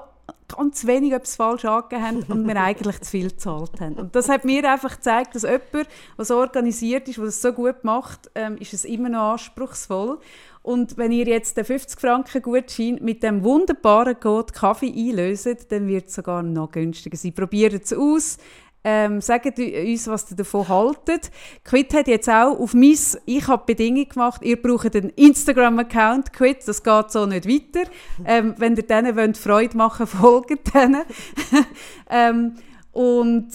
[0.47, 3.95] ganz wenig etwas falsch angegeben haben und wir eigentlich zu viel gezahlt haben.
[3.95, 5.87] Und das hat mir einfach gezeigt, dass jemand,
[6.17, 10.19] der so organisiert ist, der das so gut macht, ähm, ist es immer noch anspruchsvoll.
[10.61, 15.87] Und wenn ihr jetzt den 50 Franken Gutschein mit dem wunderbaren Code Kaffee einlöst, dann
[15.87, 17.33] wird es sogar noch günstiger sein.
[17.33, 18.37] Probiert es aus.
[18.87, 21.31] Ähm, sagt uns, was ihr davon haltet.
[21.63, 22.95] Quid hat jetzt auch auf mein,
[23.25, 27.89] ich habe Bedingungen gemacht, ihr braucht einen Instagram-Account, Quid, das geht so nicht weiter.
[28.23, 31.01] Ähm, wenn ihr denen wollt, Freude machen folgt denen.
[32.11, 32.57] ähm,
[32.91, 33.49] und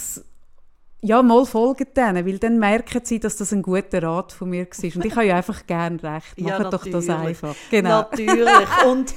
[1.02, 4.66] ja, mal folgen denen, weil dann merken sie, dass das ein guter Rat von mir
[4.66, 4.97] war.
[4.97, 6.39] Und ich habe ja einfach gerne recht.
[6.39, 7.55] Macht ja, doch das einfach.
[7.70, 7.89] Genau.
[7.89, 8.48] Natürlich.
[8.86, 9.14] Und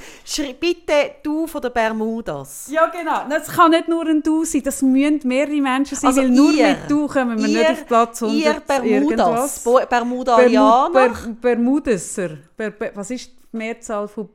[0.60, 2.68] bitte du von den Bermudas.
[2.70, 3.28] Ja, genau.
[3.28, 6.52] Das kann nicht nur ein Du sein, das müssen mehrere Menschen sein, also weil nur
[6.52, 10.90] ihr, mit Du kommen wir ihr, nicht auf Platz 100 Ihr Bermudas, Bermudarianer.
[10.90, 12.30] Ber, Bermudeser.
[12.56, 14.30] Ber, was ist die Mehrzahl von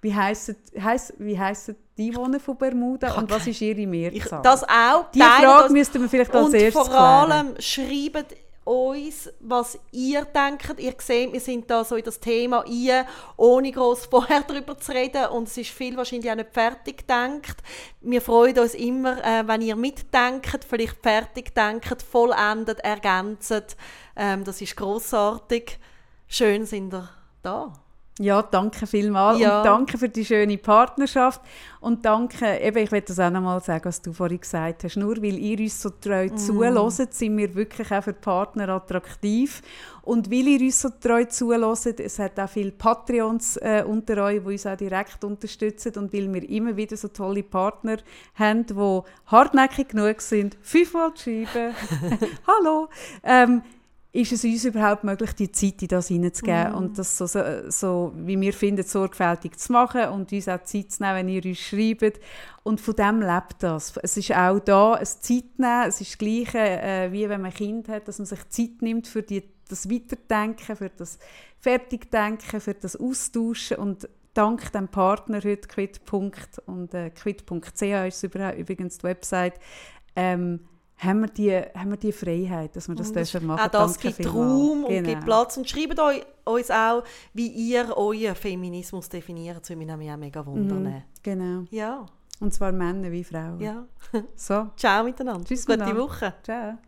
[0.00, 4.16] wie heissen, heiss, wie heissen die Einwohner von Bermuda und was ist ihre Mehrzahl?
[4.16, 5.10] Ich, das auch.
[5.12, 8.36] Die Frage das, müssten wir vielleicht als erstes Und vor allem schreibt
[8.68, 10.78] uns, was ihr denkt.
[10.78, 13.06] Ihr seht, wir sind da so in das Thema ein,
[13.36, 17.62] ohne groß vorher darüber zu reden und es ist viel wahrscheinlich auch nicht fertig gedacht.
[18.02, 23.76] Wir freuen uns immer, äh, wenn ihr mitdenkt, vielleicht fertig denkt, vollendet, ergänzt.
[24.14, 25.78] Ähm, das ist großartig.
[26.26, 27.08] Schön sind ihr
[27.42, 27.72] da.
[28.18, 29.58] Ja, danke vielmals ja.
[29.58, 31.40] und danke für die schöne Partnerschaft.
[31.80, 35.16] Und danke, eben, ich will das auch nochmal sagen, was du vorhin gesagt hast, nur
[35.18, 36.36] weil ihr uns so treu mm.
[36.36, 39.62] zuhört, sind wir wirklich auch für Partner attraktiv.
[40.02, 44.40] Und weil ihr uns so treu zuhört, es hat auch viele Patreons äh, unter euch,
[44.42, 45.92] die uns auch direkt unterstützen.
[45.96, 47.98] Und weil wir immer wieder so tolle Partner
[48.34, 51.74] haben, die hartnäckig genug sind, fünfmal zu schreiben,
[52.48, 52.88] hallo,
[53.22, 53.62] ähm,
[54.10, 56.76] ist es uns überhaupt möglich, die Zeit in das hineinzugeben mm.
[56.76, 60.92] und das so, so, so, wie wir finden, sorgfältig zu machen und uns auch Zeit
[60.92, 62.18] zu nehmen, wenn ihr uns schreibt.
[62.62, 63.96] Und von dem lebt das.
[63.98, 67.50] Es ist auch da ein Zeit nehmen, es ist das Gleiche, äh, wie wenn man
[67.50, 71.18] ein Kind hat, dass man sich Zeit nimmt für die, das Weiterdenken, für das
[71.58, 76.00] Fertigdenken, für das Austauschen und dank dem Partner heute Quid.
[76.66, 79.54] und äh, quid.ch ist übrigens die Website,
[80.16, 80.60] ähm,
[80.98, 83.60] haben wir die, haben wir die Freiheit, dass wir das dürfen machen.
[83.60, 85.08] Auch das Danke gibt Raum und genau.
[85.08, 85.56] gibt Platz.
[85.56, 89.60] Und schreibt euch, uns auch, wie ihr euren Feminismus definiert.
[89.60, 90.82] Das würde mich auch mega wundern.
[90.82, 91.64] Mhm, genau.
[91.70, 92.06] Ja.
[92.40, 93.60] Und zwar Männer wie Frauen.
[93.60, 93.86] Ja.
[94.36, 94.70] So.
[94.76, 95.44] Ciao miteinander.
[95.44, 96.02] Tschüss Gute miteinander.
[96.02, 96.34] Woche.
[96.42, 96.78] Ciao.